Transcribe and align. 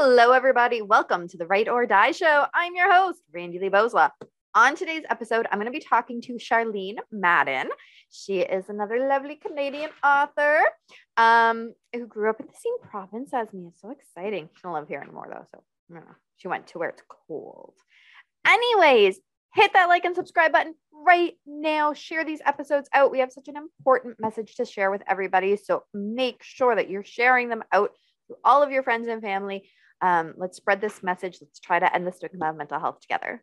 Hello, 0.00 0.30
everybody. 0.30 0.80
Welcome 0.80 1.26
to 1.26 1.36
the 1.36 1.46
Write 1.48 1.66
or 1.66 1.84
Die 1.84 2.12
Show. 2.12 2.46
I'm 2.54 2.76
your 2.76 2.88
host, 2.88 3.20
Randy 3.34 3.58
Lee 3.58 3.68
Bosla. 3.68 4.12
On 4.54 4.76
today's 4.76 5.02
episode, 5.10 5.48
I'm 5.50 5.58
going 5.58 5.66
to 5.66 5.76
be 5.76 5.84
talking 5.84 6.22
to 6.22 6.34
Charlene 6.34 6.98
Madden. 7.10 7.68
She 8.08 8.38
is 8.38 8.68
another 8.68 9.08
lovely 9.08 9.34
Canadian 9.34 9.90
author 10.04 10.60
um, 11.16 11.74
who 11.92 12.06
grew 12.06 12.30
up 12.30 12.38
in 12.38 12.46
the 12.46 12.52
same 12.52 12.78
province 12.88 13.30
as 13.34 13.52
me. 13.52 13.66
It's 13.66 13.80
so 13.80 13.90
exciting. 13.90 14.48
She 14.54 14.62
don't 14.62 14.74
live 14.74 14.86
here 14.86 15.00
anymore, 15.00 15.26
though. 15.32 15.46
So 15.52 15.64
know, 15.92 16.02
she 16.36 16.46
went 16.46 16.68
to 16.68 16.78
where 16.78 16.90
it's 16.90 17.02
cold. 17.26 17.74
Anyways, 18.46 19.18
hit 19.56 19.72
that 19.72 19.88
like 19.88 20.04
and 20.04 20.14
subscribe 20.14 20.52
button 20.52 20.76
right 20.92 21.34
now. 21.44 21.92
Share 21.92 22.24
these 22.24 22.40
episodes 22.46 22.88
out. 22.94 23.10
We 23.10 23.18
have 23.18 23.32
such 23.32 23.48
an 23.48 23.56
important 23.56 24.20
message 24.20 24.54
to 24.58 24.64
share 24.64 24.92
with 24.92 25.02
everybody. 25.08 25.56
So 25.56 25.82
make 25.92 26.44
sure 26.44 26.76
that 26.76 26.88
you're 26.88 27.02
sharing 27.02 27.48
them 27.48 27.64
out 27.72 27.90
to 28.28 28.36
all 28.44 28.62
of 28.62 28.70
your 28.70 28.84
friends 28.84 29.08
and 29.08 29.20
family. 29.20 29.68
Um, 30.00 30.34
let's 30.36 30.56
spread 30.56 30.80
this 30.80 31.02
message. 31.02 31.38
Let's 31.40 31.60
try 31.60 31.78
to 31.78 31.94
end 31.94 32.06
the 32.06 32.12
stigma 32.12 32.50
of 32.50 32.56
mental 32.56 32.78
health 32.78 33.00
together. 33.00 33.42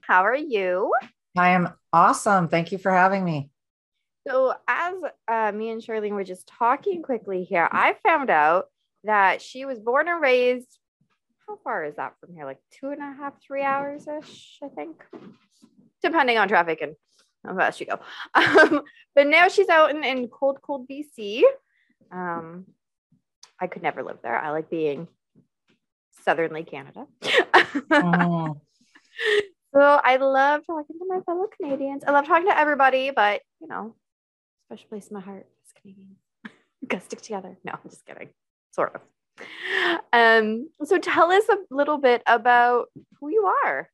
How 0.00 0.24
are 0.24 0.36
you? 0.36 0.92
I 1.36 1.50
am 1.50 1.72
awesome. 1.92 2.48
Thank 2.48 2.72
you 2.72 2.78
for 2.78 2.90
having 2.90 3.24
me. 3.24 3.50
So, 4.26 4.54
as 4.68 4.94
uh, 5.28 5.52
me 5.52 5.70
and 5.70 5.80
Charlene 5.80 6.12
were 6.12 6.24
just 6.24 6.46
talking 6.46 7.02
quickly 7.02 7.44
here, 7.44 7.68
I 7.70 7.96
found 8.02 8.30
out 8.30 8.66
that 9.04 9.40
she 9.40 9.64
was 9.64 9.78
born 9.78 10.08
and 10.08 10.20
raised. 10.20 10.78
How 11.46 11.56
far 11.64 11.84
is 11.84 11.96
that 11.96 12.14
from 12.20 12.34
here? 12.34 12.44
Like 12.44 12.58
two 12.70 12.90
and 12.90 13.00
a 13.00 13.16
half, 13.16 13.34
three 13.42 13.62
hours 13.62 14.06
ish, 14.06 14.58
I 14.62 14.68
think, 14.68 15.02
depending 16.02 16.38
on 16.38 16.48
traffic 16.48 16.80
and 16.82 16.94
how 17.44 17.56
fast 17.56 17.80
you 17.80 17.86
go. 17.86 18.00
Um, 18.34 18.82
but 19.14 19.26
now 19.26 19.48
she's 19.48 19.68
out 19.68 19.90
in, 19.90 20.04
in 20.04 20.28
cold, 20.28 20.60
cold 20.62 20.86
BC. 20.88 21.42
Um, 22.12 22.66
I 23.60 23.66
could 23.66 23.82
never 23.82 24.02
live 24.02 24.18
there. 24.22 24.36
I 24.36 24.50
like 24.50 24.70
being 24.70 25.08
southernly 26.22 26.64
Canada. 26.64 27.06
oh. 27.90 28.60
So 29.72 29.80
I 29.80 30.16
love 30.16 30.66
talking 30.66 30.98
to 30.98 31.06
my 31.06 31.20
fellow 31.20 31.46
Canadians. 31.56 32.02
I 32.04 32.10
love 32.10 32.26
talking 32.26 32.48
to 32.48 32.58
everybody, 32.58 33.12
but 33.12 33.42
you 33.60 33.68
know, 33.68 33.94
special 34.66 34.88
place 34.88 35.06
in 35.06 35.14
my 35.14 35.20
heart 35.20 35.46
is 35.64 35.72
Canadians. 35.80 36.16
Gotta 36.88 37.04
stick 37.04 37.22
together. 37.22 37.56
No, 37.62 37.72
I'm 37.72 37.88
just 37.88 38.04
kidding. 38.04 38.30
Sort 38.72 38.96
of. 38.96 39.02
Um, 40.12 40.68
so 40.84 40.98
tell 40.98 41.30
us 41.30 41.48
a 41.48 41.58
little 41.70 41.98
bit 41.98 42.22
about 42.26 42.86
who 43.20 43.28
you 43.28 43.48
are. 43.64 43.88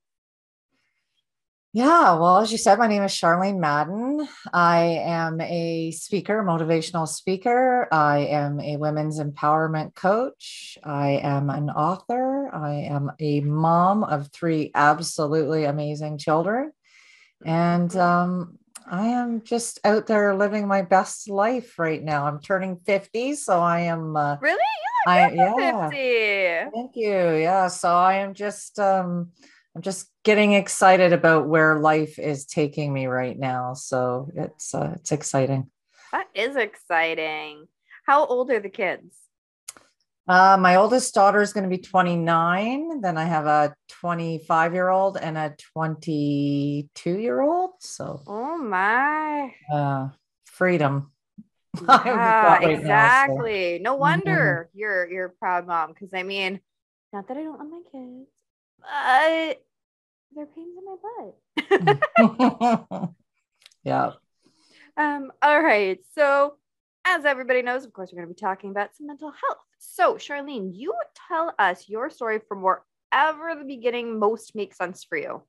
Yeah, 1.72 2.18
well, 2.18 2.38
as 2.38 2.50
you 2.50 2.58
said, 2.58 2.78
my 2.78 2.86
name 2.86 3.02
is 3.02 3.12
Charlene 3.12 3.58
Madden. 3.58 4.26
I 4.52 5.02
am 5.04 5.40
a 5.42 5.90
speaker, 5.90 6.42
motivational 6.42 7.06
speaker. 7.06 7.86
I 7.92 8.20
am 8.20 8.60
a 8.60 8.78
women's 8.78 9.20
empowerment 9.20 9.94
coach. 9.94 10.78
I 10.82 11.20
am 11.22 11.50
an 11.50 11.68
author. 11.68 12.48
I 12.54 12.86
am 12.88 13.12
a 13.20 13.40
mom 13.40 14.04
of 14.04 14.32
three 14.32 14.70
absolutely 14.74 15.64
amazing 15.64 16.16
children. 16.16 16.72
And 17.44 17.94
um, 17.96 18.58
I 18.90 19.08
am 19.08 19.42
just 19.42 19.78
out 19.84 20.06
there 20.06 20.34
living 20.34 20.66
my 20.66 20.80
best 20.80 21.28
life 21.28 21.78
right 21.78 22.02
now. 22.02 22.26
I'm 22.26 22.40
turning 22.40 22.80
50, 22.86 23.34
so 23.34 23.60
I 23.60 23.80
am 23.80 24.16
uh, 24.16 24.36
really 24.40 24.58
I 25.06 25.30
yeah. 25.32 25.90
50. 25.90 26.70
Thank 26.74 26.96
you. 26.96 27.36
Yeah, 27.36 27.68
so 27.68 27.94
I 27.94 28.14
am 28.14 28.34
just 28.34 28.78
um 28.78 29.30
I'm 29.76 29.82
just 29.82 30.10
getting 30.24 30.54
excited 30.54 31.12
about 31.12 31.48
where 31.48 31.78
life 31.78 32.18
is 32.18 32.46
taking 32.46 32.94
me 32.94 33.08
right 33.08 33.38
now. 33.38 33.74
So 33.74 34.30
it's 34.34 34.74
uh, 34.74 34.92
it's 34.94 35.12
exciting. 35.12 35.70
That 36.12 36.28
is 36.34 36.56
exciting. 36.56 37.66
How 38.06 38.24
old 38.24 38.50
are 38.50 38.58
the 38.58 38.70
kids? 38.70 39.14
Uh, 40.26 40.56
my 40.58 40.76
oldest 40.76 41.12
daughter 41.12 41.42
is 41.42 41.52
going 41.52 41.64
to 41.64 41.68
be 41.68 41.76
29. 41.76 43.02
Then 43.02 43.18
I 43.18 43.24
have 43.24 43.44
a 43.44 43.74
25 44.00 44.72
year 44.72 44.88
old 44.88 45.18
and 45.18 45.36
a 45.36 45.54
22 45.74 47.10
year 47.10 47.42
old. 47.42 47.72
So, 47.80 48.22
oh 48.26 48.56
my, 48.56 49.52
uh, 49.70 50.08
freedom. 50.46 51.12
Yeah, 51.86 52.56
right 52.56 52.70
exactly. 52.70 53.72
Now, 53.72 53.76
so. 53.76 53.82
No 53.82 53.92
mm-hmm. 53.92 54.00
wonder 54.00 54.68
mm-hmm. 54.70 54.78
you're 54.78 55.10
you're 55.10 55.26
a 55.26 55.30
proud 55.30 55.66
mom. 55.66 55.92
Because 55.92 56.14
I 56.14 56.22
mean, 56.22 56.60
not 57.12 57.28
that 57.28 57.36
I 57.36 57.42
don't 57.42 57.58
love 57.58 57.68
my 57.68 57.82
kids, 57.92 58.30
but 58.80 59.65
they're 60.36 60.46
pains 60.46 60.76
in 60.78 60.84
my 60.84 60.96
butt. 62.98 63.10
yeah. 63.84 64.12
Um, 64.96 65.32
all 65.42 65.60
right. 65.60 65.98
So, 66.14 66.54
as 67.06 67.24
everybody 67.24 67.62
knows, 67.62 67.84
of 67.84 67.92
course, 67.92 68.10
we're 68.12 68.22
going 68.22 68.28
to 68.28 68.34
be 68.34 68.40
talking 68.40 68.70
about 68.70 68.94
some 68.94 69.06
mental 69.06 69.30
health. 69.30 69.58
So, 69.78 70.14
Charlene, 70.14 70.70
you 70.74 70.94
tell 71.28 71.54
us 71.58 71.88
your 71.88 72.10
story 72.10 72.40
from 72.46 72.62
wherever 72.62 73.54
the 73.58 73.64
beginning 73.66 74.18
most 74.18 74.54
makes 74.54 74.76
sense 74.76 75.04
for 75.04 75.16
you. 75.16 75.42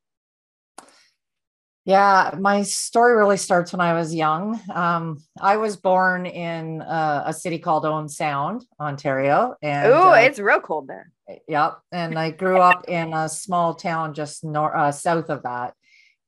Yeah, 1.86 2.36
my 2.38 2.64
story 2.64 3.16
really 3.16 3.38
starts 3.38 3.72
when 3.72 3.80
I 3.80 3.94
was 3.94 4.14
young. 4.14 4.59
Um, 4.74 5.20
I 5.40 5.56
was 5.56 5.78
born 5.78 6.26
in 6.26 6.81
uh, 6.81 7.24
a 7.28 7.34
city 7.34 7.59
called 7.59 7.86
Owen 7.86 8.09
Sound, 8.09 8.66
Ontario. 8.78 9.56
And 9.62 9.94
oh, 9.94 10.12
uh, 10.12 10.16
it's 10.16 10.38
real 10.38 10.59
cold 10.59 10.88
there. 10.88 11.12
Yep. 11.48 11.80
And 11.92 12.18
I 12.18 12.32
grew 12.32 12.60
up 12.60 12.86
in 12.88 13.14
a 13.14 13.28
small 13.28 13.76
town 13.76 14.14
just 14.14 14.44
north, 14.44 14.76
uh, 14.76 14.92
south 14.92 15.30
of 15.30 15.44
that. 15.44 15.74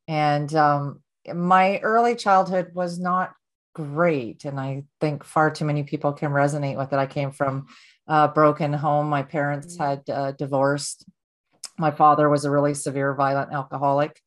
And 0.08 0.54
um, 0.56 1.02
my 1.34 1.80
early 1.80 2.16
childhood 2.16 2.72
was 2.74 3.00
not 3.00 3.34
great. 3.74 4.46
And 4.46 4.60
I 4.60 4.84
think 5.00 5.24
far 5.24 5.52
too 5.52 5.66
many 5.66 5.84
people 5.84 6.14
can 6.14 6.32
resonate 6.32 6.78
with 6.78 6.92
it. 6.92 6.98
I 6.98 7.06
came 7.06 7.32
from 7.32 7.68
a 8.08 8.28
broken 8.28 8.74
home. 8.74 9.08
My 9.10 9.24
parents 9.24 9.78
mm. 9.78 9.86
had 9.86 10.10
uh, 10.10 10.32
divorced. 10.34 11.06
My 11.78 11.92
father 11.92 12.28
was 12.28 12.44
a 12.44 12.52
really 12.52 12.74
severe, 12.74 13.14
violent 13.14 13.54
alcoholic 13.54 14.20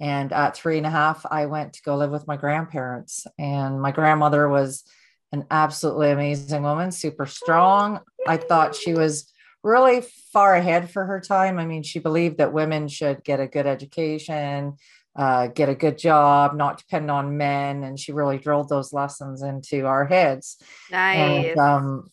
and 0.00 0.32
at 0.32 0.56
three 0.56 0.78
and 0.78 0.86
a 0.86 0.90
half, 0.90 1.26
I 1.28 1.46
went 1.46 1.72
to 1.74 1.82
go 1.82 1.96
live 1.96 2.10
with 2.10 2.26
my 2.26 2.36
grandparents. 2.36 3.26
And 3.38 3.80
my 3.80 3.90
grandmother 3.90 4.48
was 4.48 4.84
an 5.32 5.46
absolutely 5.50 6.10
amazing 6.10 6.62
woman, 6.62 6.92
super 6.92 7.26
strong. 7.26 8.00
I 8.26 8.36
thought 8.36 8.76
she 8.76 8.94
was 8.94 9.30
really 9.62 10.02
far 10.32 10.54
ahead 10.54 10.90
for 10.90 11.04
her 11.04 11.20
time. 11.20 11.58
I 11.58 11.66
mean, 11.66 11.82
she 11.82 11.98
believed 11.98 12.38
that 12.38 12.52
women 12.52 12.88
should 12.88 13.24
get 13.24 13.40
a 13.40 13.46
good 13.46 13.66
education, 13.66 14.76
uh, 15.16 15.48
get 15.48 15.68
a 15.68 15.74
good 15.74 15.98
job, 15.98 16.56
not 16.56 16.78
depend 16.78 17.10
on 17.10 17.36
men. 17.36 17.82
And 17.82 17.98
she 17.98 18.12
really 18.12 18.38
drilled 18.38 18.68
those 18.68 18.92
lessons 18.92 19.42
into 19.42 19.86
our 19.86 20.06
heads. 20.06 20.56
Nice. 20.90 21.46
And, 21.46 21.58
um, 21.58 22.10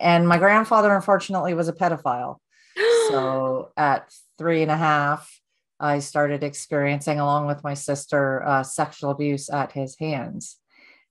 and 0.00 0.26
my 0.26 0.38
grandfather, 0.38 0.94
unfortunately, 0.94 1.54
was 1.54 1.68
a 1.68 1.72
pedophile. 1.72 2.38
so 3.08 3.70
at 3.76 4.12
three 4.36 4.62
and 4.62 4.70
a 4.70 4.76
half, 4.76 5.40
I 5.78 5.98
started 5.98 6.42
experiencing, 6.42 7.20
along 7.20 7.46
with 7.46 7.62
my 7.62 7.74
sister, 7.74 8.44
uh, 8.44 8.62
sexual 8.62 9.10
abuse 9.10 9.50
at 9.50 9.72
his 9.72 9.96
hands. 9.98 10.56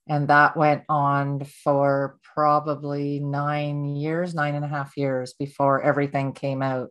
And 0.08 0.28
that 0.28 0.58
went 0.58 0.84
on 0.90 1.46
for 1.46 2.20
probably 2.34 3.20
nine 3.20 3.86
years, 3.86 4.34
nine 4.34 4.56
and 4.56 4.66
a 4.66 4.68
half 4.68 4.98
years 4.98 5.34
before 5.34 5.82
everything 5.82 6.34
came 6.34 6.62
out. 6.62 6.90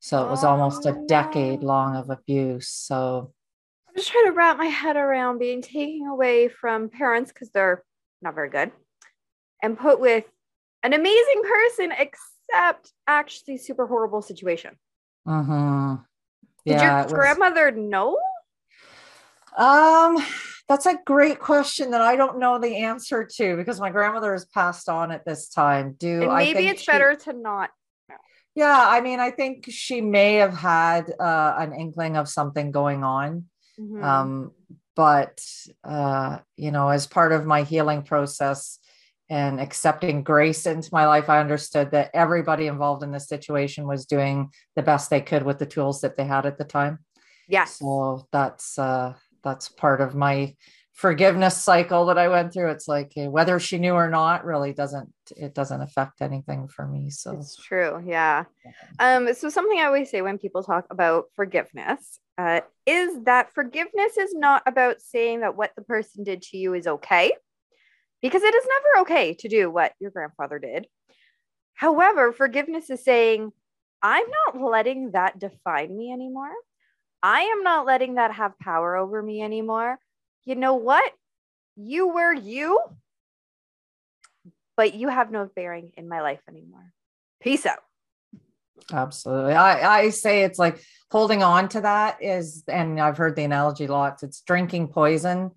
So 0.00 0.24
it 0.24 0.30
was 0.30 0.44
oh, 0.44 0.48
almost 0.48 0.86
a 0.86 1.04
decade 1.08 1.62
long 1.62 1.96
of 1.96 2.10
abuse. 2.10 2.68
So 2.68 3.32
I'm 3.88 3.96
just 3.96 4.10
trying 4.10 4.26
to 4.26 4.32
wrap 4.32 4.58
my 4.58 4.66
head 4.66 4.96
around 4.96 5.38
being 5.38 5.62
taken 5.62 6.06
away 6.06 6.48
from 6.48 6.88
parents 6.88 7.32
because 7.32 7.50
they're 7.50 7.82
not 8.22 8.34
very 8.34 8.50
good 8.50 8.70
and 9.62 9.78
put 9.78 10.00
with 10.00 10.24
an 10.82 10.92
amazing 10.92 11.42
person, 11.42 11.92
except 11.92 12.92
actually 13.06 13.58
super 13.58 13.86
horrible 13.86 14.22
situation. 14.22 14.76
Mm-hmm. 15.26 15.94
Did 16.64 16.72
yeah, 16.72 16.94
your 16.96 17.04
was, 17.04 17.12
grandmother 17.12 17.70
know? 17.70 18.18
Um, 19.56 20.18
that's 20.68 20.86
a 20.86 20.98
great 21.06 21.38
question 21.38 21.92
that 21.92 22.00
I 22.00 22.16
don't 22.16 22.38
know 22.38 22.58
the 22.58 22.76
answer 22.78 23.24
to 23.36 23.56
because 23.56 23.80
my 23.80 23.90
grandmother 23.90 24.32
has 24.32 24.44
passed 24.44 24.88
on 24.88 25.10
at 25.12 25.24
this 25.24 25.48
time. 25.48 25.94
Do 25.98 26.22
and 26.22 26.34
maybe 26.34 26.68
it's 26.68 26.82
she, 26.82 26.90
better 26.90 27.14
to 27.14 27.32
not 27.32 27.70
know. 28.08 28.16
Yeah, 28.54 28.84
I 28.88 29.00
mean, 29.00 29.20
I 29.20 29.30
think 29.30 29.66
she 29.68 30.00
may 30.00 30.34
have 30.34 30.56
had 30.56 31.12
uh, 31.18 31.54
an 31.58 31.72
inkling 31.72 32.16
of 32.16 32.28
something 32.28 32.70
going 32.70 33.04
on. 33.04 33.44
Mm-hmm. 33.78 34.02
Um, 34.02 34.52
but 34.94 35.40
uh, 35.84 36.38
you 36.56 36.72
know, 36.72 36.88
as 36.88 37.06
part 37.06 37.32
of 37.32 37.46
my 37.46 37.62
healing 37.62 38.02
process, 38.02 38.78
and 39.28 39.60
accepting 39.60 40.22
grace 40.22 40.66
into 40.66 40.88
my 40.92 41.06
life, 41.06 41.28
I 41.28 41.40
understood 41.40 41.90
that 41.90 42.10
everybody 42.14 42.68
involved 42.68 43.02
in 43.02 43.10
this 43.10 43.28
situation 43.28 43.86
was 43.86 44.06
doing 44.06 44.50
the 44.76 44.82
best 44.82 45.10
they 45.10 45.20
could 45.20 45.42
with 45.42 45.58
the 45.58 45.66
tools 45.66 46.00
that 46.02 46.16
they 46.16 46.24
had 46.24 46.46
at 46.46 46.58
the 46.58 46.64
time. 46.64 47.00
Yes. 47.48 47.78
So 47.78 48.26
that's 48.32 48.78
uh 48.78 49.14
that's 49.46 49.68
part 49.68 50.00
of 50.00 50.14
my 50.14 50.54
forgiveness 50.92 51.56
cycle 51.56 52.06
that 52.06 52.18
I 52.18 52.28
went 52.28 52.52
through. 52.52 52.70
It's 52.70 52.88
like 52.88 53.12
whether 53.14 53.60
she 53.60 53.78
knew 53.78 53.92
or 53.92 54.10
not 54.10 54.44
really 54.44 54.72
doesn't 54.72 55.12
it 55.36 55.54
doesn't 55.54 55.80
affect 55.80 56.20
anything 56.22 56.68
for 56.68 56.86
me. 56.86 57.10
So 57.10 57.32
it's 57.38 57.56
true. 57.56 58.02
Yeah. 58.06 58.44
Um, 58.98 59.32
so 59.34 59.48
something 59.48 59.78
I 59.78 59.84
always 59.84 60.10
say 60.10 60.22
when 60.22 60.38
people 60.38 60.62
talk 60.62 60.86
about 60.90 61.26
forgiveness 61.34 62.18
uh, 62.38 62.62
is 62.86 63.24
that 63.24 63.54
forgiveness 63.54 64.16
is 64.18 64.34
not 64.34 64.62
about 64.66 65.00
saying 65.00 65.40
that 65.40 65.56
what 65.56 65.72
the 65.76 65.82
person 65.82 66.24
did 66.24 66.42
to 66.42 66.58
you 66.58 66.74
is 66.74 66.86
okay 66.86 67.32
because 68.22 68.42
it 68.42 68.54
is 68.54 68.66
never 68.66 69.02
okay 69.02 69.34
to 69.34 69.48
do 69.48 69.70
what 69.70 69.92
your 70.00 70.10
grandfather 70.10 70.58
did. 70.58 70.86
However, 71.74 72.32
forgiveness 72.32 72.88
is 72.88 73.04
saying, 73.04 73.52
I'm 74.02 74.26
not 74.46 74.60
letting 74.60 75.12
that 75.12 75.38
define 75.38 75.96
me 75.96 76.12
anymore. 76.12 76.52
I 77.22 77.40
am 77.40 77.62
not 77.62 77.86
letting 77.86 78.14
that 78.14 78.32
have 78.34 78.58
power 78.58 78.96
over 78.96 79.22
me 79.22 79.42
anymore. 79.42 79.98
You 80.44 80.54
know 80.54 80.74
what? 80.74 81.12
You 81.76 82.08
were 82.08 82.32
you, 82.32 82.80
but 84.76 84.94
you 84.94 85.08
have 85.08 85.30
no 85.30 85.48
bearing 85.54 85.92
in 85.96 86.08
my 86.08 86.20
life 86.20 86.40
anymore. 86.48 86.92
Peace 87.40 87.66
out. 87.66 87.80
Absolutely. 88.92 89.54
I, 89.54 89.98
I 89.98 90.10
say 90.10 90.44
it's 90.44 90.58
like 90.58 90.82
holding 91.10 91.42
on 91.42 91.68
to 91.70 91.80
that 91.80 92.22
is, 92.22 92.62
and 92.68 93.00
I've 93.00 93.16
heard 93.16 93.36
the 93.36 93.44
analogy 93.44 93.86
lots, 93.86 94.22
it's 94.22 94.40
drinking 94.42 94.88
poison 94.88 95.50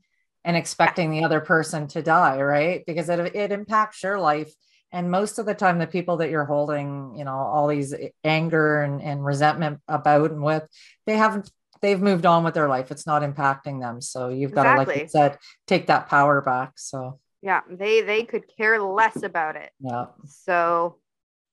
and 0.43 0.57
expecting 0.57 1.11
the 1.11 1.23
other 1.23 1.41
person 1.41 1.87
to 1.89 2.01
die, 2.01 2.41
right? 2.41 2.83
Because 2.87 3.09
it, 3.09 3.35
it 3.35 3.51
impacts 3.51 4.03
your 4.03 4.19
life. 4.19 4.51
And 4.91 5.11
most 5.11 5.37
of 5.37 5.45
the 5.45 5.53
time, 5.53 5.77
the 5.77 5.87
people 5.87 6.17
that 6.17 6.31
you're 6.31 6.45
holding, 6.45 7.15
you 7.15 7.23
know, 7.23 7.35
all 7.35 7.67
these 7.67 7.93
anger 8.23 8.81
and, 8.81 9.01
and 9.01 9.23
resentment 9.23 9.81
about 9.87 10.31
and 10.31 10.41
with, 10.41 10.67
they 11.05 11.15
haven't, 11.15 11.51
they've 11.81 12.01
moved 12.01 12.25
on 12.25 12.43
with 12.43 12.55
their 12.55 12.67
life. 12.67 12.89
It's 12.89 13.05
not 13.05 13.21
impacting 13.21 13.79
them. 13.81 14.01
So 14.01 14.29
you've 14.29 14.51
got 14.51 14.65
exactly. 14.65 14.85
to, 14.85 14.91
like 14.91 15.01
you 15.03 15.09
said, 15.09 15.37
take 15.67 15.87
that 15.87 16.09
power 16.09 16.41
back. 16.41 16.73
So 16.77 17.19
yeah, 17.41 17.61
they 17.69 18.01
they 18.01 18.23
could 18.23 18.45
care 18.57 18.81
less 18.81 19.23
about 19.23 19.55
it. 19.55 19.71
Yeah. 19.79 20.07
So 20.25 20.97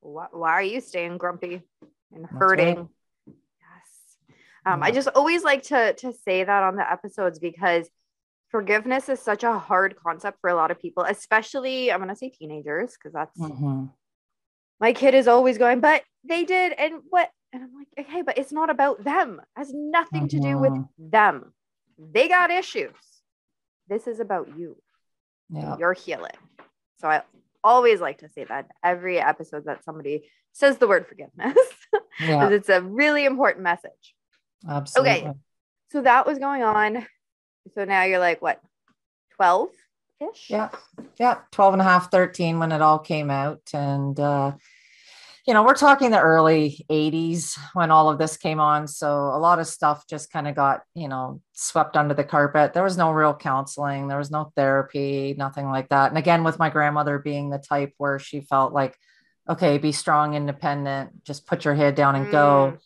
why, 0.00 0.26
why 0.32 0.50
are 0.52 0.62
you 0.62 0.80
staying 0.80 1.18
grumpy 1.18 1.62
and 2.12 2.26
hurting? 2.26 2.76
Right. 2.76 2.86
Yes. 3.26 3.36
Um, 4.64 4.80
yeah. 4.80 4.86
I 4.86 4.90
just 4.90 5.08
always 5.14 5.44
like 5.44 5.62
to 5.64 5.92
to 5.92 6.12
say 6.12 6.42
that 6.42 6.62
on 6.62 6.76
the 6.76 6.90
episodes 6.90 7.38
because 7.38 7.88
forgiveness 8.56 9.10
is 9.10 9.20
such 9.20 9.44
a 9.44 9.58
hard 9.58 9.96
concept 10.02 10.40
for 10.40 10.48
a 10.48 10.54
lot 10.54 10.70
of 10.70 10.80
people, 10.80 11.02
especially 11.02 11.92
I'm 11.92 12.00
gonna 12.00 12.16
say 12.16 12.30
teenagers, 12.30 12.94
because 12.94 13.12
that's 13.12 13.38
mm-hmm. 13.38 13.84
my 14.80 14.94
kid 14.94 15.12
is 15.12 15.28
always 15.28 15.58
going, 15.58 15.80
but 15.80 16.02
they 16.26 16.44
did, 16.44 16.72
and 16.72 17.02
what? 17.10 17.28
And 17.52 17.64
I'm 17.64 17.70
like, 17.74 18.06
okay, 18.06 18.22
but 18.22 18.38
it's 18.38 18.52
not 18.52 18.70
about 18.70 19.04
them. 19.04 19.40
It 19.42 19.58
has 19.58 19.74
nothing 19.74 20.22
mm-hmm. 20.26 20.40
to 20.40 20.48
do 20.48 20.58
with 20.58 20.72
mm-hmm. 20.72 21.10
them. 21.10 21.52
They 21.98 22.28
got 22.28 22.50
issues. 22.50 22.94
This 23.88 24.06
is 24.06 24.20
about 24.20 24.48
you. 24.56 24.78
Yeah. 25.50 25.76
You're 25.78 25.92
healing. 25.92 26.38
So 27.02 27.08
I 27.08 27.24
always 27.62 28.00
like 28.00 28.18
to 28.18 28.28
say 28.30 28.44
that 28.44 28.70
every 28.82 29.20
episode 29.20 29.66
that 29.66 29.84
somebody 29.84 30.30
says 30.52 30.78
the 30.78 30.88
word 30.88 31.06
forgiveness 31.06 31.58
because 31.92 32.26
yeah. 32.26 32.48
it's 32.48 32.70
a 32.70 32.80
really 32.80 33.26
important 33.26 33.64
message. 33.64 34.14
Absolutely. 34.66 35.28
Okay. 35.28 35.32
So 35.90 36.00
that 36.00 36.26
was 36.26 36.38
going 36.38 36.62
on. 36.62 37.06
So 37.74 37.84
now 37.84 38.04
you're 38.04 38.18
like, 38.18 38.40
what, 38.40 38.60
12 39.36 39.68
ish? 40.32 40.50
Yeah. 40.50 40.70
Yeah. 41.18 41.38
12 41.52 41.74
and 41.74 41.82
a 41.82 41.84
half, 41.84 42.10
13 42.10 42.58
when 42.58 42.72
it 42.72 42.82
all 42.82 42.98
came 42.98 43.30
out. 43.30 43.62
And, 43.72 44.18
uh, 44.18 44.52
you 45.46 45.54
know, 45.54 45.62
we're 45.62 45.74
talking 45.74 46.10
the 46.10 46.20
early 46.20 46.84
80s 46.90 47.56
when 47.72 47.92
all 47.92 48.10
of 48.10 48.18
this 48.18 48.36
came 48.36 48.58
on. 48.58 48.88
So 48.88 49.08
a 49.08 49.38
lot 49.38 49.60
of 49.60 49.68
stuff 49.68 50.06
just 50.08 50.32
kind 50.32 50.48
of 50.48 50.56
got, 50.56 50.82
you 50.94 51.06
know, 51.06 51.40
swept 51.52 51.96
under 51.96 52.14
the 52.14 52.24
carpet. 52.24 52.72
There 52.72 52.82
was 52.82 52.96
no 52.96 53.12
real 53.12 53.34
counseling, 53.34 54.08
there 54.08 54.18
was 54.18 54.30
no 54.30 54.52
therapy, 54.56 55.36
nothing 55.38 55.66
like 55.68 55.90
that. 55.90 56.10
And 56.10 56.18
again, 56.18 56.42
with 56.42 56.58
my 56.58 56.68
grandmother 56.68 57.20
being 57.20 57.50
the 57.50 57.58
type 57.58 57.92
where 57.96 58.18
she 58.18 58.40
felt 58.40 58.72
like, 58.72 58.96
okay, 59.48 59.78
be 59.78 59.92
strong, 59.92 60.34
independent, 60.34 61.24
just 61.24 61.46
put 61.46 61.64
your 61.64 61.74
head 61.74 61.94
down 61.94 62.16
and 62.16 62.30
go. 62.32 62.74
Mm. 62.74 62.80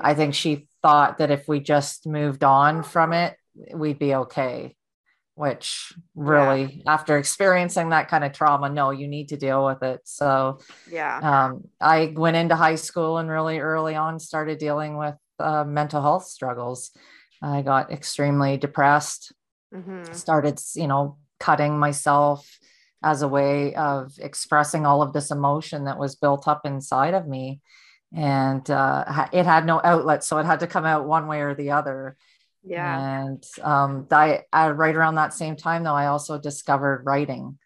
I 0.00 0.14
think 0.14 0.34
she 0.34 0.66
thought 0.82 1.18
that 1.18 1.30
if 1.30 1.46
we 1.46 1.60
just 1.60 2.08
moved 2.08 2.42
on 2.42 2.82
from 2.82 3.12
it, 3.12 3.36
we'd 3.74 3.98
be 3.98 4.14
okay 4.14 4.74
which 5.36 5.92
really 6.14 6.82
yeah. 6.84 6.92
after 6.92 7.18
experiencing 7.18 7.88
that 7.88 8.08
kind 8.08 8.24
of 8.24 8.32
trauma 8.32 8.68
no 8.68 8.90
you 8.90 9.08
need 9.08 9.28
to 9.28 9.36
deal 9.36 9.64
with 9.64 9.82
it. 9.82 10.00
So 10.04 10.60
yeah. 10.90 11.18
um, 11.22 11.64
i 11.80 12.12
went 12.14 12.36
into 12.36 12.54
high 12.54 12.76
school 12.76 13.18
and 13.18 13.28
really 13.28 13.58
early 13.58 13.96
on 13.96 14.20
started 14.20 14.58
dealing 14.58 14.96
with 14.96 15.16
uh, 15.40 15.64
mental 15.64 16.00
health 16.00 16.26
struggles. 16.26 16.92
I 17.42 17.62
got 17.62 17.90
extremely 17.90 18.56
depressed. 18.56 19.32
Mm-hmm. 19.74 20.12
started 20.12 20.60
you 20.76 20.86
know 20.86 21.18
cutting 21.40 21.76
myself 21.76 22.48
as 23.02 23.22
a 23.22 23.28
way 23.28 23.74
of 23.74 24.12
expressing 24.20 24.86
all 24.86 25.02
of 25.02 25.12
this 25.12 25.32
emotion 25.32 25.86
that 25.86 25.98
was 25.98 26.14
built 26.14 26.46
up 26.46 26.64
inside 26.64 27.12
of 27.12 27.26
me. 27.26 27.60
And 28.14 28.70
uh, 28.70 29.26
it 29.32 29.44
had 29.46 29.66
no 29.66 29.80
outlet 29.82 30.22
so 30.22 30.38
it 30.38 30.46
had 30.46 30.60
to 30.60 30.68
come 30.68 30.84
out 30.84 31.08
one 31.08 31.26
way 31.26 31.40
or 31.40 31.56
the 31.56 31.72
other 31.72 32.16
yeah. 32.64 33.24
And 33.24 33.44
um, 33.62 34.06
I, 34.10 34.42
I, 34.52 34.70
right 34.70 34.94
around 34.94 35.16
that 35.16 35.34
same 35.34 35.56
time, 35.56 35.84
though, 35.84 35.94
I 35.94 36.06
also 36.06 36.38
discovered 36.38 37.02
writing 37.04 37.58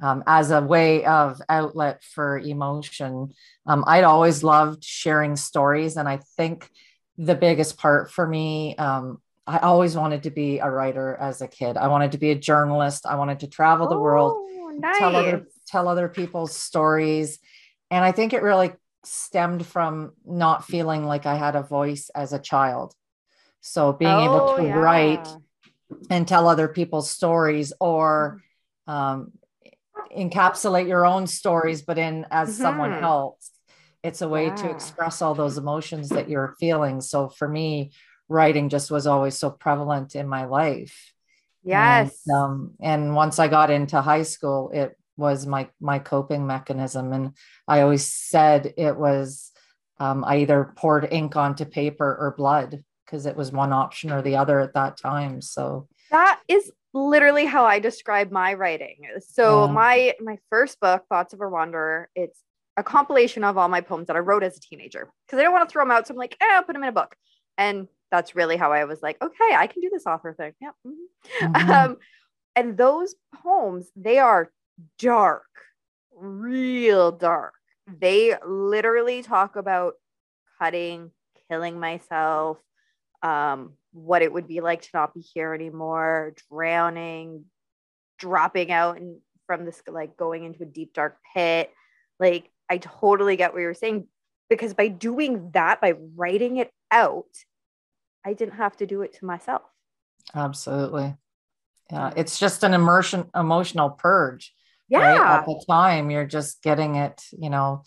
um, 0.00 0.22
as 0.26 0.50
a 0.50 0.62
way 0.62 1.04
of 1.04 1.40
outlet 1.48 2.02
for 2.02 2.38
emotion. 2.38 3.32
Um, 3.66 3.84
I'd 3.86 4.04
always 4.04 4.44
loved 4.44 4.84
sharing 4.84 5.36
stories. 5.36 5.96
And 5.96 6.08
I 6.08 6.18
think 6.36 6.70
the 7.18 7.34
biggest 7.34 7.78
part 7.78 8.10
for 8.10 8.26
me, 8.26 8.76
um, 8.76 9.20
I 9.46 9.58
always 9.58 9.96
wanted 9.96 10.22
to 10.22 10.30
be 10.30 10.58
a 10.58 10.70
writer 10.70 11.16
as 11.20 11.42
a 11.42 11.48
kid. 11.48 11.76
I 11.76 11.88
wanted 11.88 12.12
to 12.12 12.18
be 12.18 12.30
a 12.30 12.34
journalist. 12.34 13.06
I 13.06 13.16
wanted 13.16 13.40
to 13.40 13.48
travel 13.48 13.88
the 13.88 13.96
oh, 13.96 14.00
world, 14.00 14.48
nice. 14.78 14.98
tell 14.98 15.16
other 15.16 15.46
tell 15.66 15.88
other 15.88 16.08
people's 16.08 16.56
stories. 16.56 17.38
And 17.90 18.04
I 18.04 18.12
think 18.12 18.32
it 18.32 18.42
really 18.42 18.72
stemmed 19.04 19.66
from 19.66 20.12
not 20.24 20.64
feeling 20.64 21.04
like 21.04 21.26
I 21.26 21.36
had 21.36 21.56
a 21.56 21.62
voice 21.62 22.10
as 22.14 22.32
a 22.32 22.38
child. 22.38 22.94
So 23.66 23.94
being 23.94 24.10
oh, 24.10 24.24
able 24.24 24.56
to 24.58 24.62
yeah. 24.64 24.74
write 24.74 25.26
and 26.10 26.28
tell 26.28 26.48
other 26.48 26.68
people's 26.68 27.10
stories 27.10 27.72
or 27.80 28.42
um, 28.86 29.32
encapsulate 30.14 30.86
your 30.86 31.06
own 31.06 31.26
stories, 31.26 31.80
but 31.80 31.96
in 31.96 32.26
as 32.30 32.50
mm-hmm. 32.50 32.62
someone 32.62 32.92
else, 32.92 33.50
it's 34.02 34.20
a 34.20 34.28
way 34.28 34.48
yeah. 34.48 34.54
to 34.56 34.70
express 34.70 35.22
all 35.22 35.34
those 35.34 35.56
emotions 35.56 36.10
that 36.10 36.28
you're 36.28 36.54
feeling. 36.60 37.00
So 37.00 37.30
for 37.30 37.48
me, 37.48 37.92
writing 38.28 38.68
just 38.68 38.90
was 38.90 39.06
always 39.06 39.38
so 39.38 39.48
prevalent 39.48 40.14
in 40.14 40.28
my 40.28 40.44
life. 40.44 41.14
Yes. 41.62 42.20
And, 42.26 42.36
um, 42.36 42.72
and 42.82 43.14
once 43.14 43.38
I 43.38 43.48
got 43.48 43.70
into 43.70 43.98
high 44.02 44.24
school, 44.24 44.72
it 44.74 44.94
was 45.16 45.46
my 45.46 45.70
my 45.80 46.00
coping 46.00 46.46
mechanism, 46.46 47.14
and 47.14 47.32
I 47.66 47.80
always 47.80 48.04
said 48.12 48.74
it 48.76 48.94
was 48.94 49.52
um, 49.98 50.22
I 50.22 50.40
either 50.40 50.74
poured 50.76 51.08
ink 51.10 51.34
onto 51.34 51.64
paper 51.64 52.14
or 52.14 52.34
blood 52.36 52.84
because 53.14 53.26
it 53.26 53.36
was 53.36 53.52
one 53.52 53.72
option 53.72 54.10
or 54.10 54.22
the 54.22 54.34
other 54.34 54.58
at 54.58 54.74
that 54.74 54.96
time. 54.96 55.40
So 55.40 55.86
that 56.10 56.40
is 56.48 56.72
literally 56.92 57.44
how 57.44 57.64
I 57.64 57.78
describe 57.78 58.32
my 58.32 58.54
writing. 58.54 58.96
So 59.20 59.66
yeah. 59.66 59.72
my 59.72 60.14
my 60.20 60.38
first 60.50 60.80
book, 60.80 61.04
Thoughts 61.08 61.32
of 61.32 61.40
a 61.40 61.48
Wanderer, 61.48 62.08
it's 62.16 62.40
a 62.76 62.82
compilation 62.82 63.44
of 63.44 63.56
all 63.56 63.68
my 63.68 63.82
poems 63.82 64.08
that 64.08 64.16
I 64.16 64.18
wrote 64.18 64.42
as 64.42 64.56
a 64.56 64.60
teenager 64.60 65.12
because 65.26 65.38
I 65.38 65.44
don't 65.44 65.52
want 65.52 65.68
to 65.68 65.72
throw 65.72 65.84
them 65.84 65.92
out. 65.92 66.08
So 66.08 66.14
I'm 66.14 66.18
like, 66.18 66.36
eh, 66.40 66.46
I'll 66.50 66.64
put 66.64 66.72
them 66.72 66.82
in 66.82 66.88
a 66.88 66.92
book. 66.92 67.14
And 67.56 67.86
that's 68.10 68.34
really 68.34 68.56
how 68.56 68.72
I 68.72 68.84
was 68.84 69.00
like, 69.00 69.22
okay, 69.22 69.54
I 69.54 69.68
can 69.68 69.80
do 69.80 69.90
this 69.92 70.06
author 70.06 70.34
thing. 70.34 70.54
Yeah. 70.60 70.70
Mm-hmm. 70.84 71.46
Mm-hmm. 71.46 71.70
Um, 71.70 71.96
and 72.56 72.76
those 72.76 73.14
poems, 73.44 73.86
they 73.94 74.18
are 74.18 74.50
dark, 74.98 75.46
real 76.16 77.12
dark. 77.12 77.54
They 77.86 78.34
literally 78.44 79.22
talk 79.22 79.54
about 79.54 79.94
cutting, 80.58 81.12
killing 81.48 81.78
myself, 81.78 82.58
um, 83.24 83.72
what 83.92 84.22
it 84.22 84.32
would 84.32 84.46
be 84.46 84.60
like 84.60 84.82
to 84.82 84.90
not 84.94 85.14
be 85.14 85.20
here 85.20 85.54
anymore, 85.54 86.34
drowning, 86.50 87.46
dropping 88.18 88.70
out 88.70 88.98
and 88.98 89.16
from 89.46 89.64
this, 89.64 89.82
like 89.88 90.16
going 90.16 90.44
into 90.44 90.62
a 90.62 90.66
deep 90.66 90.92
dark 90.92 91.16
pit. 91.34 91.72
Like, 92.20 92.50
I 92.70 92.78
totally 92.78 93.36
get 93.36 93.52
what 93.52 93.60
you're 93.60 93.74
saying 93.74 94.06
because 94.48 94.74
by 94.74 94.88
doing 94.88 95.50
that, 95.54 95.80
by 95.80 95.94
writing 96.14 96.58
it 96.58 96.70
out, 96.90 97.24
I 98.24 98.34
didn't 98.34 98.54
have 98.54 98.76
to 98.76 98.86
do 98.86 99.02
it 99.02 99.14
to 99.14 99.24
myself. 99.24 99.62
Absolutely. 100.34 101.16
Yeah. 101.90 102.12
It's 102.16 102.38
just 102.38 102.62
an 102.62 102.74
immersion, 102.74 103.30
emotional 103.34 103.90
purge. 103.90 104.54
Yeah. 104.88 105.18
Right? 105.18 105.38
At 105.38 105.46
the 105.46 105.62
time, 105.66 106.10
you're 106.10 106.26
just 106.26 106.62
getting 106.62 106.96
it, 106.96 107.22
you 107.32 107.50
know, 107.50 107.84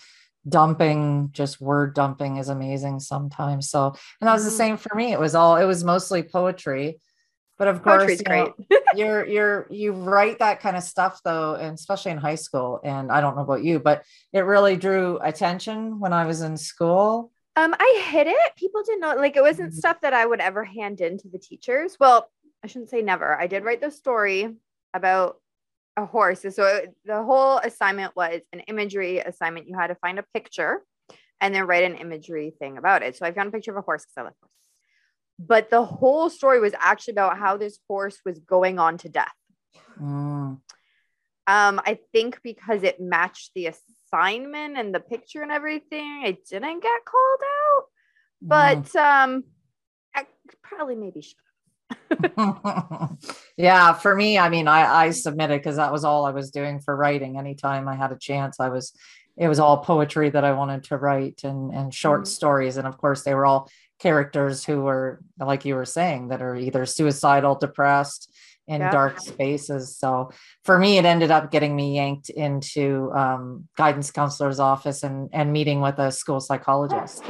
dumping 0.48 1.30
just 1.32 1.60
word 1.60 1.94
dumping 1.94 2.38
is 2.38 2.50
amazing 2.50 3.00
sometimes. 3.00 3.70
So 3.70 3.88
and 4.22 4.27
that 4.27 4.34
was 4.34 4.44
the 4.44 4.50
mm-hmm. 4.50 4.58
same 4.58 4.77
for 4.77 4.96
me. 4.96 5.12
It 5.12 5.20
was 5.20 5.36
all 5.36 5.58
it 5.58 5.66
was 5.66 5.84
mostly 5.84 6.24
poetry. 6.24 7.00
But 7.58 7.68
of 7.70 7.82
course 7.82 8.20
you 8.20 8.24
know, 8.27 8.54
you're 8.96 9.25
you're 9.25 9.68
you 9.72 9.92
write 9.92 10.39
that 10.39 10.60
kind 10.60 10.77
of 10.77 10.84
stuff 10.84 11.22
though 11.24 11.56
and 11.56 11.74
especially 11.74 12.12
in 12.12 12.18
high 12.20 12.36
school 12.36 12.80
and 12.84 13.12
i 13.12 13.20
don't 13.20 13.36
know 13.36 13.42
about 13.42 13.63
you 13.63 13.80
but 13.80 14.04
it 14.32 14.42
really 14.42 14.77
drew 14.77 15.18
attention 15.24 16.00
when 16.00 16.13
i 16.13 16.25
was 16.25 16.42
in 16.42 16.56
school. 16.56 17.32
Um 17.56 17.75
i 17.77 18.04
hid 18.12 18.27
it. 18.27 18.56
People 18.58 18.84
didn't 18.84 19.18
like 19.18 19.36
it 19.36 19.42
wasn't 19.42 19.72
mm-hmm. 19.72 19.80
stuff 19.80 20.01
that 20.01 20.13
i 20.13 20.25
would 20.25 20.39
ever 20.39 20.63
hand 20.63 21.01
in 21.01 21.18
to 21.18 21.30
the 21.30 21.39
teachers. 21.39 21.98
Well 22.00 22.30
i 22.63 22.68
shouldn't 22.68 22.92
say 22.92 23.01
never. 23.01 23.39
I 23.39 23.48
did 23.48 23.63
write 23.63 23.82
the 23.82 23.92
story 23.92 24.56
about 24.94 25.38
a 25.98 26.06
horse. 26.06 26.42
So 26.42 26.82
the 27.06 27.24
whole 27.24 27.58
assignment 27.58 28.16
was 28.16 28.42
an 28.54 28.62
imagery 28.62 29.20
assignment. 29.20 29.68
You 29.68 29.77
had 29.77 29.88
to 29.88 29.96
find 29.96 30.20
a 30.20 30.25
picture 30.34 30.84
and 31.42 31.54
then 31.54 31.66
write 31.66 31.84
an 31.84 31.96
imagery 31.96 32.54
thing 32.60 32.77
about 32.77 33.04
it. 33.04 33.18
So 33.18 33.25
I 33.25 33.32
found 33.34 33.50
a 33.50 33.51
picture 33.51 33.72
of 33.72 33.77
a 33.77 33.82
horse 33.82 34.06
because 34.06 34.18
I 34.18 34.22
love 34.22 34.34
horses. 34.39 34.54
But 35.39 35.70
the 35.70 35.84
whole 35.84 36.30
story 36.30 36.60
was 36.60 36.74
actually 36.80 37.13
about 37.13 37.38
how 37.38 37.58
this 37.58 37.80
horse 37.88 38.20
was 38.24 38.39
going 38.39 38.80
on 38.80 38.98
to 39.00 39.10
death. 39.10 39.34
Mm. 40.00 40.60
Um, 41.50 41.82
I 41.86 42.00
think 42.12 42.39
because 42.44 42.84
it 42.84 43.00
matched 43.00 43.51
the 43.56 43.68
assignment 43.68 44.77
and 44.77 44.94
the 44.94 45.00
picture 45.00 45.42
and 45.42 45.51
everything, 45.51 46.22
I 46.24 46.38
didn't 46.50 46.82
get 46.82 47.06
called 47.06 47.39
out. 47.44 47.84
Mm. 48.44 48.48
But 48.50 48.96
um, 48.96 49.44
I 50.16 50.25
probably 50.62 50.96
maybe 50.96 51.22
should. 51.22 51.38
yeah, 53.58 53.94
for 53.94 54.15
me, 54.15 54.38
I 54.38 54.50
mean, 54.50 54.67
I, 54.67 55.06
I 55.06 55.10
submitted 55.12 55.60
because 55.60 55.75
that 55.77 55.91
was 55.91 56.03
all 56.03 56.25
I 56.25 56.32
was 56.32 56.51
doing 56.51 56.79
for 56.79 56.96
writing. 56.96 57.38
Anytime 57.38 57.88
I 57.88 57.96
had 57.96 58.12
a 58.12 58.17
chance, 58.17 58.60
I 58.60 58.70
was, 58.70 58.94
it 59.38 59.48
was 59.48 59.60
all 59.60 59.77
poetry 59.84 60.29
that 60.32 60.44
I 60.44 60.53
wanted 60.53 60.84
to 60.86 60.98
write 60.98 61.41
and, 61.44 61.72
and 61.74 61.94
short 61.94 62.24
Mhm. 62.24 62.27
stories. 62.27 62.77
And 62.77 62.88
of 62.88 62.98
course, 62.98 63.24
they 63.24 63.34
were 63.36 63.46
all 63.46 63.70
characters 64.00 64.65
who 64.65 64.82
were, 64.82 65.20
like 65.39 65.65
you 65.65 65.75
were 65.75 65.86
saying, 65.86 66.29
that 66.29 66.41
are 66.41 66.56
either 66.56 66.86
suicidal, 66.86 67.56
depressed, 67.56 68.32
in 68.67 68.82
Yeah. 68.82 68.89
dark 68.91 69.20
spaces. 69.20 69.96
So 69.96 70.32
for 70.65 70.77
me, 70.77 70.98
it 70.98 71.06
ended 71.06 71.32
up 71.32 71.51
getting 71.51 71.75
me 71.75 71.96
yanked 71.96 72.29
into 72.29 73.12
um, 73.13 73.67
guidance 73.77 74.12
counselor's 74.12 74.60
office 74.60 75.03
and, 75.03 75.29
and 75.32 75.53
meeting 75.53 75.79
with 75.79 75.98
a 76.00 76.12
school 76.12 76.41
psychologist. 76.41 77.24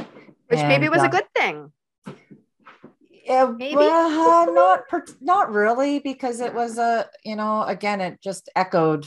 Which 0.48 0.60
maybe 0.60 0.88
was 0.88 1.02
uh, 1.02 1.06
a 1.06 1.08
good 1.08 1.26
thing. 1.36 1.72
Yeah, 3.28 3.52
Maybe? 3.56 3.76
well, 3.76 4.30
uh, 4.30 4.46
not 4.52 4.88
per- 4.88 5.04
not 5.20 5.50
really 5.52 5.98
because 5.98 6.40
it 6.40 6.54
was 6.54 6.78
a 6.78 7.06
you 7.24 7.36
know 7.36 7.62
again 7.62 8.00
it 8.00 8.20
just 8.22 8.48
echoed 8.56 9.06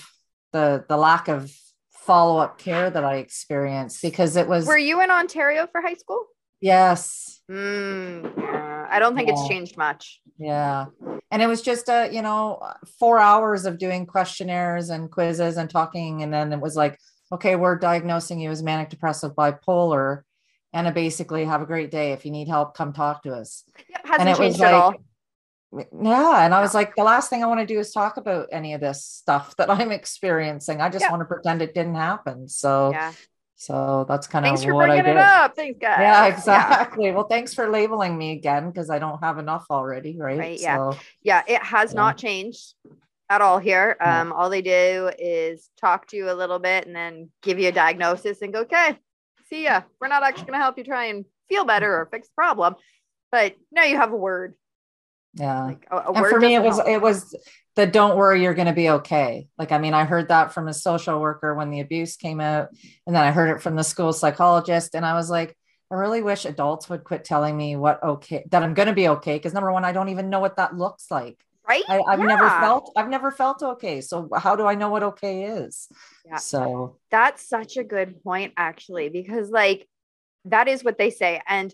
the 0.54 0.86
the 0.88 0.98
lack 0.98 1.28
of 1.28 1.52
follow 1.92 2.40
up 2.40 2.58
care 2.58 2.90
that 2.90 3.04
I 3.04 3.16
experienced 3.18 4.02
because 4.02 4.36
it 4.36 4.48
was 4.48 4.68
Were 4.68 4.78
you 4.78 5.02
in 5.02 5.12
Ontario 5.12 5.68
for 5.72 5.82
high 5.82 5.96
school? 5.96 6.26
yes 6.60 7.40
Mm, 7.50 8.32
yeah, 8.38 8.88
I 8.90 9.00
don't 9.00 9.16
think 9.16 9.28
it's 9.30 9.48
changed 9.48 9.76
much. 9.78 10.22
yeah 10.38 10.86
and 11.32 11.42
it 11.42 11.48
was 11.48 11.62
just 11.62 11.90
a 11.90 12.10
you 12.12 12.22
know 12.22 12.62
four 13.00 13.20
hours 13.20 13.66
of 13.66 13.78
doing 13.80 14.06
questionnaires 14.06 14.90
and 14.90 15.10
quizzes 15.12 15.58
and 15.58 15.70
talking 15.70 16.22
and 16.24 16.32
then 16.34 16.54
it 16.54 16.60
was 16.62 16.76
like 16.76 16.98
okay 17.32 17.56
we're 17.56 17.78
diagnosing 17.78 18.40
you 18.40 18.52
as 18.52 18.62
manic 18.64 18.90
depressive 18.90 19.32
bipolar 19.34 20.22
and 20.74 20.88
I 20.88 20.92
basically 20.92 21.46
have 21.46 21.62
a 21.62 21.66
great 21.66 21.92
day 21.92 22.14
if 22.14 22.26
you 22.26 22.32
need 22.32 22.48
help 22.48 22.76
come 22.76 22.94
talk 22.94 23.24
to 23.24 23.34
us 23.34 23.64
Yep, 23.90 24.02
hasn't 24.06 24.20
and 24.22 24.30
it 24.30 24.40
was 24.40 24.58
changed 24.58 24.62
at 24.64 24.74
all. 24.74 24.94
yeah 26.04 26.44
and 26.46 26.54
i 26.54 26.60
was 26.62 26.74
like 26.74 26.96
the 26.96 27.04
last 27.04 27.30
thing 27.30 27.44
i 27.44 27.48
want 27.48 27.60
to 27.62 27.66
do 27.66 27.80
is 27.80 27.92
talk 27.94 28.18
about 28.18 28.48
any 28.52 28.74
of 28.74 28.82
this 28.82 29.06
stuff 29.06 29.56
that 29.56 29.70
i'm 29.70 29.92
experiencing 29.92 30.82
i 30.82 30.90
just 30.90 31.04
Yeah. 31.06 31.12
want 31.12 31.22
to 31.22 31.26
pretend 31.26 31.62
it 31.62 31.74
didn't 31.74 31.96
happen 31.96 32.50
so 32.50 32.92
Yeah. 32.92 33.14
so 33.56 34.06
that's 34.10 34.28
kind 34.28 34.44
Thanks 34.46 34.62
of 34.62 34.66
for 34.68 34.76
what 34.76 34.90
i 34.90 34.98
did 34.98 35.08
it 35.12 35.18
up. 35.18 35.56
Thanks, 35.56 35.80
guys. 35.80 35.98
yeah 36.00 36.26
exactly 36.26 37.12
well 37.12 37.24
thanks 37.28 37.54
for 37.54 37.70
labeling 37.70 38.18
me 38.18 38.34
again 38.34 38.70
because 38.70 38.90
i 38.90 39.00
don't 39.00 39.20
have 39.24 39.38
enough 39.38 39.66
already 39.72 40.18
right, 40.18 40.40
Right, 40.40 40.60
yeah. 40.60 40.76
so 40.76 40.98
Yeah, 41.24 41.44
it 41.48 41.62
has 41.64 41.94
Yeah. 41.94 42.02
not 42.02 42.18
changed 42.18 42.74
at 43.30 43.40
all 43.42 43.60
here. 43.60 43.96
Yeah. 44.02 44.22
Um, 44.24 44.34
all 44.34 44.50
they 44.50 44.62
do 44.62 45.10
is 45.18 45.70
talk 45.80 46.08
to 46.08 46.18
you 46.18 46.30
a 46.30 46.36
little 46.36 46.60
bit 46.60 46.86
and 46.86 46.94
then 46.94 47.30
give 47.42 47.60
you 47.60 47.70
a 47.70 47.72
diagnosis 47.72 48.42
and 48.42 48.52
go, 48.52 48.64
okay, 48.68 48.98
see 49.52 49.64
ya. 49.66 49.82
We're 50.00 50.08
not 50.08 50.24
actually 50.24 50.46
going 50.46 50.60
to 50.60 50.64
help 50.64 50.78
you 50.78 50.84
try 50.84 51.06
and 51.06 51.26
feel 51.50 51.66
better 51.66 51.94
or 52.00 52.06
fix 52.12 52.28
the 52.28 52.34
problem, 52.36 52.76
but 53.32 53.56
now 53.72 53.84
you 53.84 53.98
have 53.98 54.12
a 54.12 54.16
word. 54.18 54.56
yeah 55.36 55.64
Like 55.66 55.86
a, 55.92 55.98
a 55.98 56.12
and 56.12 56.22
word. 56.22 56.30
for 56.30 56.40
me 56.40 56.56
it 56.56 56.64
was 56.64 56.78
help. 56.78 56.88
it 56.90 57.02
was 57.02 57.36
the 57.76 57.86
don't 57.88 58.18
worry 58.18 58.42
you're 58.44 58.54
going 58.54 58.68
to 58.68 58.74
be 58.74 58.90
okay 58.90 59.48
like 59.58 59.72
i 59.72 59.78
mean 59.78 59.94
i 59.94 60.04
heard 60.04 60.28
that 60.28 60.52
from 60.54 60.68
a 60.68 60.74
social 60.74 61.22
worker 61.22 61.56
when 61.56 61.70
the 61.70 61.80
abuse 61.80 62.18
came 62.18 62.42
out 62.42 62.68
and 63.08 63.16
then 63.16 63.24
i 63.24 63.32
heard 63.32 63.50
it 63.56 63.62
from 63.62 63.78
the 63.78 63.84
school 63.84 64.12
psychologist 64.12 64.94
and 64.94 65.06
i 65.06 65.14
was 65.14 65.30
like 65.30 65.56
i 65.90 65.96
really 65.96 66.22
wish 66.22 66.44
adults 66.44 66.90
would 66.90 67.06
quit 67.06 67.24
telling 67.24 67.56
me 67.56 67.78
what 67.78 68.04
okay 68.04 68.44
that 68.52 68.62
i'm 68.62 68.74
going 68.74 68.88
to 68.90 68.94
be 68.94 69.08
okay 69.08 69.38
because 69.38 69.54
number 69.54 69.72
one 69.72 69.86
i 69.86 69.94
don't 69.94 70.10
even 70.10 70.30
know 70.30 70.42
what 70.42 70.58
that 70.58 70.76
looks 70.76 71.10
like 71.10 71.38
right. 71.72 71.84
I, 71.88 72.00
i've 72.12 72.20
never 72.20 72.50
felt 72.50 72.92
i've 72.96 73.10
never 73.10 73.32
felt 73.32 73.64
okay 73.64 74.02
so 74.02 74.30
how 74.46 74.56
do 74.56 74.66
i 74.66 74.76
know 74.76 74.90
what 74.90 75.04
okay 75.12 75.36
is 75.46 75.88
Yeah. 76.26 76.38
so 76.38 76.98
That's 77.10 77.42
such 77.48 77.78
a 77.78 77.84
good 77.84 78.24
point, 78.24 78.54
actually, 78.58 79.10
because 79.10 79.50
like 79.50 79.88
that 80.46 80.68
is 80.68 80.84
what 80.84 80.98
they 80.98 81.10
say. 81.10 81.42
And 81.48 81.74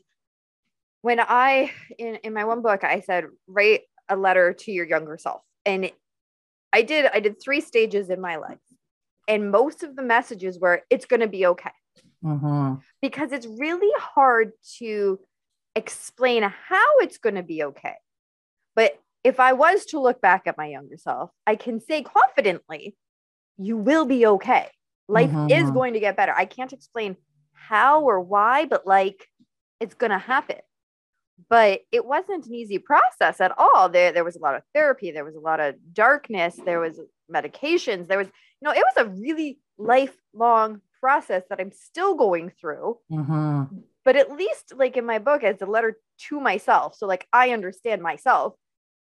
when 1.01 1.19
I 1.19 1.71
in 1.97 2.15
in 2.23 2.33
my 2.33 2.45
one 2.45 2.61
book, 2.61 2.83
I 2.83 3.01
said 3.01 3.25
write 3.47 3.81
a 4.09 4.15
letter 4.15 4.53
to 4.53 4.71
your 4.71 4.85
younger 4.85 5.17
self, 5.17 5.41
and 5.65 5.91
I 6.73 6.81
did. 6.81 7.05
I 7.13 7.19
did 7.19 7.41
three 7.41 7.61
stages 7.61 8.09
in 8.09 8.19
my 8.19 8.37
life, 8.37 8.65
and 9.27 9.51
most 9.51 9.83
of 9.83 9.95
the 9.95 10.03
messages 10.03 10.59
were 10.59 10.81
it's 10.89 11.05
going 11.05 11.21
to 11.21 11.27
be 11.27 11.45
okay 11.45 11.77
mhm. 12.23 12.81
because 13.01 13.31
it's 13.31 13.47
really 13.47 13.93
hard 13.99 14.51
to 14.79 15.19
explain 15.75 16.43
how 16.43 16.99
it's 16.99 17.19
going 17.19 17.35
to 17.35 17.43
be 17.43 17.63
okay. 17.63 17.95
But 18.75 18.99
if 19.23 19.39
I 19.39 19.53
was 19.53 19.85
to 19.87 19.99
look 19.99 20.21
back 20.21 20.43
at 20.47 20.57
my 20.57 20.67
younger 20.67 20.97
self, 20.97 21.31
I 21.45 21.55
can 21.55 21.79
say 21.81 22.03
confidently, 22.03 22.97
you 23.57 23.77
will 23.77 24.05
be 24.05 24.25
okay. 24.27 24.69
Life 25.09 25.35
is 25.49 25.69
Mhm. 25.69 25.71
going 25.71 25.93
to 25.93 25.99
get 26.01 26.17
better. 26.17 26.33
I 26.35 26.45
can't 26.45 26.73
explain 26.73 27.17
how 27.53 28.03
or 28.03 28.21
why, 28.21 28.65
but 28.65 28.87
like 28.87 29.27
it's 29.79 29.95
going 29.95 30.11
to 30.11 30.19
happen. 30.19 30.57
But 31.49 31.81
it 31.91 32.05
wasn't 32.05 32.47
an 32.47 32.53
easy 32.55 32.79
process 32.79 33.39
at 33.41 33.53
all. 33.57 33.89
There, 33.89 34.11
there 34.11 34.23
was 34.23 34.35
a 34.35 34.39
lot 34.39 34.55
of 34.55 34.63
therapy, 34.73 35.11
there 35.11 35.25
was 35.25 35.35
a 35.35 35.39
lot 35.39 35.59
of 35.59 35.75
darkness, 35.93 36.61
there 36.65 36.79
was 36.79 36.99
medications, 37.33 38.07
there 38.07 38.17
was, 38.17 38.27
you 38.27 38.65
know, 38.67 38.71
it 38.71 38.83
was 38.95 39.05
a 39.05 39.09
really 39.09 39.59
lifelong 39.77 40.81
process 40.99 41.43
that 41.49 41.59
I'm 41.61 41.71
still 41.71 42.15
going 42.15 42.49
through 42.59 42.97
Mhm. 43.09 43.87
but 44.05 44.15
at 44.15 44.31
least 44.31 44.73
like 44.75 44.97
in 44.97 45.05
my 45.05 45.19
book 45.19 45.43
as 45.43 45.61
a 45.61 45.65
letter 45.65 45.99
to 46.17 46.39
myself 46.39 46.95
so 46.95 47.05
like 47.07 47.27
i 47.33 47.51
understand 47.51 48.01
myself 48.01 48.53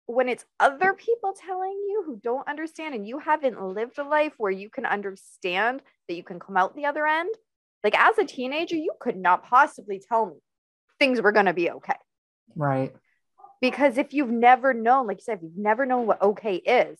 when 0.06 0.28
it's 0.28 0.44
other 0.58 0.92
people 0.94 1.32
telling 1.32 1.70
you 1.88 2.02
who 2.04 2.16
don't 2.22 2.48
understand 2.48 2.94
and 2.94 3.06
you 3.06 3.18
haven't 3.18 3.62
lived 3.62 3.98
a 3.98 4.04
life 4.04 4.32
where 4.36 4.50
you 4.50 4.68
can 4.68 4.84
understand 4.84 5.82
that 6.08 6.14
you 6.14 6.22
can 6.22 6.40
come 6.40 6.56
out 6.56 6.74
the 6.74 6.86
other 6.86 7.06
end 7.06 7.34
like 7.84 7.98
as 7.98 8.18
a 8.18 8.24
teenager 8.24 8.76
you 8.76 8.92
could 9.00 9.16
not 9.16 9.44
possibly 9.44 10.00
tell 10.08 10.26
me 10.26 10.36
things 10.98 11.20
were 11.20 11.32
going 11.32 11.46
to 11.46 11.54
be 11.54 11.70
okay 11.70 11.94
right 12.56 12.94
because 13.60 13.96
if 13.96 14.12
you've 14.12 14.30
never 14.30 14.74
known 14.74 15.06
like 15.06 15.18
you 15.18 15.24
said 15.24 15.38
if 15.38 15.42
you've 15.42 15.56
never 15.56 15.86
known 15.86 16.06
what 16.06 16.20
okay 16.20 16.56
is 16.56 16.98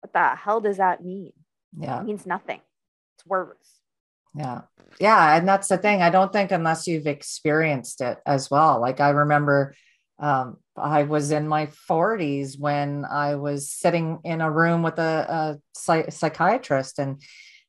what 0.00 0.12
the 0.12 0.36
hell 0.36 0.60
does 0.60 0.76
that 0.76 1.02
mean 1.04 1.32
yeah 1.78 2.00
it 2.00 2.04
means 2.04 2.26
nothing 2.26 2.60
it's 3.16 3.26
words 3.26 3.80
Yeah. 4.36 4.62
Yeah. 5.00 5.36
And 5.36 5.46
that's 5.46 5.68
the 5.68 5.78
thing. 5.78 6.02
I 6.02 6.10
don't 6.10 6.32
think 6.32 6.50
unless 6.50 6.88
you've 6.88 7.06
experienced 7.06 8.00
it 8.00 8.18
as 8.26 8.50
well. 8.50 8.80
Like 8.80 9.00
I 9.00 9.10
remember 9.10 9.74
um, 10.18 10.58
I 10.76 11.04
was 11.04 11.30
in 11.30 11.48
my 11.48 11.66
40s 11.66 12.58
when 12.58 13.04
I 13.04 13.36
was 13.36 13.70
sitting 13.70 14.20
in 14.24 14.40
a 14.40 14.50
room 14.50 14.82
with 14.82 14.98
a, 14.98 15.26
a 15.28 15.58
psych- 15.74 16.12
psychiatrist 16.12 16.98
and, 16.98 17.20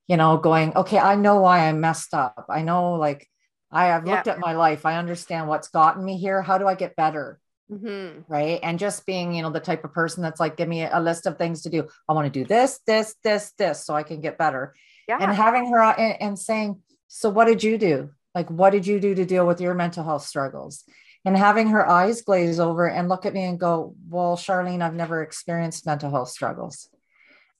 you 0.07 0.17
know, 0.17 0.37
going, 0.37 0.75
okay, 0.75 0.99
I 0.99 1.15
know 1.15 1.39
why 1.39 1.67
I 1.67 1.73
messed 1.73 2.13
up. 2.13 2.45
I 2.49 2.61
know, 2.61 2.93
like, 2.93 3.27
I 3.71 3.87
have 3.87 4.05
looked 4.05 4.27
at 4.27 4.39
my 4.39 4.53
life. 4.53 4.85
I 4.85 4.97
understand 4.97 5.47
what's 5.47 5.67
gotten 5.67 6.05
me 6.05 6.17
here. 6.17 6.41
How 6.41 6.57
do 6.57 6.67
I 6.67 6.75
get 6.75 6.95
better? 6.95 7.39
mm-hmm. 7.71 8.21
right 8.31 8.59
and 8.63 8.79
just 8.79 9.05
being 9.05 9.33
you 9.33 9.41
know 9.41 9.49
the 9.49 9.59
type 9.59 9.83
of 9.83 9.93
person 9.93 10.21
that's 10.21 10.39
like 10.39 10.57
give 10.57 10.67
me 10.67 10.83
a 10.83 10.99
list 10.99 11.25
of 11.25 11.37
things 11.37 11.61
to 11.61 11.69
do 11.69 11.87
i 12.07 12.13
want 12.13 12.31
to 12.31 12.39
do 12.39 12.45
this 12.45 12.79
this 12.85 13.15
this 13.23 13.51
this 13.57 13.83
so 13.83 13.95
i 13.95 14.03
can 14.03 14.21
get 14.21 14.37
better 14.37 14.75
yeah 15.07 15.17
and 15.19 15.31
having 15.33 15.69
her 15.69 15.81
and, 15.81 16.21
and 16.21 16.39
saying 16.39 16.79
so 17.07 17.29
what 17.29 17.45
did 17.45 17.63
you 17.63 17.77
do 17.77 18.09
like 18.33 18.49
what 18.49 18.71
did 18.71 18.85
you 18.85 18.99
do 18.99 19.15
to 19.15 19.25
deal 19.25 19.47
with 19.47 19.61
your 19.61 19.73
mental 19.73 20.03
health 20.03 20.23
struggles 20.23 20.83
and 21.25 21.35
having 21.35 21.67
her 21.69 21.87
eyes 21.89 22.21
glaze 22.21 22.59
over 22.59 22.87
and 22.87 23.09
look 23.09 23.25
at 23.25 23.33
me 23.33 23.43
and 23.43 23.59
go 23.59 23.95
well 24.09 24.37
charlene 24.37 24.81
i've 24.81 24.93
never 24.93 25.21
experienced 25.21 25.85
mental 25.85 26.09
health 26.11 26.29
struggles 26.29 26.89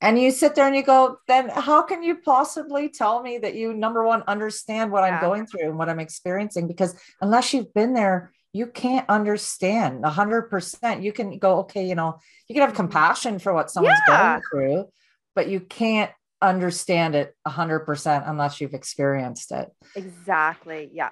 and 0.01 0.19
you 0.19 0.29
sit 0.31 0.55
there 0.55 0.67
and 0.67 0.75
you 0.75 0.83
go 0.83 1.17
then 1.27 1.49
how 1.49 1.81
can 1.81 2.03
you 2.03 2.15
possibly 2.17 2.89
tell 2.89 3.21
me 3.21 3.37
that 3.39 3.55
you 3.55 3.73
number 3.73 4.03
one 4.05 4.23
understand 4.27 4.91
what 4.91 5.03
i'm 5.03 5.19
going 5.19 5.45
through 5.47 5.67
and 5.69 5.77
what 5.77 5.89
i'm 5.89 5.99
experiencing 5.99 6.67
because 6.67 6.95
unless 7.21 7.53
you've 7.53 7.73
been 7.73 7.93
there 7.93 8.31
you 8.53 8.67
can't 8.67 9.09
understand 9.09 10.01
100% 10.03 11.03
you 11.03 11.11
can 11.11 11.37
go 11.39 11.59
okay 11.59 11.85
you 11.87 11.95
know 11.95 12.19
you 12.47 12.55
can 12.55 12.61
have 12.61 12.71
Mhm. 12.73 12.75
compassion 12.75 13.39
for 13.39 13.53
what 13.53 13.71
someone's 13.71 13.99
Yeah. 14.07 14.17
going 14.17 14.41
through 14.51 14.85
but 15.33 15.49
you 15.49 15.59
can't 15.59 16.11
understand 16.41 17.15
it 17.15 17.35
100% 17.45 18.23
unless 18.27 18.61
you've 18.61 18.73
experienced 18.73 19.51
it 19.51 19.69
Exactly. 19.95 20.89
Yeah. 20.93 21.09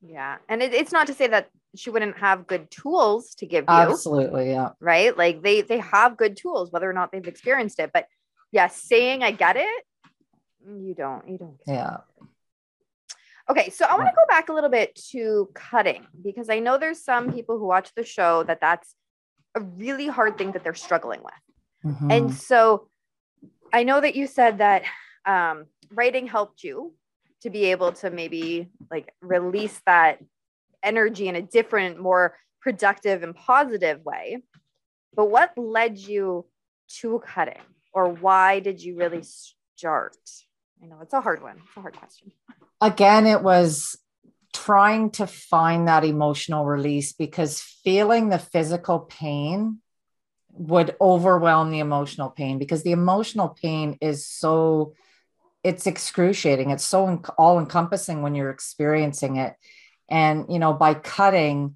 Yeah. 0.00 0.36
And 0.48 0.62
it, 0.62 0.74
it's 0.74 0.92
not 0.92 1.06
to 1.08 1.14
say 1.14 1.26
that 1.28 1.50
she 1.76 1.90
wouldn't 1.90 2.18
have 2.18 2.46
good 2.46 2.70
tools 2.70 3.34
to 3.36 3.46
give 3.46 3.64
you, 3.64 3.74
absolutely 3.74 4.50
yeah 4.50 4.70
right? 4.80 5.16
Like 5.16 5.42
they 5.42 5.60
they 5.60 5.78
have 5.78 6.16
good 6.16 6.36
tools, 6.36 6.72
whether 6.72 6.88
or 6.88 6.92
not 6.92 7.12
they've 7.12 7.26
experienced 7.26 7.78
it. 7.78 7.90
But 7.92 8.06
yeah, 8.52 8.68
saying 8.68 9.22
I 9.22 9.32
get 9.32 9.56
it, 9.56 9.84
you 10.66 10.94
don't. 10.94 11.28
You 11.28 11.38
don't. 11.38 11.58
yeah 11.66 11.98
Okay, 13.50 13.70
so 13.70 13.86
I 13.86 13.94
want 13.96 14.08
to 14.08 14.14
go 14.14 14.26
back 14.28 14.50
a 14.50 14.52
little 14.52 14.68
bit 14.68 14.94
to 15.10 15.48
cutting 15.54 16.06
because 16.22 16.50
I 16.50 16.58
know 16.58 16.76
there's 16.76 17.02
some 17.02 17.32
people 17.32 17.58
who 17.58 17.66
watch 17.66 17.94
the 17.94 18.04
show 18.04 18.42
that 18.42 18.60
that's 18.60 18.94
a 19.54 19.60
really 19.60 20.06
hard 20.06 20.36
thing 20.36 20.52
that 20.52 20.62
they're 20.62 20.74
struggling 20.74 21.22
with. 21.22 21.94
Mhm. 21.94 22.12
And 22.12 22.34
so 22.34 22.88
I 23.72 23.84
know 23.84 24.00
that 24.00 24.14
you 24.16 24.26
said 24.26 24.58
that 24.58 24.82
um, 25.24 25.64
writing 25.90 26.26
helped 26.26 26.62
you 26.62 26.92
to 27.42 27.50
be 27.50 27.66
able 27.66 27.92
to 27.92 28.10
maybe 28.10 28.68
like 28.90 29.12
release 29.20 29.80
that 29.86 30.18
energy 30.82 31.28
in 31.28 31.36
a 31.36 31.42
different, 31.42 32.00
more 32.00 32.36
productive 32.60 33.22
and 33.22 33.34
positive 33.34 34.04
way. 34.04 34.42
But 35.14 35.30
what 35.30 35.56
led 35.56 35.98
you 35.98 36.46
to 37.00 37.22
cutting 37.26 37.62
or 37.92 38.08
why 38.08 38.60
did 38.60 38.82
you 38.82 38.96
really 38.96 39.22
start? 39.22 40.16
I 40.82 40.86
know 40.86 40.98
it's 41.02 41.12
a 41.12 41.20
hard 41.20 41.42
one. 41.42 41.56
It's 41.66 41.76
a 41.76 41.80
hard 41.80 41.96
question. 41.96 42.32
Again, 42.80 43.26
it 43.26 43.42
was 43.42 43.98
trying 44.52 45.10
to 45.10 45.26
find 45.26 45.88
that 45.88 46.04
emotional 46.04 46.64
release 46.64 47.12
because 47.12 47.60
feeling 47.60 48.28
the 48.28 48.38
physical 48.38 49.00
pain 49.00 49.78
would 50.52 50.96
overwhelm 51.00 51.70
the 51.70 51.78
emotional 51.78 52.30
pain 52.30 52.58
because 52.58 52.82
the 52.82 52.92
emotional 52.92 53.48
pain 53.48 53.96
is 54.00 54.26
so 54.26 54.94
it's 55.64 55.86
excruciating. 55.86 56.70
It's 56.70 56.84
so 56.84 57.22
all 57.36 57.58
encompassing 57.58 58.22
when 58.22 58.34
you're 58.34 58.50
experiencing 58.50 59.36
it. 59.36 59.54
And 60.08 60.46
you 60.48 60.58
know 60.58 60.72
by 60.72 60.94
cutting 60.94 61.74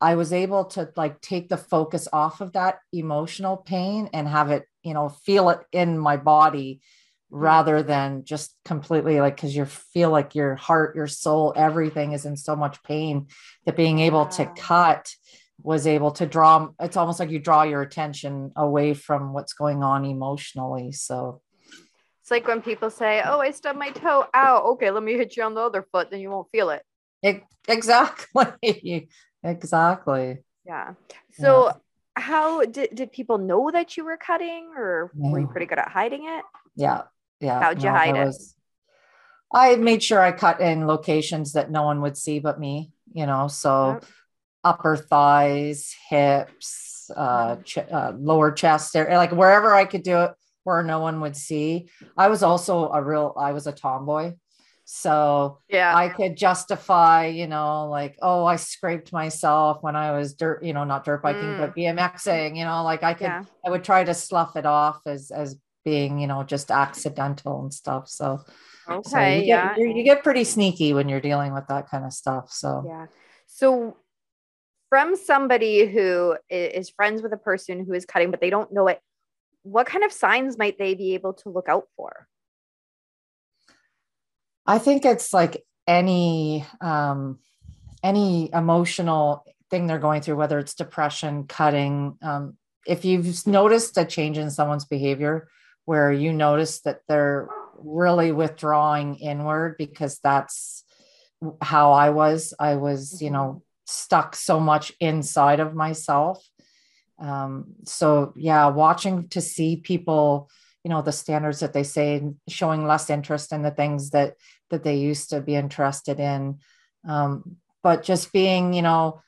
i 0.00 0.14
was 0.14 0.32
able 0.32 0.64
to 0.64 0.90
like 0.96 1.20
take 1.20 1.48
the 1.48 1.56
focus 1.56 2.08
off 2.12 2.40
of 2.40 2.52
that 2.52 2.78
emotional 2.92 3.56
pain 3.56 4.08
and 4.12 4.28
have 4.28 4.50
it 4.50 4.64
you 4.82 4.94
know 4.94 5.08
feel 5.08 5.50
it 5.50 5.60
in 5.72 5.98
my 5.98 6.16
body 6.16 6.80
rather 7.30 7.82
than 7.82 8.24
just 8.24 8.54
completely 8.64 9.20
like 9.20 9.36
because 9.36 9.54
you 9.54 9.64
feel 9.64 10.10
like 10.10 10.34
your 10.34 10.54
heart 10.54 10.96
your 10.96 11.06
soul 11.06 11.52
everything 11.56 12.12
is 12.12 12.24
in 12.24 12.36
so 12.36 12.56
much 12.56 12.82
pain 12.84 13.26
that 13.66 13.76
being 13.76 13.98
able 13.98 14.26
to 14.26 14.46
cut 14.56 15.12
was 15.62 15.86
able 15.86 16.12
to 16.12 16.26
draw 16.26 16.68
it's 16.80 16.96
almost 16.96 17.20
like 17.20 17.30
you 17.30 17.38
draw 17.38 17.62
your 17.64 17.82
attention 17.82 18.52
away 18.56 18.94
from 18.94 19.32
what's 19.32 19.52
going 19.52 19.82
on 19.82 20.04
emotionally. 20.04 20.92
So 20.92 21.40
it's 22.28 22.30
like 22.30 22.46
when 22.46 22.60
people 22.60 22.90
say 22.90 23.22
oh 23.24 23.40
i 23.40 23.50
stubbed 23.50 23.78
my 23.78 23.88
toe. 23.90 24.26
Ow. 24.34 24.58
Okay 24.72 24.90
let 24.90 25.02
me 25.02 25.14
hit 25.14 25.34
you 25.34 25.44
on 25.44 25.54
the 25.54 25.62
other 25.62 25.86
foot 25.90 26.10
then 26.10 26.20
you 26.20 26.28
won't 26.28 26.50
feel 26.50 26.68
it, 26.70 26.82
it 27.22 27.42
exactly. 27.66 29.08
Exactly. 29.44 30.38
Yeah. 30.66 30.94
So 31.40 31.66
yeah. 31.66 31.72
how 32.16 32.64
did, 32.64 32.92
did 32.92 33.12
people 33.12 33.38
know 33.38 33.70
that 33.70 33.96
you 33.96 34.04
were 34.04 34.16
cutting 34.16 34.72
or 34.76 35.12
yeah. 35.14 35.30
were 35.30 35.38
you 35.38 35.46
pretty 35.46 35.66
good 35.66 35.78
at 35.78 35.88
hiding 35.88 36.24
it? 36.24 36.44
Yeah. 36.74 37.02
Yeah. 37.40 37.60
How'd 37.60 37.80
you 37.80 37.88
no, 37.88 37.96
hide 37.96 38.16
it? 38.16 38.26
was, 38.26 38.56
i 39.54 39.76
made 39.76 40.02
sure 40.02 40.20
i 40.20 40.32
cut 40.32 40.60
in 40.60 40.88
locations 40.88 41.52
that 41.52 41.70
no 41.70 41.84
one 41.84 42.02
would 42.02 42.18
see 42.18 42.40
but 42.40 42.58
me 42.60 42.90
you 43.14 43.24
know 43.24 43.48
so 43.48 43.92
yep. 43.92 44.04
upper 44.64 44.96
thighs, 44.96 45.94
hips, 46.10 47.10
uh, 47.16 47.56
ch- 47.64 47.78
uh, 47.78 48.12
lower 48.18 48.50
chest 48.50 48.94
like 48.94 49.32
wherever 49.32 49.72
I 49.74 49.84
could 49.84 50.02
do 50.02 50.18
it 50.22 50.32
where 50.68 50.82
no 50.82 51.00
one 51.00 51.20
would 51.22 51.36
see. 51.36 51.88
I 52.16 52.28
was 52.28 52.42
also 52.42 52.90
a 52.90 53.02
real, 53.02 53.34
I 53.36 53.52
was 53.52 53.66
a 53.66 53.72
tomboy. 53.72 54.34
So 54.90 55.58
yeah, 55.68 55.94
I 55.94 56.08
could 56.08 56.34
justify, 56.34 57.26
you 57.26 57.46
know, 57.46 57.88
like, 57.88 58.16
oh, 58.22 58.46
I 58.46 58.56
scraped 58.56 59.12
myself 59.12 59.82
when 59.82 59.96
I 59.96 60.12
was 60.12 60.32
dirt, 60.32 60.64
you 60.64 60.72
know, 60.72 60.84
not 60.84 61.04
dirt 61.04 61.22
biking, 61.22 61.42
mm. 61.42 61.58
but 61.58 61.76
BMXing, 61.76 62.56
you 62.56 62.64
know, 62.64 62.82
like 62.84 63.02
I 63.02 63.12
could, 63.12 63.24
yeah. 63.24 63.44
I 63.66 63.70
would 63.70 63.84
try 63.84 64.04
to 64.04 64.14
slough 64.14 64.56
it 64.56 64.64
off 64.64 65.00
as, 65.04 65.30
as 65.30 65.58
being, 65.84 66.18
you 66.18 66.26
know, 66.26 66.42
just 66.42 66.70
accidental 66.70 67.60
and 67.60 67.74
stuff. 67.74 68.08
So, 68.08 68.40
okay, 68.88 69.10
so 69.10 69.20
you 69.20 69.42
yeah. 69.42 69.76
Get, 69.76 69.96
you 69.96 70.04
get 70.04 70.22
pretty 70.22 70.44
sneaky 70.44 70.94
when 70.94 71.10
you're 71.10 71.20
dealing 71.20 71.52
with 71.52 71.66
that 71.68 71.90
kind 71.90 72.06
of 72.06 72.12
stuff. 72.14 72.50
So, 72.50 72.84
yeah. 72.86 73.06
So 73.46 73.94
from 74.88 75.16
somebody 75.16 75.84
who 75.84 76.36
is 76.48 76.88
friends 76.88 77.20
with 77.20 77.34
a 77.34 77.38
person 77.38 77.84
who 77.84 77.92
is 77.92 78.06
cutting, 78.06 78.30
but 78.30 78.40
they 78.40 78.48
don't 78.48 78.72
know 78.72 78.88
it, 78.88 79.02
what 79.70 79.86
kind 79.86 80.04
of 80.04 80.12
signs 80.12 80.56
might 80.56 80.78
they 80.78 80.94
be 80.94 81.14
able 81.14 81.34
to 81.34 81.48
look 81.50 81.68
out 81.68 81.84
for? 81.96 82.26
I 84.66 84.78
think 84.78 85.04
it's 85.04 85.32
like 85.32 85.64
any 85.86 86.64
um, 86.80 87.38
any 88.02 88.50
emotional 88.52 89.44
thing 89.70 89.86
they're 89.86 89.98
going 89.98 90.22
through, 90.22 90.36
whether 90.36 90.58
it's 90.58 90.74
depression, 90.74 91.46
cutting. 91.46 92.16
Um, 92.22 92.56
if 92.86 93.04
you've 93.04 93.46
noticed 93.46 93.98
a 93.98 94.04
change 94.04 94.38
in 94.38 94.50
someone's 94.50 94.84
behavior, 94.84 95.48
where 95.84 96.12
you 96.12 96.32
notice 96.32 96.80
that 96.80 97.00
they're 97.08 97.48
really 97.78 98.32
withdrawing 98.32 99.16
inward, 99.16 99.76
because 99.78 100.18
that's 100.22 100.84
how 101.60 101.92
I 101.92 102.10
was. 102.10 102.54
I 102.58 102.76
was, 102.76 103.22
you 103.22 103.30
know, 103.30 103.62
stuck 103.86 104.36
so 104.36 104.60
much 104.60 104.92
inside 105.00 105.60
of 105.60 105.74
myself. 105.74 106.46
Um, 107.18 107.74
so 107.84 108.32
yeah, 108.36 108.68
watching 108.68 109.28
to 109.28 109.40
see 109.40 109.76
people, 109.76 110.50
you 110.84 110.90
know, 110.90 111.02
the 111.02 111.12
standards 111.12 111.60
that 111.60 111.72
they 111.72 111.82
say 111.82 112.22
showing 112.48 112.86
less 112.86 113.10
interest 113.10 113.52
in 113.52 113.62
the 113.62 113.70
things 113.70 114.10
that 114.10 114.34
that 114.70 114.84
they 114.84 114.96
used 114.96 115.30
to 115.30 115.40
be 115.40 115.54
interested 115.56 116.20
in. 116.20 116.58
Um, 117.08 117.56
but 117.82 118.02
just 118.02 118.32
being, 118.32 118.74
you 118.74 118.82
know, 118.82 119.22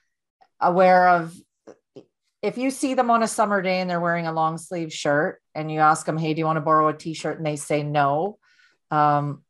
aware 0.60 1.08
of 1.08 1.34
if 2.42 2.56
you 2.56 2.70
see 2.70 2.94
them 2.94 3.10
on 3.10 3.22
a 3.22 3.28
summer 3.28 3.60
day 3.62 3.80
and 3.80 3.90
they're 3.90 4.00
wearing 4.00 4.26
a 4.26 4.32
long 4.32 4.58
sleeve 4.58 4.92
shirt 4.92 5.40
and 5.54 5.70
you 5.70 5.80
ask 5.80 6.06
them, 6.06 6.18
Hey, 6.18 6.34
do 6.34 6.38
you 6.38 6.46
want 6.46 6.56
to 6.56 6.62
borrow 6.62 6.88
a 6.88 6.96
t-shirt? 6.96 7.36
And 7.36 7.46
they 7.46 7.56
say 7.56 7.82
no. 7.82 8.38
Um, 8.90 9.42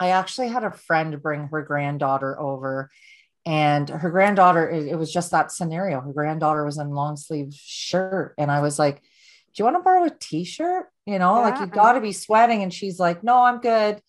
I 0.00 0.10
actually 0.10 0.48
had 0.48 0.64
a 0.64 0.70
friend 0.70 1.20
bring 1.22 1.48
her 1.48 1.62
granddaughter 1.62 2.38
over 2.40 2.90
and 3.46 3.88
her 3.88 4.10
granddaughter 4.10 4.68
it, 4.68 4.88
it, 4.88 4.96
was 4.96 5.12
just 5.12 5.30
that 5.30 5.52
scenario. 5.52 6.00
Her 6.00 6.12
granddaughter 6.12 6.64
was 6.64 6.78
in 6.78 6.90
long 6.90 7.16
sleeve 7.16 7.52
shirt 7.52 8.34
and 8.38 8.50
i 8.50 8.60
was 8.60 8.78
like 8.78 9.02
do 9.54 9.60
you 9.60 9.64
want 9.64 9.76
to 9.76 9.82
borrow 9.82 10.04
a 10.04 10.10
t-shirt? 10.10 10.88
You 11.06 11.18
know 11.18 11.36
yeah. 11.36 11.50
like 11.50 11.60
you 11.60 11.66
got 11.66 11.92
to 11.92 12.00
be 12.00 12.12
sweating. 12.12 12.62
And 12.62 12.72
she's 12.72 12.98
like 12.98 13.22
no 13.22 13.42
i'm 13.42 13.60
good. 13.60 14.00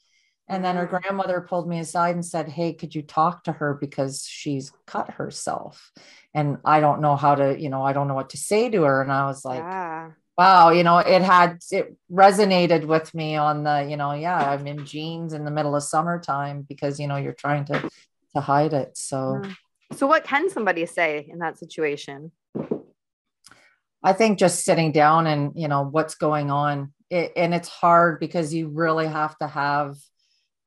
And 0.48 0.63
then 0.63 0.76
her 0.76 0.86
mm-hmm. 0.86 0.98
grandmother 0.98 1.41
pulled 1.41 1.67
me 1.67 1.80
aside 1.80 2.15
and 2.15 2.26
said 2.26 2.50
hey 2.50 2.74
could 2.74 2.95
you 2.95 3.02
talk 3.02 3.43
to 3.43 3.52
her 3.52 3.74
because 3.74 4.26
she's 4.28 4.71
cut 4.88 5.12
herself? 5.12 5.91
And 6.34 6.58
i 6.65 6.80
don't 6.80 7.02
know 7.02 7.15
how 7.15 7.36
to 7.36 7.60
you 7.60 7.69
know 7.69 7.84
i 7.84 7.93
don't 7.93 8.08
know 8.08 8.15
what 8.15 8.32
to 8.32 8.38
say 8.38 8.69
to 8.69 8.84
her. 8.84 9.02
And 9.02 9.12
i 9.12 9.26
was 9.26 9.45
like 9.45 9.60
yeah. 9.60 10.12
wow 10.38 10.69
you 10.69 10.84
know 10.84 10.98
it 10.98 11.21
had 11.21 11.60
it 11.71 11.95
resonated 12.12 12.86
with 12.86 13.13
me 13.13 13.36
on 13.36 13.63
the 13.63 13.88
you 13.89 13.98
know 13.98 14.13
yeah 14.13 14.52
i'm 14.52 14.65
in 14.65 14.86
jeans 14.86 15.34
in 15.34 15.45
the 15.45 15.52
middle 15.52 15.76
of 15.76 15.84
summertime 15.84 16.65
because 16.67 17.00
you 17.00 17.08
know 17.08 17.17
you're 17.17 17.34
trying 17.34 17.65
to 17.65 17.89
to 18.36 18.41
hide 18.41 18.74
it. 18.74 18.98
So, 18.98 19.41
so 19.95 20.08
what 20.08 20.24
can 20.24 20.50
somebody 20.50 20.86
say 20.86 21.28
in 21.30 21.39
that 21.39 21.58
situation? 21.58 22.32
I 24.04 24.13
think 24.13 24.38
just 24.38 24.63
sitting 24.63 24.91
down 24.91 25.26
and 25.26 25.54
you 25.56 25.67
know 25.67 25.84
what's 25.84 26.15
going 26.15 26.52
on, 26.52 26.93
it, 27.10 27.34
and 27.36 27.54
it's 27.56 27.69
hard 27.69 28.19
because 28.19 28.54
you 28.54 28.69
really 28.69 29.08
have 29.08 29.36
to 29.39 29.48
have 29.48 29.95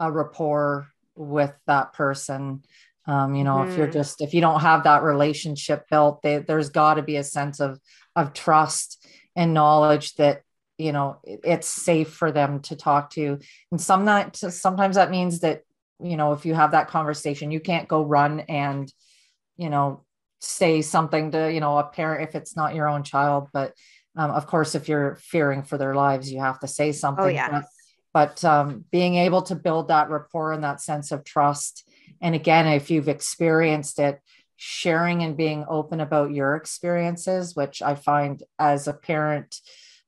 a 0.01 0.11
rapport 0.11 0.89
with 1.15 1.53
that 1.67 1.93
person. 1.93 2.65
Um, 3.07 3.35
you 3.35 3.45
know, 3.45 3.57
mm-hmm. 3.57 3.71
if 3.71 3.79
you're 3.79 3.87
mm-hmm. 3.87 3.93
just 3.93 4.21
if 4.21 4.35
you 4.35 4.41
don't 4.41 4.61
have 4.61 4.85
that 4.85 5.03
relationship 5.05 5.89
built, 5.89 6.21
they, 6.23 6.39
there's 6.39 6.71
got 6.71 6.95
to 6.95 7.03
be 7.03 7.17
a 7.17 7.25
sense 7.25 7.61
of 7.61 7.79
of 8.17 8.33
trust 8.33 9.07
and 9.37 9.55
knowledge 9.55 10.17
that 10.17 10.43
you 10.79 10.93
know 10.93 11.19
it's 11.25 11.69
safe 11.69 12.11
for 12.11 12.33
them 12.33 12.61
to 12.61 12.77
talk 12.77 13.11
to 13.11 13.39
and 13.71 13.81
some 13.81 14.05
sometimes 14.05 14.61
sometimes 14.61 14.97
that 14.97 15.11
means 15.11 15.41
that 15.41 15.63
you 16.01 16.17
know 16.17 16.33
if 16.33 16.47
you 16.47 16.55
have 16.55 16.73
that 16.73 16.89
conversation 16.89 17.51
you 17.51 17.61
can't 17.61 17.89
go 17.89 18.03
run 18.03 18.41
and 18.41 18.93
you 19.57 19.71
know 19.71 20.05
say 20.41 20.83
something 20.83 21.33
to 21.33 21.53
you 21.53 21.61
know 21.61 21.79
a 21.79 21.85
parent 21.85 22.29
if 22.29 22.35
it's 22.35 22.57
not 22.57 22.75
your 22.75 22.89
own 22.89 23.03
child 23.03 23.49
but 23.53 23.73
um, 24.17 24.31
of 24.31 24.47
course 24.47 24.75
if 24.75 24.89
you're 24.89 25.17
fearing 25.17 25.63
for 25.63 25.79
their 25.79 25.95
lives 25.95 26.31
you 26.31 26.39
have 26.39 26.59
to 26.61 26.69
say 26.69 26.93
something 26.93 27.25
oh, 27.25 27.29
yeah. 27.29 27.51
but, 27.51 27.65
but 28.13 28.45
um, 28.45 28.85
being 28.91 29.17
able 29.17 29.43
to 29.43 29.55
build 29.55 29.89
that 29.89 30.11
rapport 30.11 30.53
and 30.53 30.65
that 30.65 30.81
sense 30.81 31.11
of 31.11 31.25
trust 31.25 31.89
and 32.21 32.35
again 32.35 32.67
if 32.67 32.91
you've 32.91 33.09
experienced 33.09 33.99
it 33.99 34.21
sharing 34.57 35.23
and 35.23 35.37
being 35.37 35.65
open 35.69 36.01
about 36.01 36.33
your 36.33 36.55
experiences 36.55 37.57
which 37.57 37.83
i 37.83 37.95
find 37.95 38.43
as 38.59 38.87
a 38.87 38.93
parent 38.93 39.61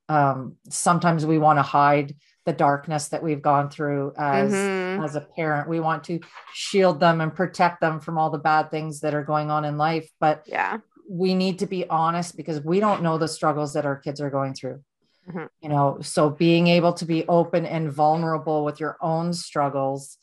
um, 0.09 0.57
sometimes 0.69 1.25
we 1.25 1.39
want 1.39 1.59
to 1.59 1.63
hide 1.63 2.17
the 2.51 2.57
darkness 2.57 3.09
that 3.09 3.23
we've 3.23 3.43
gone 3.43 3.71
through 3.71 4.13
as 4.19 4.53
mm-hmm. 4.53 5.05
as 5.05 5.15
a 5.15 5.21
parent. 5.21 5.69
We 5.69 5.79
want 5.79 6.03
to 6.05 6.19
shield 6.53 6.99
them 6.99 7.21
and 7.21 7.33
protect 7.33 7.81
them 7.81 8.01
from 8.01 8.19
all 8.19 8.31
the 8.31 8.39
bad 8.39 8.73
things 8.73 9.01
that 9.01 9.15
are 9.15 9.23
going 9.23 9.51
on 9.51 9.65
in 9.65 9.79
life 9.79 10.11
but 10.19 10.43
yeah. 10.47 10.79
we 11.09 11.35
need 11.35 11.61
to 11.61 11.67
be 11.67 11.89
honest 11.89 12.37
because 12.37 12.61
we 12.65 12.81
don't 12.81 13.03
know 13.03 13.19
the 13.19 13.29
struggles 13.29 13.75
that 13.75 13.87
our 13.87 13.97
kids 13.97 14.21
are 14.21 14.31
going 14.31 14.55
through. 14.55 14.83
Mm-hmm. 15.29 15.45
you 15.63 15.69
know 15.69 15.99
so 16.01 16.31
being 16.31 16.67
able 16.67 16.95
to 16.95 17.05
be 17.05 17.29
open 17.29 17.67
and 17.67 17.93
vulnerable 17.93 18.65
with 18.65 18.81
your 18.81 18.97
own 19.03 19.35
struggles 19.35 20.17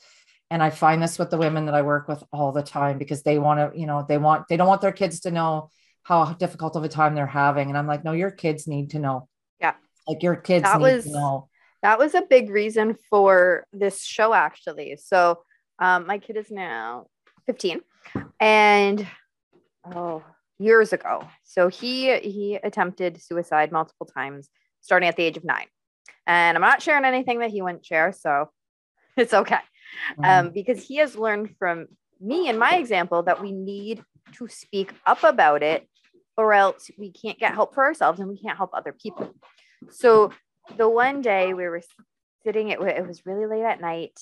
and 0.49 0.61
i 0.61 0.71
find 0.71 1.01
this 1.01 1.19
with 1.19 1.29
the 1.29 1.37
women 1.37 1.65
that 1.67 1.75
i 1.75 1.83
work 1.83 2.07
with 2.07 2.23
all 2.33 2.51
the 2.51 2.63
time 2.63 2.97
because 2.97 3.21
they 3.21 3.37
want 3.37 3.59
to 3.59 3.79
you 3.79 3.85
know 3.85 4.03
they 4.09 4.17
want 4.17 4.47
they 4.49 4.57
don't 4.57 4.67
want 4.67 4.81
their 4.81 4.91
kids 4.91 5.19
to 5.21 5.31
know 5.31 5.69
how 6.01 6.33
difficult 6.33 6.75
of 6.75 6.83
a 6.83 6.89
time 6.89 7.13
they're 7.13 7.35
having 7.45 7.69
and 7.69 7.77
i'm 7.77 7.85
like 7.85 8.03
no 8.03 8.11
your 8.11 8.31
kids 8.31 8.67
need 8.67 8.89
to 8.89 8.99
know. 8.99 9.29
Yeah. 9.61 9.75
Like 10.07 10.23
your 10.23 10.35
kids 10.35 10.63
that 10.63 10.79
need 10.79 10.95
was, 10.95 11.03
to 11.05 11.11
know 11.11 11.47
that 11.87 11.97
was 11.97 12.15
a 12.15 12.21
big 12.21 12.49
reason 12.49 12.97
for 13.09 13.65
this 13.71 14.03
show 14.03 14.33
actually. 14.33 14.97
So 15.01 15.39
um, 15.79 16.05
my 16.05 16.17
kid 16.17 16.35
is 16.35 16.51
now 16.51 17.07
15 17.45 17.79
and 18.41 19.07
oh 19.95 20.21
years 20.59 20.91
ago. 20.91 21.25
So 21.45 21.69
he 21.69 22.17
he 22.19 22.55
attempted 22.61 23.23
suicide 23.23 23.71
multiple 23.71 24.05
times 24.05 24.49
starting 24.81 25.07
at 25.07 25.15
the 25.15 25.23
age 25.23 25.37
of 25.37 25.45
nine. 25.45 25.67
And 26.25 26.57
i'm 26.57 26.61
not 26.61 26.81
sharing 26.81 27.05
anything 27.05 27.39
that 27.39 27.51
he 27.51 27.61
wouldn't 27.61 27.85
share 27.85 28.11
so 28.11 28.49
it's 29.15 29.33
okay. 29.33 29.63
Mm-hmm. 30.19 30.23
um, 30.25 30.51
because 30.53 30.83
he 30.85 30.97
has 30.97 31.15
learned 31.15 31.55
from 31.57 31.87
me 32.19 32.49
and 32.49 32.59
my 32.59 32.75
example 32.75 33.23
that 33.23 33.41
we 33.41 33.53
need 33.53 34.03
to 34.33 34.49
speak 34.49 34.91
up 35.05 35.23
about 35.23 35.63
it 35.63 35.87
or 36.35 36.51
else 36.51 36.91
we 36.97 37.13
can't 37.13 37.39
get 37.39 37.53
help 37.53 37.73
for 37.73 37.85
ourselves 37.85 38.19
and 38.19 38.27
we 38.27 38.37
can't 38.37 38.57
help 38.57 38.71
other 38.73 38.91
people. 38.91 39.33
So 39.89 40.33
the 40.75 40.89
one 40.89 41.21
day 41.21 41.53
we 41.53 41.67
were 41.67 41.81
sitting, 42.43 42.69
it, 42.69 42.79
it 42.81 43.07
was 43.07 43.25
really 43.25 43.45
late 43.45 43.63
at 43.65 43.81
night. 43.81 44.19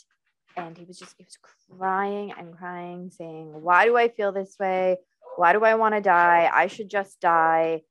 And 0.58 0.78
he 0.78 0.86
was 0.86 0.98
just, 0.98 1.16
he 1.18 1.24
was 1.26 1.38
crying 1.78 2.32
and 2.38 2.56
crying, 2.58 3.12
saying, 3.12 3.48
Why 3.52 3.86
do 3.86 3.98
I 3.98 4.08
feel 4.08 4.32
this 4.32 4.56
way? 4.60 4.98
Why 5.36 5.52
do 5.54 5.64
I 5.66 5.76
want 5.76 5.96
to 5.96 6.02
die? 6.02 6.50
I 6.52 6.68
should 6.68 6.90
just 6.90 7.20
die. 7.20 7.82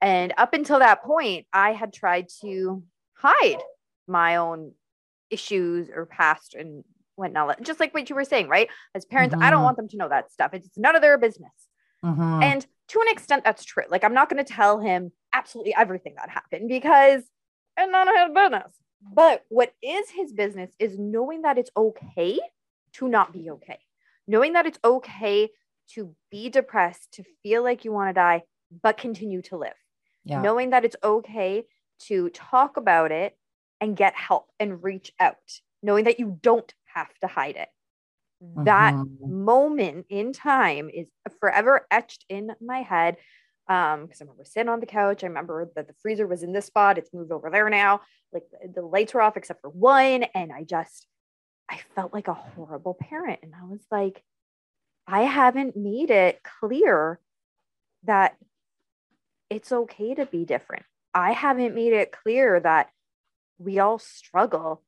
And 0.00 0.34
up 0.36 0.52
until 0.52 0.80
that 0.80 1.04
point, 1.04 1.46
I 1.52 1.72
had 1.72 1.92
tried 1.92 2.26
to 2.40 2.82
hide 3.14 3.58
my 4.08 4.36
own 4.36 4.72
issues 5.30 5.88
or 5.94 6.06
past 6.06 6.54
and 6.54 6.82
whatnot. 7.14 7.62
Just 7.62 7.78
like 7.78 7.94
what 7.94 8.10
you 8.10 8.16
were 8.16 8.24
saying, 8.24 8.48
right? 8.48 8.68
As 8.96 9.04
parents, 9.04 9.36
I 9.40 9.50
don't 9.50 9.60
Mhm. 9.60 9.64
want 9.64 9.76
them 9.76 9.88
to 9.88 9.96
know 9.96 10.08
that 10.08 10.32
stuff. 10.32 10.54
It's 10.54 10.76
none 10.76 10.96
of 10.96 11.02
their 11.02 11.18
business. 11.18 11.68
Mhm. 12.04 12.42
And 12.42 12.66
to 12.88 13.00
an 13.00 13.08
extent, 13.08 13.44
that's 13.44 13.64
true. 13.64 13.84
Like, 13.88 14.02
I'm 14.02 14.12
not 14.14 14.28
going 14.28 14.44
to 14.44 14.52
tell 14.52 14.80
him 14.80 15.12
absolutely 15.32 15.74
everything 15.76 16.16
that 16.16 16.30
happened 16.30 16.68
because 16.68 17.22
it's 17.76 17.90
none 17.90 18.08
of 18.08 18.14
his 18.14 18.34
business. 18.34 18.78
But 19.14 19.44
what 19.48 19.74
is 19.82 20.10
his 20.10 20.32
business 20.32 20.70
is 20.78 20.98
knowing 20.98 21.42
that 21.42 21.58
it's 21.58 21.70
okay 21.76 22.38
to 22.94 23.08
not 23.08 23.32
be 23.32 23.50
okay, 23.50 23.80
knowing 24.26 24.52
that 24.54 24.66
it's 24.66 24.78
okay 24.84 25.50
to 25.88 26.14
be 26.30 26.48
depressed, 26.48 27.12
to 27.12 27.24
feel 27.42 27.62
like 27.62 27.84
you 27.84 27.92
want 27.92 28.10
to 28.10 28.14
die, 28.14 28.42
but 28.82 28.96
continue 28.96 29.42
to 29.42 29.56
live, 29.56 29.74
yeah. 30.24 30.40
knowing 30.40 30.70
that 30.70 30.84
it's 30.84 30.96
okay 31.02 31.66
to 32.00 32.30
talk 32.30 32.76
about 32.76 33.12
it 33.12 33.36
and 33.80 33.96
get 33.96 34.14
help 34.14 34.50
and 34.60 34.82
reach 34.82 35.12
out, 35.20 35.60
knowing 35.82 36.04
that 36.04 36.18
you 36.18 36.38
don't 36.42 36.72
have 36.84 37.12
to 37.20 37.26
hide 37.26 37.56
it. 37.56 37.68
That 38.56 38.96
Mhm. 38.96 39.28
moment 39.28 40.06
in 40.08 40.32
time 40.32 40.90
is 40.90 41.08
forever 41.40 41.86
etched 41.90 42.24
in 42.28 42.54
my 42.60 42.82
head. 42.82 43.16
Um, 43.68 44.06
because 44.06 44.20
I 44.20 44.24
remember 44.24 44.44
sitting 44.44 44.68
on 44.68 44.80
the 44.80 44.86
couch. 44.86 45.22
I 45.22 45.28
remember 45.28 45.70
that 45.76 45.86
the 45.86 45.94
freezer 46.02 46.26
was 46.26 46.42
in 46.42 46.52
this 46.52 46.66
spot. 46.66 46.98
It's 46.98 47.12
moved 47.12 47.30
over 47.30 47.48
there 47.50 47.70
now. 47.70 48.00
Like 48.32 48.44
the, 48.50 48.80
the 48.80 48.86
lights 48.86 49.14
were 49.14 49.22
off 49.22 49.36
except 49.36 49.60
for 49.60 49.70
one. 49.70 50.24
And 50.34 50.52
I 50.52 50.64
just 50.64 51.06
I 51.70 51.80
felt 51.94 52.12
like 52.12 52.28
a 52.28 52.34
horrible 52.34 52.94
parent. 52.94 53.40
And 53.42 53.54
I 53.54 53.64
was 53.64 53.80
like, 53.90 54.22
I 55.06 55.22
haven't 55.22 55.76
made 55.76 56.10
it 56.10 56.40
clear 56.42 57.18
that 58.04 58.36
it's 59.48 59.72
okay 59.72 60.14
to 60.14 60.26
be 60.26 60.44
different. 60.44 60.84
I 61.14 61.32
haven't 61.32 61.74
made 61.74 61.92
it 61.92 62.12
clear 62.12 62.58
that 62.60 62.90
we 63.58 63.78
all 63.78 63.98
struggle 63.98 64.82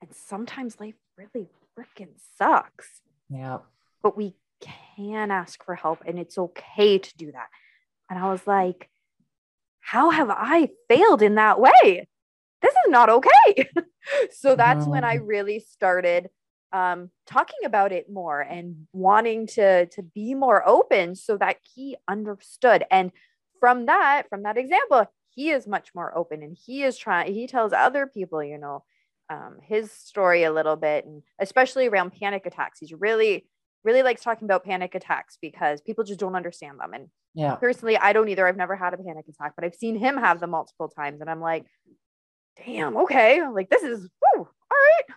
and 0.00 0.10
sometimes 0.14 0.80
life 0.80 0.94
really 1.16 1.48
freaking 1.76 2.14
sucks 2.36 3.00
yeah. 3.30 3.58
but 4.02 4.16
we 4.16 4.34
can 4.60 5.30
ask 5.30 5.64
for 5.64 5.74
help 5.74 6.00
and 6.06 6.18
it's 6.18 6.38
okay 6.38 6.98
to 6.98 7.16
do 7.16 7.32
that. 7.32 7.48
And 8.10 8.18
I 8.18 8.30
was 8.30 8.46
like, 8.46 8.88
how 9.80 10.10
have 10.10 10.30
I 10.30 10.70
failed 10.88 11.22
in 11.22 11.36
that 11.36 11.60
way? 11.60 12.06
This 12.60 12.72
is 12.72 12.90
not 12.90 13.08
okay. 13.08 13.70
so 14.32 14.56
that's 14.56 14.86
when 14.86 15.04
I 15.04 15.14
really 15.14 15.60
started 15.60 16.28
um, 16.72 17.10
talking 17.26 17.64
about 17.64 17.92
it 17.92 18.10
more 18.10 18.40
and 18.40 18.86
wanting 18.92 19.46
to 19.46 19.86
to 19.86 20.02
be 20.02 20.34
more 20.34 20.66
open 20.68 21.14
so 21.14 21.36
that 21.38 21.56
he 21.74 21.96
understood. 22.06 22.84
And 22.90 23.12
from 23.60 23.86
that, 23.86 24.28
from 24.28 24.42
that 24.42 24.58
example, 24.58 25.06
he 25.30 25.50
is 25.50 25.66
much 25.66 25.94
more 25.94 26.16
open 26.16 26.42
and 26.42 26.56
he 26.56 26.82
is 26.82 26.98
trying, 26.98 27.32
he 27.32 27.46
tells 27.46 27.72
other 27.72 28.06
people, 28.06 28.42
you 28.42 28.58
know, 28.58 28.84
um, 29.30 29.58
his 29.62 29.92
story 29.92 30.44
a 30.44 30.52
little 30.52 30.76
bit, 30.76 31.04
and 31.04 31.22
especially 31.38 31.86
around 31.86 32.12
panic 32.18 32.46
attacks. 32.46 32.80
He's 32.80 32.92
really 32.92 33.46
really 33.84 34.02
likes 34.02 34.22
talking 34.22 34.46
about 34.46 34.64
panic 34.64 34.94
attacks 34.94 35.38
because 35.40 35.80
people 35.80 36.04
just 36.04 36.20
don't 36.20 36.34
understand 36.34 36.80
them. 36.80 36.92
And 36.94 37.08
Yeah. 37.34 37.54
personally, 37.56 37.96
I 37.96 38.12
don't 38.12 38.28
either. 38.28 38.46
I've 38.46 38.56
never 38.56 38.76
had 38.76 38.94
a 38.94 38.98
panic 38.98 39.26
attack, 39.28 39.54
but 39.54 39.64
I've 39.64 39.74
seen 39.74 39.96
him 39.96 40.16
have 40.16 40.40
them 40.40 40.50
multiple 40.50 40.88
times. 40.88 41.20
And 41.20 41.30
I'm 41.30 41.40
like, 41.40 41.66
damn, 42.64 42.96
okay. 42.98 43.46
Like, 43.46 43.70
this 43.70 43.82
is 43.82 44.08
whew, 44.20 44.40
all 44.40 44.48
right. 44.70 45.16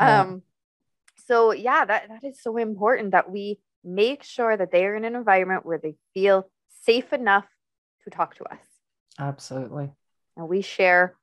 Yeah. 0.00 0.20
Um, 0.20 0.42
so 1.26 1.52
yeah, 1.52 1.84
that, 1.84 2.08
that 2.08 2.24
is 2.24 2.40
so 2.40 2.56
important 2.56 3.10
that 3.12 3.30
we 3.30 3.60
make 3.84 4.22
sure 4.22 4.56
that 4.56 4.72
they 4.72 4.86
are 4.86 4.96
in 4.96 5.04
an 5.04 5.14
environment 5.14 5.66
where 5.66 5.78
they 5.78 5.96
feel 6.14 6.50
safe 6.82 7.12
enough 7.12 7.46
to 8.04 8.10
talk 8.10 8.36
to 8.36 8.44
us. 8.44 8.60
Absolutely. 9.18 9.90
And 10.36 10.48
we 10.48 10.62
share 10.62 11.16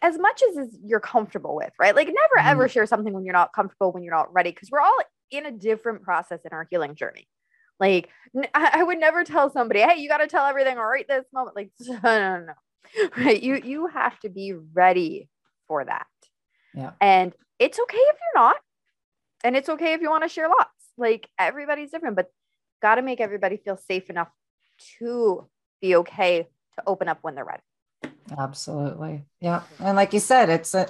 as 0.00 0.18
much 0.18 0.42
as 0.48 0.56
is 0.56 0.78
you're 0.82 1.00
comfortable 1.00 1.54
with, 1.54 1.72
right? 1.78 1.94
Like 1.94 2.06
never 2.06 2.48
ever 2.48 2.68
share 2.68 2.86
something 2.86 3.12
when 3.12 3.24
you're 3.24 3.34
not 3.34 3.52
comfortable, 3.52 3.92
when 3.92 4.02
you're 4.04 4.14
not 4.14 4.32
ready, 4.32 4.50
because 4.50 4.70
we're 4.70 4.80
all 4.80 4.98
in 5.30 5.46
a 5.46 5.50
different 5.50 6.02
process 6.02 6.40
in 6.44 6.52
our 6.52 6.66
healing 6.70 6.94
journey. 6.94 7.28
Like 7.78 8.08
I 8.54 8.82
would 8.82 8.98
never 8.98 9.24
tell 9.24 9.50
somebody, 9.50 9.80
"Hey, 9.80 10.00
you 10.00 10.08
got 10.08 10.18
to 10.18 10.26
tell 10.26 10.46
everything 10.46 10.76
right 10.76 11.06
this 11.06 11.26
moment." 11.32 11.56
Like 11.56 11.70
no, 11.80 11.98
no, 12.02 12.46
no, 12.46 13.08
right? 13.16 13.42
You 13.42 13.60
you 13.62 13.86
have 13.88 14.18
to 14.20 14.30
be 14.30 14.54
ready 14.54 15.28
for 15.68 15.84
that. 15.84 16.06
Yeah. 16.74 16.92
And 17.00 17.34
it's 17.58 17.78
okay 17.78 17.96
if 17.96 18.16
you're 18.16 18.42
not, 18.42 18.56
and 19.44 19.56
it's 19.56 19.68
okay 19.68 19.92
if 19.92 20.00
you 20.00 20.10
want 20.10 20.22
to 20.22 20.28
share 20.28 20.48
lots. 20.48 20.70
Like 20.96 21.28
everybody's 21.38 21.90
different, 21.90 22.16
but 22.16 22.30
got 22.80 22.94
to 22.94 23.02
make 23.02 23.20
everybody 23.20 23.58
feel 23.58 23.76
safe 23.76 24.08
enough 24.08 24.28
to 24.98 25.46
be 25.80 25.96
okay 25.96 26.48
to 26.76 26.82
open 26.86 27.08
up 27.08 27.18
when 27.22 27.34
they're 27.34 27.44
ready. 27.44 27.62
Absolutely. 28.36 29.24
Yeah. 29.40 29.62
And 29.78 29.96
like 29.96 30.12
you 30.12 30.20
said, 30.20 30.48
it's 30.48 30.74
a 30.74 30.88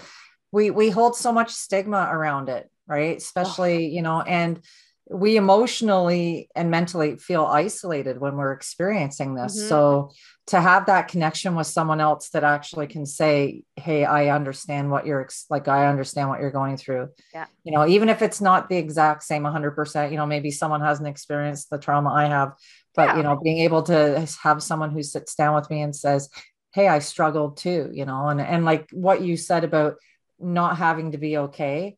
we 0.53 0.70
we 0.70 0.90
hold 0.90 1.16
so 1.16 1.33
much 1.33 1.51
stigma 1.51 2.09
around 2.11 2.49
it, 2.49 2.70
right? 2.87 3.16
Especially, 3.16 3.88
you 3.88 4.03
know, 4.03 4.20
and 4.22 4.61
we 5.09 5.37
emotionally 5.37 6.49
and 6.57 6.68
mentally 6.68 7.16
feel 7.16 7.44
isolated 7.44 8.20
when 8.20 8.37
we're 8.37 8.53
experiencing 8.53 9.35
this. 9.37 9.57
Mhm. 9.57 9.68
So 9.68 10.11
to 10.49 10.61
have 10.61 10.87
that 10.87 11.07
connection 11.07 11.55
with 11.55 11.68
someone 11.68 12.01
else 12.01 12.31
that 12.31 12.42
actually 12.42 12.88
can 12.88 13.07
say, 13.07 13.62
"Hey, 13.77 14.05
I 14.05 14.31
understand 14.35 14.90
what 14.90 15.07
you're 15.07 15.20
ex- 15.20 15.46
like 15.49 15.68
I 15.68 15.87
understand 15.87 16.29
what 16.29 16.40
you're 16.40 16.51
going 16.51 16.77
through." 16.77 17.11
Yeah. 17.33 17.46
You 17.62 17.72
know, 17.72 17.87
even 17.87 18.09
if 18.09 18.20
it's 18.20 18.40
not 18.40 18.68
the 18.68 18.77
exact 18.77 19.22
same 19.22 19.44
100%, 19.44 20.11
you 20.11 20.16
know, 20.16 20.27
maybe 20.27 20.51
someone 20.51 20.81
hasn't 20.81 21.07
experienced 21.09 21.70
the 21.70 21.79
trauma 21.79 22.12
I 22.12 22.25
have, 22.27 22.55
but 22.96 23.11
Yeah. 23.11 23.16
you 23.18 23.22
know, 23.22 23.37
being 23.37 23.59
able 23.59 23.83
to 23.85 24.27
have 24.42 24.61
someone 24.61 24.90
who 24.90 25.05
sits 25.05 25.37
down 25.37 25.55
with 25.55 25.70
me 25.70 25.83
and 25.83 25.94
says, 25.94 26.29
hey 26.72 26.88
i 26.88 26.99
struggled 26.99 27.57
too 27.57 27.88
you 27.94 28.05
know 28.05 28.29
and 28.29 28.38
and 28.38 28.66
like 28.66 28.87
what 28.92 29.22
you 29.22 29.35
said 29.35 29.64
about 29.64 29.94
not 30.38 30.77
having 30.77 31.12
to 31.12 31.16
be 31.16 31.38
okay 31.38 31.96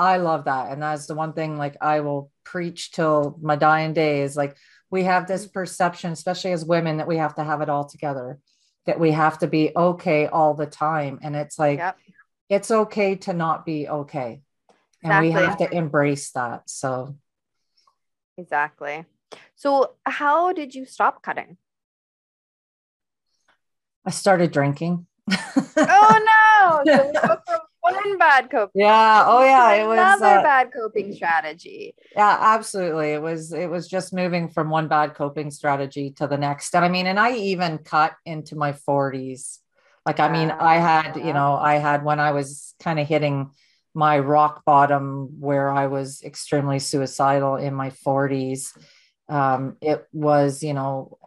i 0.00 0.16
love 0.16 0.44
that 0.46 0.72
and 0.72 0.82
that's 0.82 1.06
the 1.06 1.14
one 1.14 1.32
thing 1.32 1.56
like 1.56 1.76
i 1.80 2.00
will 2.00 2.30
preach 2.44 2.90
till 2.90 3.38
my 3.40 3.54
dying 3.54 3.92
day 3.92 4.22
is 4.22 4.36
like 4.36 4.56
we 4.90 5.04
have 5.04 5.26
this 5.26 5.46
perception 5.46 6.10
especially 6.12 6.52
as 6.52 6.64
women 6.64 6.96
that 6.96 7.06
we 7.06 7.18
have 7.18 7.34
to 7.34 7.44
have 7.44 7.60
it 7.60 7.68
all 7.68 7.84
together 7.84 8.38
that 8.86 8.98
we 8.98 9.10
have 9.12 9.38
to 9.38 9.46
be 9.46 9.70
okay 9.76 10.26
all 10.26 10.54
the 10.54 10.66
time 10.66 11.18
and 11.22 11.36
it's 11.36 11.58
like 11.58 11.78
Yep. 11.78 11.98
it's 12.48 12.70
okay 12.70 13.14
to 13.16 13.32
not 13.32 13.66
be 13.66 13.88
okay 13.88 14.40
and 15.02 15.20
we 15.20 15.30
have 15.30 15.58
to 15.58 15.70
embrace 15.72 16.32
that 16.32 16.68
so 16.68 17.14
Exactly. 18.40 19.04
So, 19.54 19.96
how 20.06 20.52
did 20.54 20.74
you 20.74 20.86
stop 20.86 21.22
cutting? 21.22 21.58
i 24.06 24.10
started 24.10 24.50
drinking 24.50 25.06
Oh 25.76 26.16
no! 26.32 26.92
So 26.96 27.06
we 27.06 27.12
go 27.12 27.36
from 27.46 27.60
one 27.80 28.18
bad 28.18 28.50
coping. 28.50 28.82
yeah 28.82 29.24
oh 29.26 29.42
yeah 29.44 29.72
it 29.72 29.86
was 29.86 29.98
another 29.98 30.38
uh, 30.38 30.42
bad 30.42 30.70
coping 30.72 31.14
strategy. 31.14 31.94
yeah 32.14 32.36
absolutely. 32.40 33.12
It 33.12 33.22
was 33.22 33.52
it 33.52 33.68
was 33.70 33.88
just 33.88 34.12
moving 34.12 34.48
from 34.48 34.70
one 34.70 34.88
bad 34.88 35.14
coping 35.14 35.50
strategy 35.50 36.10
to 36.12 36.26
the 36.26 36.36
next. 36.36 36.74
And 36.74 36.84
i 36.84 36.88
mean 36.88 37.06
and 37.06 37.18
i 37.18 37.32
even 37.34 37.78
cut 37.78 38.14
into 38.24 38.56
my 38.56 38.72
40s 38.72 39.58
like 40.06 40.20
i 40.20 40.30
mean 40.30 40.50
i 40.50 40.76
had 40.76 41.16
you 41.16 41.32
know 41.32 41.54
i 41.54 41.74
had 41.74 42.04
when 42.04 42.20
i 42.20 42.32
was 42.32 42.74
kind 42.80 42.98
of 42.98 43.06
hitting 43.06 43.50
my 43.94 44.18
rock 44.18 44.64
bottom 44.64 45.40
where 45.40 45.68
i 45.70 45.86
was 45.86 46.22
extremely 46.22 46.78
suicidal 46.78 47.56
in 47.56 47.74
my 47.74 47.90
40s 47.90 48.76
um, 49.28 49.76
it 49.80 50.06
was 50.12 50.62
you 50.62 50.74
know 50.74 51.18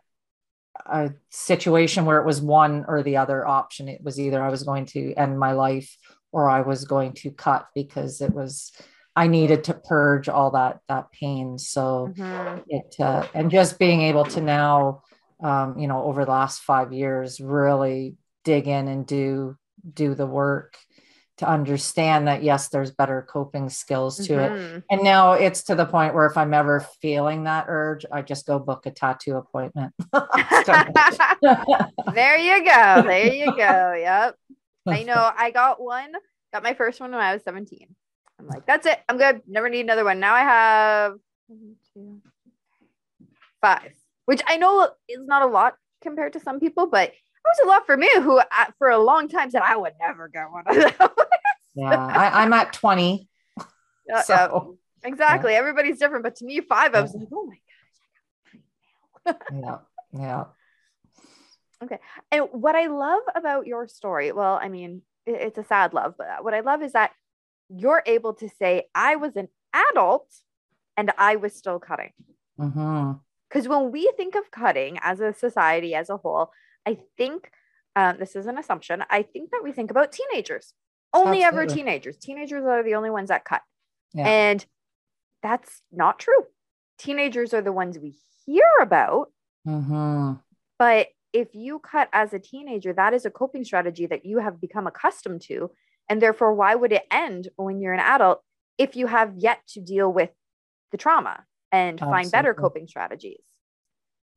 a 0.85 1.11
situation 1.29 2.05
where 2.05 2.19
it 2.19 2.25
was 2.25 2.41
one 2.41 2.83
or 2.87 3.03
the 3.03 3.17
other 3.17 3.47
option. 3.47 3.87
It 3.87 4.03
was 4.03 4.19
either 4.19 4.41
i 4.41 4.49
was 4.49 4.63
going 4.63 4.85
to 4.87 5.13
end 5.13 5.39
my 5.39 5.53
life 5.53 5.97
or 6.33 6.49
i 6.49 6.59
was 6.61 6.83
going 6.83 7.13
to 7.13 7.31
cut 7.31 7.67
because 7.73 8.19
it 8.19 8.33
was 8.33 8.73
I 9.15 9.27
needed 9.27 9.65
to 9.65 9.75
purge 9.75 10.27
all 10.27 10.51
that 10.51 10.79
that 10.87 11.11
pain. 11.11 11.59
So 11.59 12.13
Mhm. 12.17 12.63
it 12.67 12.95
uh, 12.99 13.27
and 13.33 13.51
just 13.51 13.77
being 13.77 14.01
able 14.01 14.25
to 14.25 14.41
now, 14.41 15.03
um, 15.43 15.77
you 15.77 15.87
know, 15.87 16.03
over 16.03 16.25
the 16.25 16.31
last 16.31 16.63
five 16.63 16.91
years, 16.91 17.39
really 17.39 18.15
dig 18.43 18.67
in 18.67 18.87
and 18.87 19.05
do 19.05 19.55
do 19.93 20.15
the 20.15 20.25
work 20.25 20.77
to 21.37 21.47
understand 21.47 22.27
that 22.27 22.43
yes, 22.43 22.69
there's 22.69 22.91
better 22.91 23.25
coping 23.27 23.69
skills 23.69 24.17
to 24.27 24.39
it. 24.39 24.51
Mhm. 24.51 24.83
And 24.89 25.03
now 25.03 25.33
it's 25.33 25.63
to 25.63 25.75
the 25.75 25.85
point 25.85 26.13
where 26.13 26.27
if 26.27 26.37
I'm 26.37 26.53
ever 26.53 26.79
feeling 27.01 27.43
that 27.43 27.65
urge, 27.67 28.05
I 28.11 28.21
just 28.21 28.45
go 28.45 28.59
book 28.59 28.85
a 28.85 28.91
tattoo 28.91 29.37
appointment. 29.37 29.93
there 32.13 32.37
you 32.37 32.63
go. 32.63 33.03
There 33.03 33.33
you 33.33 33.55
go. 33.55 33.93
Yep. 33.93 34.35
I 34.87 35.03
know. 35.07 35.31
I 35.35 35.51
got 35.51 35.81
one. 35.81 36.13
Got 36.51 36.63
my 36.63 36.73
first 36.73 36.99
one 36.99 37.11
when 37.11 37.21
I 37.21 37.33
was 37.33 37.43
17. 37.43 37.87
I'm 38.39 38.47
like, 38.47 38.65
that's 38.65 38.85
it. 38.85 38.99
I'm 39.07 39.17
good. 39.17 39.41
Never 39.47 39.69
need 39.69 39.81
another 39.81 40.03
one. 40.03 40.19
Now 40.19 40.33
I 40.33 40.41
have 40.41 41.15
five, 43.61 43.93
which 44.25 44.41
I 44.47 44.57
know 44.57 44.89
is 45.07 45.25
not 45.25 45.41
a 45.41 45.47
lot 45.47 45.75
compared 46.01 46.33
to 46.33 46.39
some 46.39 46.59
people, 46.59 46.87
but 46.87 47.09
it 47.09 47.15
was 47.45 47.65
a 47.65 47.67
lot 47.67 47.85
for 47.85 47.97
me 47.97 48.09
who 48.15 48.37
uh, 48.37 48.45
for 48.77 48.89
a 48.89 48.97
long 48.97 49.27
time 49.27 49.49
said 49.49 49.61
I 49.61 49.75
would 49.75 49.93
never 49.99 50.27
get 50.27 50.51
one 50.51 50.63
of 50.67 50.75
those. 50.75 51.09
yeah, 51.75 52.07
I, 52.07 52.43
am 52.43 52.53
at 52.53 52.73
20. 52.73 53.27
Yeah, 54.07 54.21
so, 54.21 54.77
yeah. 55.03 55.09
exactly. 55.09 55.53
Yeah. 55.53 55.59
Everybody's 55.59 55.99
different, 55.99 56.23
but 56.23 56.35
to 56.37 56.45
me, 56.45 56.61
five, 56.61 56.93
I 56.93 57.01
was 57.01 57.13
like, 57.13 57.27
oh 57.33 57.45
my 57.45 57.55
gosh, 57.55 58.55
I 59.25 59.31
got 59.31 59.41
mine." 59.51 59.61
yeah, 60.13 60.21
yeah. 60.21 60.43
Okay. 61.83 61.99
And 62.31 62.47
what 62.51 62.75
I 62.75 62.87
love 62.87 63.21
about 63.35 63.67
your 63.67 63.87
story, 63.87 64.31
well, 64.31 64.59
I 64.61 64.69
mean, 64.69 65.01
it's 65.25 65.57
a 65.57 65.63
sad 65.63 65.93
love, 65.93 66.15
but 66.17 66.43
what 66.43 66.53
I 66.53 66.61
love 66.61 66.81
is 66.81 66.93
that 66.93 67.11
you're 67.69 68.03
able 68.05 68.33
to 68.35 68.49
say, 68.59 68.85
I 68.93 69.15
was 69.15 69.35
an 69.35 69.47
adult 69.73 70.27
and 70.97 71.11
I 71.17 71.37
was 71.37 71.53
still 71.55 71.79
cutting. 71.79 72.11
Because 72.57 72.75
mm-hmm. 72.75 73.69
when 73.69 73.91
we 73.91 74.11
think 74.15 74.35
of 74.35 74.51
cutting 74.51 74.99
as 75.01 75.19
a 75.19 75.33
society 75.33 75.95
as 75.95 76.09
a 76.09 76.17
whole, 76.17 76.51
I 76.85 76.97
think 77.17 77.49
um, 77.95 78.17
this 78.19 78.35
is 78.35 78.47
an 78.47 78.57
assumption. 78.57 79.03
I 79.09 79.21
think 79.23 79.51
that 79.51 79.61
we 79.63 79.71
think 79.71 79.91
about 79.91 80.11
teenagers, 80.11 80.73
only 81.13 81.43
Absolutely. 81.43 81.63
ever 81.63 81.65
teenagers. 81.75 82.17
Teenagers 82.17 82.63
are 82.65 82.83
the 82.83 82.95
only 82.95 83.09
ones 83.09 83.29
that 83.29 83.45
cut. 83.45 83.61
Yeah. 84.13 84.27
And 84.27 84.65
that's 85.41 85.81
not 85.91 86.19
true. 86.19 86.45
Teenagers 86.97 87.53
are 87.53 87.61
the 87.61 87.71
ones 87.71 87.97
we 87.97 88.15
hear 88.45 88.69
about. 88.81 89.31
Mm-hmm. 89.67 90.33
But 90.77 91.07
if 91.33 91.49
you 91.53 91.79
cut 91.79 92.09
as 92.13 92.33
a 92.33 92.39
teenager, 92.39 92.93
that 92.93 93.13
is 93.13 93.25
a 93.25 93.31
coping 93.31 93.65
strategy 93.65 94.05
that 94.05 94.25
you 94.25 94.37
have 94.37 94.61
become 94.61 94.87
accustomed 94.87 95.41
to. 95.41 95.71
And 96.07 96.21
therefore, 96.21 96.53
why 96.53 96.75
would 96.75 96.91
it 96.91 97.07
end 97.09 97.49
when 97.55 97.81
you're 97.81 97.93
an 97.93 97.99
adult 97.99 98.41
if 98.77 98.95
you 98.95 99.07
have 99.07 99.33
yet 99.37 99.65
to 99.69 99.81
deal 99.81 100.11
with 100.11 100.29
the 100.91 100.97
trauma 100.97 101.43
and 101.71 101.99
Absolutely. 101.99 102.13
find 102.13 102.31
better 102.31 102.53
coping 102.53 102.87
strategies? 102.87 103.41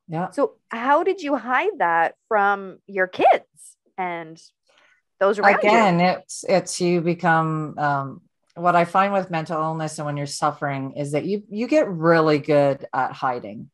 Yeah. 0.08 0.30
So, 0.30 0.54
how 0.70 1.02
did 1.02 1.20
you 1.20 1.36
hide 1.36 1.78
that 1.78 2.14
from 2.28 2.78
your 2.86 3.08
kids 3.08 3.44
and 3.98 4.40
those 5.20 5.38
around 5.38 5.58
Again, 5.58 6.00
you? 6.00 6.06
it's 6.06 6.44
it's 6.48 6.80
you 6.80 7.00
become 7.00 7.76
um, 7.78 8.20
what 8.54 8.76
I 8.76 8.84
find 8.84 9.12
with 9.12 9.30
mental 9.30 9.60
illness 9.60 9.98
and 9.98 10.06
when 10.06 10.16
you're 10.16 10.26
suffering 10.26 10.92
is 10.92 11.12
that 11.12 11.24
you 11.24 11.42
you 11.50 11.66
get 11.66 11.88
really 11.88 12.38
good 12.38 12.86
at 12.92 13.12
hiding 13.12 13.70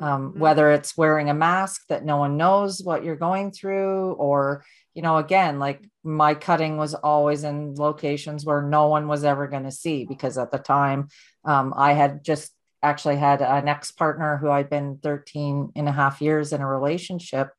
um, 0.00 0.30
mm-hmm. 0.30 0.40
whether 0.40 0.70
it's 0.70 0.96
wearing 0.96 1.30
a 1.30 1.34
mask 1.34 1.82
that 1.88 2.04
no 2.04 2.16
one 2.16 2.36
knows 2.36 2.82
what 2.82 3.04
you're 3.04 3.16
going 3.16 3.50
through 3.50 4.12
or 4.12 4.64
you 4.94 5.02
know 5.02 5.16
again 5.16 5.58
like 5.58 5.84
my 6.02 6.34
cutting 6.34 6.76
was 6.76 6.94
always 6.94 7.44
in 7.44 7.74
locations 7.74 8.44
where 8.44 8.62
no 8.62 8.88
one 8.88 9.08
was 9.08 9.24
ever 9.24 9.46
going 9.46 9.64
to 9.64 9.70
see 9.70 10.04
because 10.04 10.38
at 10.38 10.50
the 10.50 10.58
time 10.58 11.08
um, 11.44 11.74
i 11.76 11.92
had 11.92 12.24
just 12.24 12.52
actually 12.82 13.16
had 13.16 13.40
an 13.42 13.68
ex-partner 13.68 14.36
who 14.36 14.50
i'd 14.50 14.70
been 14.70 14.98
13 15.02 15.72
and 15.76 15.88
a 15.88 15.92
half 15.92 16.20
years 16.20 16.52
in 16.52 16.60
a 16.60 16.66
relationship 16.66 17.50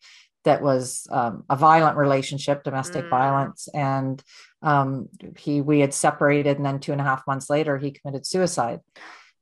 that 0.43 0.61
was 0.61 1.07
um, 1.11 1.43
a 1.49 1.55
violent 1.55 1.97
relationship 1.97 2.63
domestic 2.63 3.05
mm. 3.05 3.09
violence 3.09 3.67
and 3.73 4.23
um, 4.61 5.09
he 5.37 5.61
we 5.61 5.79
had 5.79 5.93
separated 5.93 6.57
and 6.57 6.65
then 6.65 6.79
two 6.79 6.91
and 6.91 7.01
a 7.01 7.03
half 7.03 7.25
months 7.27 7.49
later 7.49 7.77
he 7.77 7.91
committed 7.91 8.25
suicide 8.25 8.79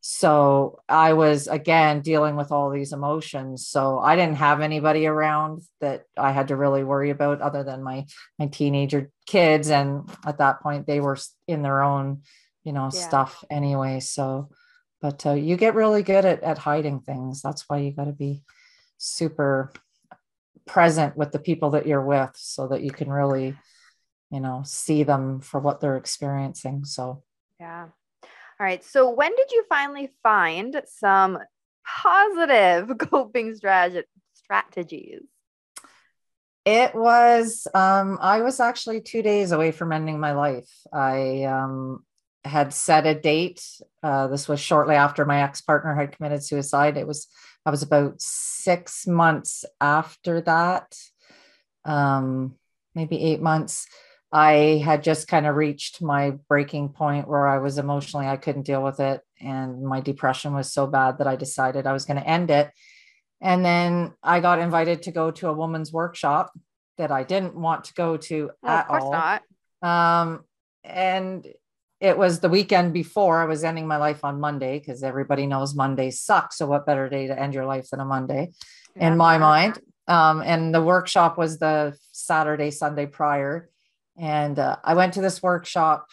so 0.05 0.81
i 0.89 1.13
was 1.13 1.47
again 1.47 2.01
dealing 2.01 2.35
with 2.35 2.51
all 2.51 2.69
these 2.69 2.91
emotions. 2.91 3.65
So 3.65 3.99
i 3.99 4.17
didn't 4.17 4.35
have 4.35 4.59
anybody 4.59 5.07
around 5.07 5.61
that 5.79 6.03
i 6.17 6.33
had 6.33 6.49
to 6.49 6.57
really 6.57 6.83
worry 6.83 7.09
about 7.09 7.39
other 7.39 7.63
than 7.63 7.81
my 7.81 8.05
my 8.37 8.47
teenager 8.47 9.09
kids. 9.25 9.69
And 9.69 10.09
at 10.25 10.39
that 10.39 10.59
point 10.59 10.87
they 10.87 10.99
were 10.99 11.17
in 11.47 11.61
their 11.61 11.81
own 11.81 12.23
you 12.65 12.73
know 12.73 12.89
yeah. 12.93 13.07
stuff 13.07 13.45
anyway. 13.49 14.01
So 14.01 14.49
but 15.01 15.25
uh, 15.25 15.33
you 15.33 15.55
get 15.55 15.73
really 15.73 16.03
good 16.03 16.25
at, 16.25 16.43
at 16.43 16.57
hiding 16.57 16.99
things. 16.99 17.41
That's 17.41 17.63
why 17.69 17.77
you 17.77 17.91
got 17.91 18.05
to 18.05 18.11
be 18.11 18.43
super 18.97 19.71
present 20.65 21.15
with 21.15 21.31
the 21.31 21.39
people 21.39 21.71
that 21.71 21.87
you're 21.87 22.05
with 22.05 22.31
so 22.35 22.67
that 22.67 22.83
you 22.83 22.91
can 22.91 23.09
really 23.09 23.55
you 24.29 24.41
know 24.41 24.63
see 24.65 25.03
them 25.03 25.39
for 25.39 25.61
what 25.61 25.79
they're 25.79 25.95
experiencing. 25.95 26.83
So 26.83 27.23
yeah 27.57 27.87
all 28.63 28.69
right. 28.69 28.84
So 28.86 29.10
when 29.10 29.36
did 29.36 29.52
you 29.52 29.65
finally 29.67 30.10
find 30.23 30.82
some 30.86 31.38
positive 31.86 32.97
coping 32.97 33.54
strat- 33.60 34.06
strategies? 34.36 35.19
It 36.63 36.95
was, 36.95 37.67
um, 37.76 38.17
I 38.21 38.39
was 38.39 38.62
actually 38.62 39.02
two 39.02 39.21
days 39.21 39.52
away 39.52 39.73
from 39.73 39.91
ending 39.91 40.17
my 40.17 40.32
life. 40.32 40.69
I 40.93 41.43
um, 41.43 42.06
had 42.45 42.73
set 42.73 43.06
a 43.06 43.13
date. 43.13 43.62
Uh, 44.02 44.28
this 44.28 44.47
was 44.47 44.62
shortly 44.62 44.95
after 44.95 45.26
my 45.26 45.43
ex 45.43 45.60
partner 45.60 45.93
had 45.93 46.15
committed 46.15 46.41
suicide. 46.41 46.95
It 46.95 47.06
was, 47.06 47.28
I 47.65 47.69
was 47.69 47.84
about 47.84 48.21
six 48.21 49.06
months 49.06 49.65
after 49.82 50.39
that, 50.39 50.97
um, 51.84 52.56
maybe 52.95 53.21
eight 53.21 53.41
months. 53.41 53.88
I 54.33 54.81
had 54.83 55.03
just 55.03 55.27
kind 55.27 55.45
of 55.45 55.55
reached 55.55 56.01
my 56.01 56.31
breaking 56.49 56.89
point 56.89 57.27
where 57.27 57.47
I 57.47 57.59
was 57.59 57.77
emotionally, 57.77 58.25
I 58.25 58.37
couldn't 58.37 58.63
deal 58.63 58.81
with 58.81 58.99
it. 58.99 59.21
And 59.39 59.83
my 59.83 60.01
depression 60.01 60.55
was 60.55 60.73
so 60.73 60.87
bad 60.87 61.19
that 61.19 61.27
I 61.27 61.35
decided 61.35 61.85
I 61.85 61.93
was 61.93 62.05
going 62.05 62.17
to 62.17 62.27
end 62.27 62.49
it. 62.49 62.71
And 63.41 63.63
then 63.63 64.13
I 64.23 64.39
got 64.39 64.57
invited 64.57 65.03
to 65.03 65.11
go 65.11 65.29
to 65.29 65.49
a 65.49 65.53
woman's 65.53 65.93
workshop 65.93 66.51
that 66.97 67.11
I 67.11 67.21
didn't 67.21 67.53
want 67.55 67.83
to 67.85 67.93
go 67.93 68.17
to 68.17 68.49
well, 68.63 68.71
at 68.71 68.81
of 68.81 68.87
course 68.87 69.03
all. 69.03 69.11
Not. 69.11 69.43
Um, 69.83 70.45
and 70.83 71.45
it 71.99 72.17
was 72.17 72.39
the 72.39 72.49
weekend 72.49 72.91
before 72.91 73.39
I 73.39 73.45
was 73.45 73.63
ending 73.63 73.85
my 73.85 73.97
life 73.97 74.25
on 74.25 74.39
Monday 74.39 74.79
because 74.79 75.03
everybody 75.03 75.45
knows 75.45 75.75
Mondays 75.75 76.19
suck. 76.19 76.53
So 76.53 76.65
what 76.65 76.87
better 76.87 77.07
day 77.07 77.27
to 77.27 77.39
end 77.39 77.53
your 77.53 77.67
life 77.67 77.89
than 77.91 77.99
a 77.99 78.05
Monday 78.05 78.51
yeah. 78.95 79.09
in 79.09 79.17
my 79.17 79.37
mind? 79.37 79.79
Um, 80.07 80.41
and 80.41 80.73
the 80.73 80.81
workshop 80.81 81.37
was 81.37 81.59
the 81.59 81.95
Saturday, 82.11 82.71
Sunday 82.71 83.05
prior. 83.05 83.69
And 84.17 84.60
uh, 84.60 84.78
I 84.84 84.93
went 84.93 85.13
to 85.13 85.21
this 85.21 85.41
workshop 85.41 86.08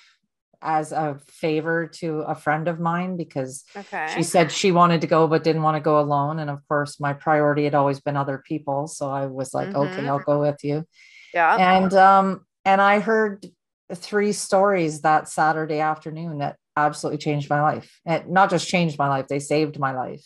as 0.62 0.92
a 0.92 1.18
favor 1.26 1.86
to 1.86 2.20
a 2.20 2.34
friend 2.34 2.68
of 2.68 2.78
mine 2.78 3.16
because 3.16 3.64
okay. 3.74 4.12
she 4.14 4.22
said 4.22 4.52
she 4.52 4.72
wanted 4.72 5.00
to 5.00 5.06
go 5.06 5.26
but 5.26 5.42
didn't 5.42 5.62
want 5.62 5.76
to 5.76 5.82
go 5.82 5.98
alone. 6.00 6.38
And 6.38 6.50
of 6.50 6.66
course, 6.68 7.00
my 7.00 7.12
priority 7.12 7.64
had 7.64 7.74
always 7.74 8.00
been 8.00 8.16
other 8.16 8.42
people. 8.46 8.86
So 8.86 9.10
I 9.10 9.26
was 9.26 9.54
like, 9.54 9.68
mm-hmm. 9.68 9.98
okay, 9.98 10.08
I'll 10.08 10.18
go 10.18 10.40
with 10.40 10.62
you. 10.62 10.84
Yeah. 11.32 11.56
And 11.56 11.94
um, 11.94 12.46
and 12.64 12.80
I 12.80 13.00
heard 13.00 13.46
three 13.94 14.32
stories 14.32 15.00
that 15.00 15.28
Saturday 15.28 15.80
afternoon 15.80 16.38
that 16.38 16.56
absolutely 16.76 17.18
changed 17.18 17.48
my 17.48 17.62
life. 17.62 18.00
It 18.04 18.28
not 18.28 18.50
just 18.50 18.68
changed 18.68 18.98
my 18.98 19.08
life, 19.08 19.28
they 19.28 19.40
saved 19.40 19.78
my 19.78 19.92
life. 19.92 20.24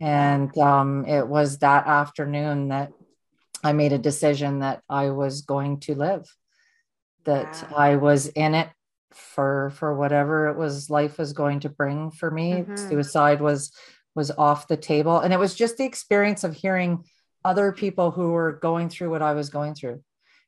And 0.00 0.56
um, 0.58 1.04
it 1.06 1.26
was 1.26 1.58
that 1.58 1.86
afternoon 1.86 2.68
that 2.68 2.90
I 3.62 3.72
made 3.72 3.92
a 3.92 3.98
decision 3.98 4.60
that 4.60 4.82
I 4.88 5.10
was 5.10 5.42
going 5.42 5.78
to 5.80 5.94
live 5.94 6.26
that 7.24 7.68
wow. 7.70 7.76
I 7.76 7.96
was 7.96 8.28
in 8.28 8.54
it 8.54 8.68
for 9.12 9.70
for 9.74 9.94
whatever 9.94 10.48
it 10.48 10.56
was 10.56 10.90
life 10.90 11.18
was 11.18 11.32
going 11.32 11.60
to 11.60 11.68
bring 11.68 12.10
for 12.10 12.30
me. 12.30 12.52
Mm-hmm. 12.52 12.76
Suicide 12.76 13.40
was 13.40 13.72
was 14.14 14.30
off 14.30 14.68
the 14.68 14.76
table 14.76 15.18
and 15.20 15.32
it 15.32 15.38
was 15.38 15.54
just 15.54 15.76
the 15.76 15.84
experience 15.84 16.44
of 16.44 16.54
hearing 16.54 17.04
other 17.44 17.72
people 17.72 18.10
who 18.10 18.30
were 18.30 18.52
going 18.52 18.88
through 18.88 19.10
what 19.10 19.22
I 19.22 19.32
was 19.32 19.50
going 19.50 19.74
through 19.74 20.02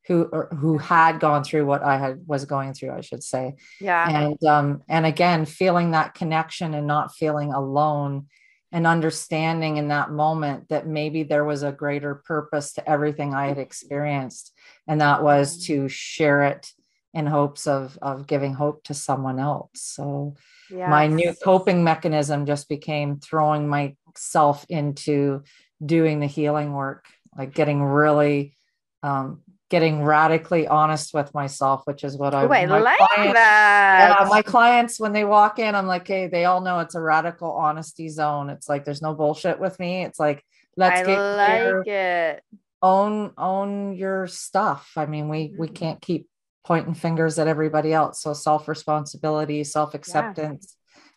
who 0.06 0.26
who 0.26 0.78
had 0.78 1.18
gone 1.18 1.44
through 1.44 1.64
what 1.64 1.82
I 1.82 1.96
had 1.96 2.26
was 2.26 2.44
going 2.44 2.74
through, 2.74 2.92
I 2.92 3.00
should 3.00 3.22
say. 3.22 3.54
Yeah. 3.80 4.08
And 4.08 4.44
um 4.44 4.82
and 4.88 5.06
again 5.06 5.46
feeling 5.46 5.92
that 5.92 6.14
connection 6.14 6.74
and 6.74 6.86
not 6.86 7.14
feeling 7.14 7.52
alone 7.52 8.26
and 8.74 8.88
understanding 8.88 9.76
in 9.76 9.86
that 9.88 10.10
moment 10.10 10.68
that 10.68 10.84
maybe 10.84 11.22
there 11.22 11.44
was 11.44 11.62
a 11.62 11.70
greater 11.70 12.16
purpose 12.16 12.72
to 12.72 12.90
everything 12.90 13.32
I 13.32 13.46
had 13.46 13.56
experienced. 13.56 14.52
And 14.88 15.00
that 15.00 15.22
was 15.22 15.56
mm. 15.56 15.66
to 15.66 15.88
share 15.88 16.42
it 16.42 16.72
in 17.14 17.24
hopes 17.24 17.68
of, 17.68 17.96
of 18.02 18.26
giving 18.26 18.52
hope 18.52 18.82
to 18.84 18.92
someone 18.92 19.38
else. 19.38 19.70
So 19.74 20.34
yes. 20.68 20.90
my 20.90 21.06
new 21.06 21.32
coping 21.44 21.84
mechanism 21.84 22.46
just 22.46 22.68
became 22.68 23.20
throwing 23.20 23.68
myself 23.68 24.66
into 24.68 25.44
doing 25.86 26.18
the 26.18 26.26
healing 26.26 26.72
work, 26.72 27.06
like 27.38 27.54
getting 27.54 27.80
really 27.80 28.56
um, 29.04 29.42
getting 29.74 30.04
radically 30.04 30.68
honest 30.68 31.12
with 31.12 31.34
myself, 31.34 31.82
which 31.84 32.04
is 32.04 32.16
what 32.16 32.32
I, 32.32 32.44
Ooh, 32.44 32.52
I 32.52 32.64
like 32.66 32.96
clients, 32.96 33.34
that. 33.34 34.16
Yeah, 34.20 34.28
my 34.28 34.40
clients, 34.40 35.00
when 35.00 35.12
they 35.12 35.24
walk 35.24 35.58
in, 35.58 35.74
I'm 35.74 35.88
like, 35.88 36.06
hey, 36.06 36.28
they 36.28 36.44
all 36.44 36.60
know 36.60 36.78
it's 36.78 36.94
a 36.94 37.00
radical 37.00 37.50
honesty 37.50 38.08
zone. 38.08 38.50
It's 38.50 38.68
like 38.68 38.84
there's 38.84 39.02
no 39.02 39.14
bullshit 39.14 39.58
with 39.58 39.76
me. 39.80 40.04
It's 40.04 40.20
like, 40.20 40.44
let's 40.76 41.00
I 41.00 41.04
get 41.04 41.18
like 41.18 41.82
clear, 41.82 42.34
it. 42.36 42.44
Own 42.82 43.32
own 43.36 43.96
your 43.96 44.28
stuff. 44.28 44.92
I 44.96 45.06
mean, 45.06 45.28
we 45.28 45.48
mm-hmm. 45.48 45.60
we 45.60 45.66
can't 45.66 46.00
keep 46.00 46.28
pointing 46.64 46.94
fingers 46.94 47.40
at 47.40 47.48
everybody 47.48 47.92
else. 47.92 48.22
So 48.22 48.32
self 48.32 48.68
responsibility, 48.68 49.64
self 49.64 49.94
acceptance. 49.94 50.76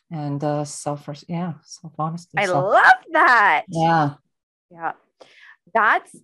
Yeah. 0.09 0.19
And 0.19 0.43
uh 0.43 0.65
self, 0.65 1.07
yeah, 1.27 1.53
self 1.63 1.93
honesty. 1.99 2.39
I 2.39 2.47
self- 2.47 2.73
love 2.73 3.03
that. 3.11 3.65
Yeah. 3.69 4.13
Yeah. 4.71 4.93
That's 5.75 6.15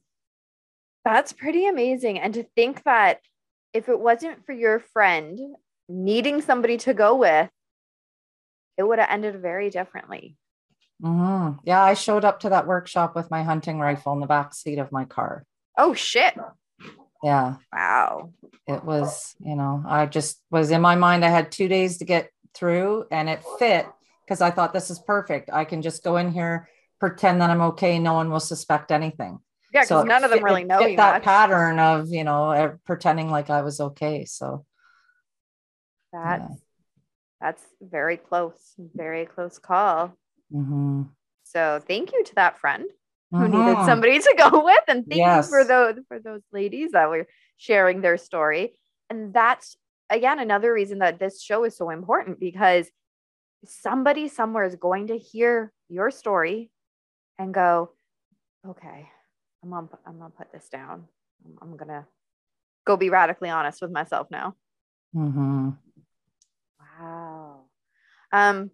that's 1.03 1.33
pretty 1.33 1.67
amazing. 1.67 2.19
And 2.19 2.33
to 2.35 2.43
think 2.55 2.83
that 2.83 3.19
if 3.73 3.89
it 3.89 3.99
wasn't 3.99 4.45
for 4.45 4.53
your 4.53 4.79
friend 4.79 5.39
needing 5.89 6.41
somebody 6.41 6.77
to 6.77 6.93
go 6.93 7.15
with, 7.15 7.49
it 8.77 8.83
would 8.83 8.99
have 8.99 9.09
ended 9.09 9.41
very 9.41 9.69
differently. 9.69 10.37
Mm-hmm. 11.01 11.59
Yeah, 11.65 11.83
I 11.83 11.95
showed 11.95 12.23
up 12.23 12.41
to 12.41 12.49
that 12.49 12.67
workshop 12.67 13.15
with 13.15 13.29
my 13.29 13.43
hunting 13.43 13.79
rifle 13.79 14.13
in 14.13 14.19
the 14.19 14.27
back 14.27 14.53
seat 14.53 14.79
of 14.79 14.91
my 14.91 15.05
car. 15.05 15.43
Oh 15.77 15.93
shit! 15.93 16.37
Yeah. 17.23 17.55
Wow. 17.71 18.33
It 18.67 18.83
was, 18.83 19.35
you 19.39 19.55
know, 19.55 19.83
I 19.87 20.05
just 20.05 20.41
was 20.51 20.71
in 20.71 20.81
my 20.81 20.95
mind. 20.95 21.23
I 21.23 21.29
had 21.29 21.51
two 21.51 21.69
days 21.69 21.97
to 21.97 22.05
get 22.05 22.29
through 22.53 23.05
and 23.11 23.29
it 23.29 23.41
fit 23.57 23.87
because 24.25 24.41
I 24.41 24.51
thought 24.51 24.73
this 24.73 24.89
is 24.89 24.99
perfect. 24.99 25.49
I 25.51 25.65
can 25.65 25.81
just 25.81 26.03
go 26.03 26.17
in 26.17 26.31
here, 26.31 26.69
pretend 26.99 27.41
that 27.41 27.49
I'm 27.49 27.61
okay. 27.61 27.97
No 27.97 28.13
one 28.13 28.29
will 28.29 28.41
suspect 28.41 28.91
anything. 28.91 29.39
Yeah, 29.73 29.81
because 29.81 29.87
So 29.87 30.03
none 30.03 30.23
of 30.23 30.29
them 30.29 30.39
it- 30.39 30.43
really 30.43 30.63
know 30.63 30.79
fit 30.79 30.91
you 30.91 30.97
that 30.97 31.15
much. 31.15 31.23
pattern 31.23 31.79
of, 31.79 32.09
you 32.09 32.23
know, 32.23 32.77
pretending 32.85 33.29
like 33.29 33.49
I 33.49 33.61
was 33.61 33.79
okay. 33.81 34.25
So 34.25 34.65
That's 36.11 36.41
Yeah. 36.41 36.55
that's 37.41 37.63
very 37.81 38.17
close, 38.17 38.75
very 38.77 39.25
close 39.25 39.57
call. 39.59 40.13
mhm. 40.53 41.09
So 41.43 41.81
thank 41.85 42.13
you 42.13 42.23
to 42.23 42.35
that 42.35 42.57
friend 42.59 42.85
who 43.31 43.47
needed 43.47 43.77
Mhm. 43.77 43.85
somebody 43.85 44.19
to 44.19 44.35
go 44.37 44.63
with, 44.63 44.83
and 44.87 45.05
thank 45.07 45.19
you 45.19 45.43
for 45.49 45.63
those 45.65 45.95
for 46.07 46.19
those 46.19 46.41
ladies 46.51 46.91
that 46.91 47.09
were 47.09 47.27
sharing 47.57 48.01
their 48.01 48.17
story. 48.17 48.77
And 49.09 49.33
that's 49.33 49.75
again 50.09 50.37
another 50.39 50.71
reason 50.71 50.99
that 50.99 51.17
this 51.19 51.41
show 51.41 51.63
is 51.63 51.75
so 51.75 51.89
important 51.89 52.39
because 52.39 52.89
somebody 53.65 54.27
somewhere 54.27 54.65
is 54.65 54.75
going 54.75 55.07
to 55.07 55.17
hear 55.17 55.73
your 55.89 56.11
story 56.11 56.69
and 57.39 57.53
go, 57.53 57.91
okay, 58.67 59.09
I'm 59.63 59.69
gonna 59.69 59.87
I'm 60.05 60.19
gonna 60.19 60.33
put 60.37 60.51
this 60.51 60.67
down. 60.69 61.05
I'm, 61.45 61.57
I'm 61.61 61.77
gonna 61.77 62.05
go 62.85 62.97
be 62.97 63.09
radically 63.09 63.49
honest 63.49 63.81
with 63.81 63.91
myself 63.91 64.27
now. 64.29 64.55
Mhm. 65.15 65.77
Wow. 66.99 67.61
Um, 68.31 68.71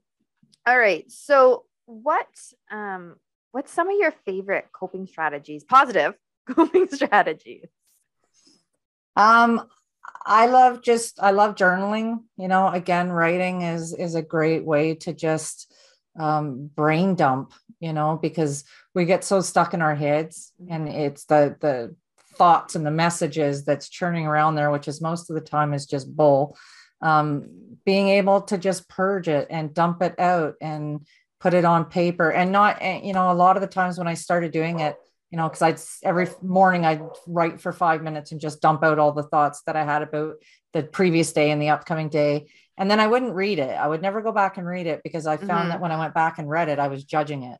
all 0.65 0.77
right. 0.77 1.09
So 1.11 1.65
what 1.85 2.27
um 2.71 3.15
what's 3.51 3.71
some 3.71 3.89
of 3.89 3.97
your 3.99 4.11
favorite 4.25 4.67
coping 4.71 5.07
strategies, 5.07 5.63
positive 5.63 6.15
coping 6.49 6.87
strategies? 6.89 7.67
Um, 9.15 9.67
I 10.25 10.47
love 10.47 10.81
just 10.81 11.19
I 11.21 11.31
love 11.31 11.55
journaling. 11.55 12.23
You 12.37 12.47
know, 12.47 12.67
again, 12.67 13.11
writing 13.11 13.61
is 13.61 13.93
is 13.93 14.15
a 14.15 14.21
great 14.21 14.65
way 14.65 14.95
to 14.95 15.13
just 15.13 15.71
um, 16.19 16.69
brain 16.73 17.15
dump. 17.15 17.53
You 17.79 17.93
know, 17.93 18.19
because 18.21 18.65
we 18.99 19.05
get 19.05 19.23
so 19.23 19.39
stuck 19.39 19.73
in 19.73 19.81
our 19.81 19.95
heads, 19.95 20.51
and 20.69 20.89
it's 20.89 21.23
the 21.23 21.55
the 21.61 21.95
thoughts 22.35 22.75
and 22.75 22.85
the 22.85 22.91
messages 22.91 23.63
that's 23.63 23.87
churning 23.87 24.27
around 24.27 24.55
there, 24.55 24.71
which 24.71 24.89
is 24.89 25.01
most 25.01 25.29
of 25.29 25.35
the 25.35 25.41
time 25.41 25.73
is 25.73 25.85
just 25.85 26.13
bull. 26.13 26.57
Um, 27.01 27.77
being 27.85 28.09
able 28.09 28.41
to 28.41 28.57
just 28.57 28.89
purge 28.89 29.29
it 29.29 29.47
and 29.49 29.73
dump 29.73 30.01
it 30.01 30.19
out 30.19 30.55
and 30.59 31.07
put 31.39 31.53
it 31.53 31.63
on 31.63 31.85
paper, 31.85 32.29
and 32.29 32.51
not 32.51 32.83
you 33.05 33.13
know 33.13 33.31
a 33.31 33.39
lot 33.45 33.55
of 33.55 33.61
the 33.61 33.67
times 33.67 33.97
when 33.97 34.07
I 34.09 34.15
started 34.15 34.51
doing 34.51 34.81
it 34.81 34.97
you 35.31 35.37
know, 35.37 35.47
because 35.47 35.61
I'd 35.61 35.79
every 36.07 36.27
morning 36.41 36.85
I'd 36.85 37.03
write 37.27 37.61
for 37.61 37.71
five 37.71 38.01
minutes 38.01 38.31
and 38.31 38.41
just 38.41 38.61
dump 38.61 38.83
out 38.83 38.97
all 38.97 39.11
the 39.11 39.29
thoughts 39.31 39.61
that 39.67 39.75
I 39.75 39.83
had 39.85 40.01
about 40.01 40.37
the 40.73 40.81
previous 40.81 41.31
day 41.31 41.51
and 41.51 41.61
the 41.61 41.69
upcoming 41.69 42.09
day. 42.09 42.49
And 42.79 42.89
then 42.89 42.99
I 42.99 43.05
wouldn't 43.05 43.35
read 43.35 43.59
it. 43.59 43.69
I 43.69 43.87
would 43.87 44.01
never 44.01 44.23
go 44.23 44.31
back 44.31 44.57
and 44.57 44.65
read 44.65 44.87
it 44.87 45.01
because 45.03 45.27
I 45.27 45.37
found 45.37 45.67
Mhm. 45.67 45.69
that 45.69 45.81
when 45.81 45.91
I 45.91 45.99
went 45.99 46.15
back 46.15 46.39
and 46.39 46.49
read 46.49 46.67
it, 46.67 46.79
I 46.79 46.87
was 46.87 47.03
judging 47.03 47.43
it. 47.43 47.59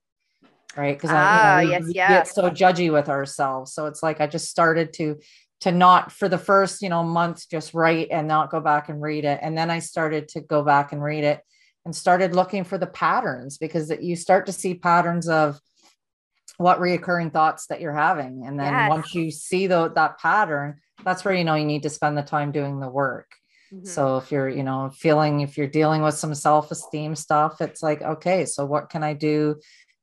Right. 0.77 0.95
Because 0.95 1.12
Ah, 1.12 1.58
I 1.58 1.62
you 1.62 1.67
know, 1.67 1.71
yes, 1.71 1.88
we 1.88 1.93
yes. 1.93 2.10
get 2.10 2.27
so 2.36 2.49
judgy 2.49 2.91
with 2.91 3.10
ourselves. 3.10 3.73
So 3.73 3.88
it's 3.88 4.03
like 4.03 4.21
I 4.21 4.27
just 4.27 4.49
started 4.49 4.93
to 4.93 5.17
to 5.62 5.71
not 5.73 6.12
for 6.12 6.29
the 6.29 6.38
first, 6.38 6.82
you 6.82 6.88
know, 6.89 7.03
month 7.03 7.49
just 7.49 7.73
write 7.73 8.10
and 8.12 8.27
not 8.27 8.49
go 8.49 8.62
back 8.62 8.88
and 8.88 9.01
read 9.01 9.25
it. 9.25 9.39
And 9.41 9.58
then 9.58 9.69
I 9.69 9.79
started 9.79 10.29
to 10.29 10.41
go 10.41 10.63
back 10.63 10.93
and 10.93 11.03
read 11.03 11.25
it 11.25 11.41
and 11.86 11.93
started 11.95 12.34
looking 12.36 12.63
for 12.63 12.77
the 12.77 12.88
patterns 12.88 13.58
because 13.58 13.89
that 13.89 14.03
you 14.03 14.15
start 14.15 14.45
to 14.45 14.53
see 14.53 14.75
patterns 14.75 15.27
of 15.27 15.60
what 16.58 16.79
reoccurring 16.79 17.32
thoughts 17.32 17.67
that 17.67 17.79
you're 17.79 17.93
having 17.93 18.43
and 18.45 18.60
then 18.60 18.73
Yes. 18.73 18.89
once 18.89 19.15
you 19.15 19.32
see 19.32 19.67
the, 19.67 19.89
that 19.95 20.17
pattern 20.19 20.79
that's 21.05 21.23
where 21.23 21.34
you 21.34 21.45
know 21.45 21.55
you 21.55 21.63
need 21.65 21.84
to 21.84 21.89
spend 21.89 22.17
the 22.17 22.21
time 22.21 22.51
doing 22.51 22.79
the 22.82 22.89
work 22.89 23.32
Mhm. 23.73 23.88
so 23.88 24.17
if 24.17 24.29
you're 24.32 24.49
you 24.49 24.63
know 24.63 24.89
feeling 24.93 25.39
if 25.39 25.58
you're 25.58 25.67
dealing 25.67 26.01
with 26.01 26.15
some 26.15 26.36
self-esteem 26.36 27.15
stuff 27.15 27.62
it's 27.62 27.82
like 27.82 28.01
okay 28.01 28.45
so 28.45 28.65
what 28.65 28.89
can 28.89 29.03
i 29.03 29.13
do 29.13 29.55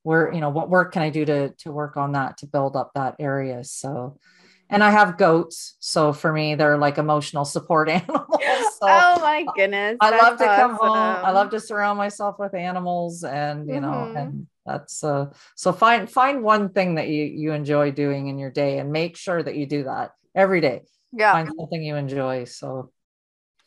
where 0.07 0.33
you 0.33 0.41
know 0.41 0.51
what 0.51 0.71
work 0.71 0.93
can 0.93 1.03
i 1.03 1.11
do 1.11 1.25
to 1.25 1.51
to 1.59 1.73
work 1.73 1.97
on 1.97 2.13
that 2.13 2.39
to 2.39 2.47
build 2.47 2.77
up 2.77 2.93
that 2.95 3.17
area 3.19 3.65
so 3.65 4.17
and 4.71 4.85
i 4.85 4.91
have 4.91 5.19
goats 5.19 5.77
so 5.81 6.13
for 6.13 6.33
me 6.33 6.55
they're 6.55 6.79
like 6.79 6.97
emotional 6.99 7.45
support 7.45 7.89
animals 7.99 8.41
so 8.79 8.87
oh 8.87 9.21
my 9.21 9.45
goodness. 9.57 9.97
I 10.01 10.11
love 10.11 10.39
to 10.39 10.47
come 10.47 10.75
home. 10.77 11.17
I 11.25 11.31
love 11.31 11.51
to 11.51 11.61
surround 11.61 11.97
myself 11.97 12.39
with 12.39 12.55
animals 12.55 13.25
and 13.25 13.67
you 13.69 13.81
know, 13.81 14.11
Mhm. 14.13 14.17
and 14.21 14.47
that's 14.67 15.03
uh 15.03 15.27
so 15.55 15.73
find 15.73 16.11
find 16.11 16.43
one 16.43 16.69
thing 16.69 16.97
that 16.97 17.09
you 17.09 17.25
you 17.25 17.53
enjoy 17.53 17.91
doing 17.93 18.29
in 18.29 18.39
your 18.39 18.51
day 18.51 18.79
and 18.79 18.93
make 18.93 19.17
sure 19.17 19.43
that 19.43 19.57
you 19.57 19.67
do 19.67 19.85
that 19.85 20.13
every 20.35 20.61
day. 20.61 20.83
Yeah. 21.13 21.33
Find 21.33 21.49
something 21.59 21.83
you 21.83 21.97
enjoy. 21.97 22.45
So 22.45 22.93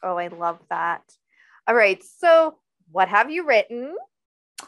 Oh, 0.04 0.18
I 0.18 0.28
love 0.28 0.60
that. 0.70 1.02
All 1.68 1.76
right. 1.76 2.02
So 2.04 2.60
what 2.92 3.10
have 3.10 3.30
you 3.32 3.46
written? 3.48 3.96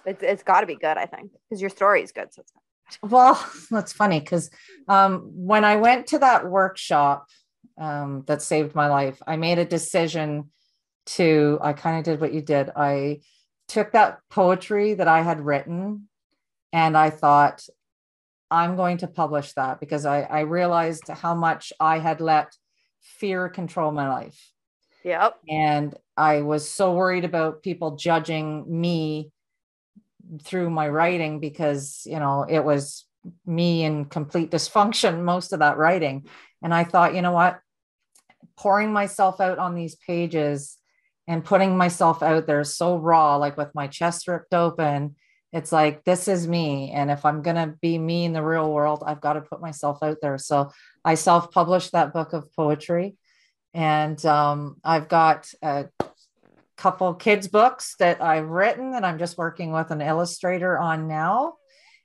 It's, 0.06 0.24
it's 0.24 0.44
got 0.44 0.62
to 0.62 0.68
be 0.68 0.76
good, 0.76 0.98
I 0.98 1.06
think, 1.06 1.32
because 1.50 1.62
your 1.62 1.70
story 1.70 2.02
is 2.02 2.12
good. 2.12 2.34
So 2.34 2.42
it's 2.42 2.54
well, 3.02 3.44
that's 3.72 3.94
funny 3.94 4.20
because 4.20 4.50
um 4.88 5.32
when 5.34 5.64
I 5.64 5.78
went 5.78 6.08
to 6.08 6.20
that 6.20 6.50
workshop 6.50 7.28
um 7.78 8.24
that 8.28 8.42
saved 8.42 8.76
my 8.76 8.88
life, 8.88 9.22
I 9.26 9.38
made 9.38 9.60
a 9.60 9.66
decision 9.66 10.52
to 11.06 11.60
I 11.62 11.74
kind 11.74 11.98
of 11.98 12.04
did 12.04 12.22
what 12.22 12.34
you 12.34 12.42
did. 12.42 12.70
I 12.76 13.22
took 13.68 13.94
that 13.94 14.20
poetry 14.30 14.94
that 14.96 15.08
I 15.08 15.22
had 15.22 15.40
written 15.42 16.10
and 16.74 16.98
I 16.98 17.10
thought, 17.10 17.66
I'm 18.50 18.76
going 18.76 18.98
to 18.98 19.08
publish 19.08 19.54
that 19.54 19.80
because 19.80 20.06
I, 20.06 20.22
I 20.24 20.42
realized 20.42 21.08
how 21.08 21.36
much 21.36 21.72
I 21.80 22.00
had 22.00 22.20
let 22.20 22.54
fear 23.02 23.48
control 23.48 23.92
my 23.92 24.10
life. 24.10 24.52
Yep. 25.04 25.38
And 25.50 25.96
I 26.18 26.42
was 26.42 26.70
so 26.70 26.94
worried 26.94 27.26
about 27.26 27.64
people 27.64 27.96
judging 27.96 28.66
me 28.68 29.32
through 30.44 30.70
my 30.70 30.88
writing 30.88 31.40
because, 31.40 32.04
you 32.06 32.20
know, 32.20 32.46
it 32.48 32.64
was 32.64 33.06
me 33.46 33.84
in 33.84 34.06
complete 34.06 34.52
dysfunction, 34.52 35.24
most 35.24 35.54
of 35.54 35.60
that 35.60 35.78
writing. 35.78 36.28
And 36.62 36.74
I 36.74 36.84
thought, 36.84 37.16
you 37.16 37.22
know 37.22 37.32
what? 37.32 37.60
Pouring 38.58 38.94
myself 38.94 39.42
out 39.42 39.58
on 39.58 39.76
these 39.76 39.96
pages 39.96 40.78
and 41.28 41.44
putting 41.44 41.78
myself 41.78 42.22
out 42.24 42.48
there 42.48 42.64
so 42.64 42.98
raw, 42.98 43.36
like 43.38 43.58
with 43.58 43.74
my 43.74 43.88
chest 43.88 44.28
ripped 44.28 44.54
open, 44.54 45.16
it's 45.54 45.72
like, 45.72 46.04
this 46.06 46.28
is 46.28 46.48
me. 46.48 46.92
And 46.92 47.12
if 47.12 47.26
I'm 47.26 47.42
going 47.42 47.58
to 47.58 47.76
be 47.82 47.98
me 47.98 48.26
in 48.26 48.34
the 48.34 48.44
real 48.44 48.72
world, 48.72 49.04
I've 49.06 49.22
got 49.22 49.34
to 49.34 49.42
put 49.42 49.62
myself 49.62 50.00
out 50.02 50.18
there. 50.22 50.38
So 50.38 50.72
I 51.04 51.16
self 51.16 51.52
published 51.52 51.92
that 51.92 52.14
book 52.14 52.34
of 52.34 52.54
poetry. 52.54 53.16
And 53.74 54.24
um, 54.26 54.78
I've 54.84 55.08
got 55.08 55.50
a 55.62 55.86
couple 56.82 57.14
kids' 57.14 57.48
books 57.48 57.96
that 58.00 58.24
I've 58.24 58.50
written 58.50 58.94
that 58.94 59.06
I'm 59.06 59.20
just 59.20 59.38
working 59.38 59.72
with 59.72 59.92
an 59.92 60.02
illustrator 60.02 60.80
on 60.80 61.08
now. 61.08 61.58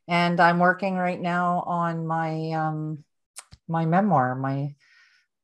And 0.07 0.39
I'm 0.39 0.59
working 0.59 0.97
right 0.97 1.21
now 1.21 1.65
on 1.67 2.07
my 2.07 2.53
um, 2.53 3.03
my 3.67 3.87
memoir, 3.87 4.35
my 4.35 4.75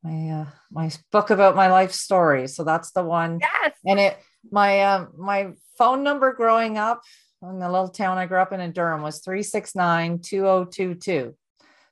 my 0.03 0.29
uh, 0.29 0.45
my 0.71 0.91
book 1.11 1.31
about 1.31 1.55
my 1.55 1.71
life 1.71 1.93
story. 1.93 2.47
So 2.47 2.63
that's 2.63 2.91
the 2.91 3.03
one 3.03 3.39
Yes. 3.41 3.73
and 3.85 3.99
it 3.99 4.17
my 4.51 4.83
um 4.83 5.09
my 5.17 5.53
phone 5.79 6.03
number 6.03 6.33
growing 6.33 6.77
up 6.77 7.01
in 7.41 7.57
the 7.59 7.69
little 7.69 7.89
town 7.89 8.19
I 8.19 8.27
grew 8.27 8.37
up 8.37 8.53
in 8.53 8.61
in 8.61 8.71
Durham 8.71 9.01
was 9.01 9.21
369-2022. 9.21 11.33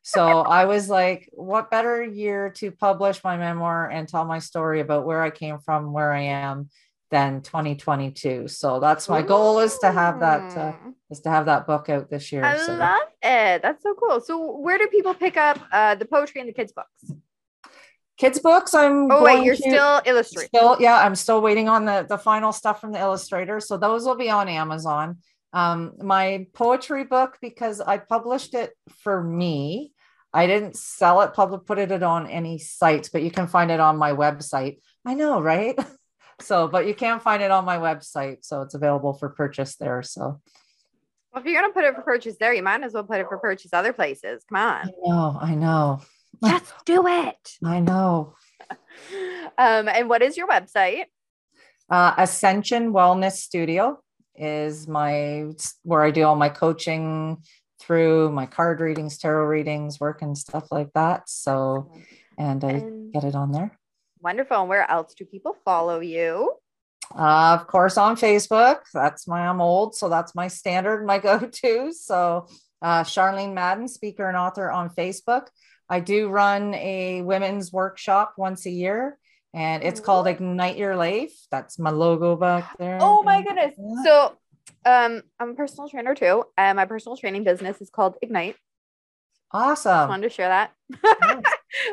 So 0.04 0.42
I 0.60 0.66
was 0.66 0.90
like, 0.90 1.28
what 1.34 1.72
better 1.72 2.04
year 2.04 2.52
to 2.58 2.72
publish 2.72 3.24
my 3.24 3.36
memoir 3.36 3.90
and 3.90 4.08
tell 4.08 4.26
my 4.26 4.40
story 4.40 4.80
about 4.80 5.06
where 5.06 5.24
I 5.24 5.32
came 5.32 5.58
from, 5.60 5.92
where 5.92 6.14
I 6.14 6.22
am 6.22 6.70
than 7.12 7.42
2022. 7.42 8.48
So 8.48 8.80
that's 8.80 9.08
my 9.10 9.22
goal 9.22 9.60
is 9.60 9.78
to 9.80 9.92
have 9.92 10.22
that 10.22 10.58
uh, 10.58 10.74
is 11.10 11.20
to 11.22 11.30
have 11.30 11.46
that 11.46 11.68
book 11.68 11.90
out 11.90 12.10
this 12.10 12.32
year. 12.32 12.44
I 12.44 12.58
so 12.58 12.74
love 12.74 13.02
it. 13.22 13.62
That's 13.62 13.84
so 13.84 13.94
cool. 13.94 14.22
So 14.22 14.58
where 14.58 14.78
do 14.78 14.88
people 14.88 15.14
pick 15.14 15.36
up 15.38 15.60
uh, 15.72 15.96
the 15.96 16.06
poetry 16.06 16.40
and 16.42 16.50
the 16.50 16.54
kids' 16.54 16.72
books? 16.72 17.14
kids 18.18 18.40
books 18.40 18.74
I'm 18.74 19.12
Oh, 19.12 19.24
wait, 19.24 19.44
you're 19.44 19.56
to- 19.56 19.62
still 19.62 20.02
illustrating. 20.06 20.50
Still, 20.56 20.78
yeah, 20.80 21.00
I'm 21.00 21.16
still 21.16 21.42
waiting 21.42 21.68
on 21.68 21.86
the 21.86 22.06
the 22.08 22.18
final 22.18 22.52
stuff 22.54 22.80
from 22.80 22.94
the 22.94 23.00
illustrator. 23.00 23.60
So 23.60 23.78
those 23.78 24.06
will 24.06 24.16
be 24.16 24.30
on 24.30 24.48
Amazon. 24.48 25.18
Um, 25.54 25.94
my 26.00 26.48
poetry 26.54 27.04
book 27.04 27.38
because 27.42 27.82
I 27.82 27.98
published 27.98 28.54
it 28.54 28.72
for 29.04 29.22
me. 29.22 29.92
I 30.34 30.48
didn't 30.48 30.78
sell 30.78 31.20
it, 31.22 31.34
public 31.34 31.66
put 31.66 31.78
it 31.78 31.92
on 32.04 32.26
any 32.28 32.58
sites, 32.58 33.10
but 33.10 33.22
you 33.22 33.32
can 33.32 33.48
find 33.48 33.70
it 33.70 33.82
on 33.82 33.98
my 33.98 34.14
website. 34.14 34.80
I 35.06 35.14
know, 35.14 35.42
right? 35.42 35.78
So, 36.42 36.68
but 36.68 36.88
you 36.88 36.94
can't 36.96 37.22
find 37.22 37.42
it 37.42 37.52
on 37.52 37.66
my 37.66 37.78
website, 37.78 38.44
so 38.46 38.62
it's 38.62 38.74
available 38.74 39.14
for 39.14 39.30
purchase 39.30 39.76
there. 39.76 40.02
So, 40.04 40.40
Well, 41.34 41.42
if 41.42 41.46
you're 41.46 41.62
gonna 41.62 41.74
put 41.74 41.84
it 41.86 41.96
for 41.96 42.02
purchase 42.02 42.36
there, 42.40 42.54
you 42.54 42.64
might 42.64 42.84
as 42.84 42.94
well 42.94 43.04
put 43.04 43.20
it 43.20 43.28
for 43.28 43.38
purchase 43.38 43.72
other 43.74 43.94
places. 43.94 44.44
Come 44.50 44.58
I 44.58 44.82
on, 44.82 44.92
know, 45.06 45.38
I 45.42 45.56
know, 45.56 46.02
Let's 46.42 46.72
do 46.86 47.06
it. 47.08 47.58
I 47.64 47.80
know. 47.80 48.36
Um, 49.58 49.88
and 49.90 50.08
what 50.10 50.22
is 50.22 50.38
your 50.38 50.48
website? 50.48 51.06
Uh, 51.90 52.14
Ascension 52.18 52.94
Wellness 52.94 53.34
Studio 53.34 54.00
is 54.36 54.88
my 54.88 55.46
where 55.84 56.04
I 56.04 56.12
do 56.12 56.24
all 56.24 56.36
my 56.36 56.48
coaching 56.50 57.44
through 57.82 58.32
my 58.32 58.46
card 58.46 58.80
readings, 58.80 59.18
tarot 59.18 59.46
readings, 59.46 60.00
work 60.00 60.22
and 60.22 60.38
stuff 60.38 60.72
like 60.72 60.90
that. 60.94 61.28
So, 61.30 61.92
and 62.38 62.64
I 62.64 62.70
And- 62.72 63.12
get 63.14 63.24
it 63.26 63.36
on 63.36 63.52
there. 63.52 63.78
Wonderful. 64.22 64.62
And 64.62 64.70
where 64.70 64.90
else 64.90 65.14
do 65.14 65.26
people 65.26 65.56
follow 65.66 66.00
you? 66.00 66.54
Uh, 67.18 67.58
of 67.60 67.68
course, 67.68 67.98
on 67.98 68.16
Facebook. 68.16 68.80
That's 68.94 69.28
my, 69.28 69.48
I'm 69.48 69.60
old, 69.62 69.96
so 69.96 70.08
that's 70.08 70.34
my 70.36 70.48
standard, 70.48 71.06
my 71.06 71.18
go 71.30 71.40
to. 71.40 71.92
So, 71.94 72.48
uh, 72.82 73.04
Charlene 73.04 73.54
Madden, 73.54 73.88
speaker 73.88 74.28
and 74.28 74.38
author 74.38 74.72
on 74.72 74.90
Facebook. 74.90 75.48
I 75.90 76.00
do 76.00 76.30
run 76.30 76.74
a 76.76 77.22
women's 77.22 77.74
workshop 77.74 78.34
once 78.38 78.66
a 78.66 78.70
year, 78.72 79.18
and 79.54 79.84
it's 79.84 80.00
called 80.00 80.26
Ignite 80.28 80.78
Your 80.78 80.96
Life. 80.96 81.34
That's 81.52 81.78
my 81.78 81.90
logo 81.90 82.38
back 82.38 82.78
there. 82.78 82.98
Oh 83.02 83.24
my 83.24 83.42
goodness. 83.44 83.76
So 84.06 84.38
um 84.86 85.22
I'm 85.38 85.50
a 85.50 85.54
personal 85.54 85.90
trainer 85.90 86.16
too. 86.16 86.46
And 86.58 86.78
my 86.78 86.86
personal 86.86 87.18
training 87.18 87.44
business 87.44 87.82
is 87.82 87.90
called 87.90 88.16
Ignite. 88.22 88.54
Just 88.54 88.58
Awesome. 89.86 90.08
wanted 90.08 90.30
to 90.30 90.34
share 90.34 90.48
that. 90.48 90.72
Nice. 91.22 91.44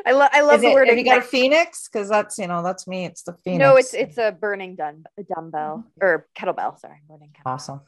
I 0.05 0.11
love 0.11 0.29
I 0.33 0.41
love 0.41 0.55
Is 0.55 0.61
the 0.61 0.67
it- 0.71 0.73
word 0.73 0.87
have 0.89 0.97
you 0.97 1.05
got 1.05 1.19
a 1.19 1.21
phoenix? 1.21 1.87
Because 1.87 2.09
that's 2.09 2.37
you 2.37 2.47
know 2.47 2.63
that's 2.63 2.87
me. 2.87 3.05
It's 3.05 3.23
the 3.23 3.33
phoenix. 3.33 3.59
No, 3.59 3.75
it's 3.77 3.93
it's 3.93 4.17
a 4.17 4.31
burning 4.31 4.75
dun- 4.75 5.05
a 5.17 5.23
dumbbell 5.23 5.85
or 6.01 6.27
kettlebell. 6.37 6.79
Sorry, 6.79 6.97
burning 7.07 7.29
kettlebell. 7.29 7.51
awesome. 7.53 7.81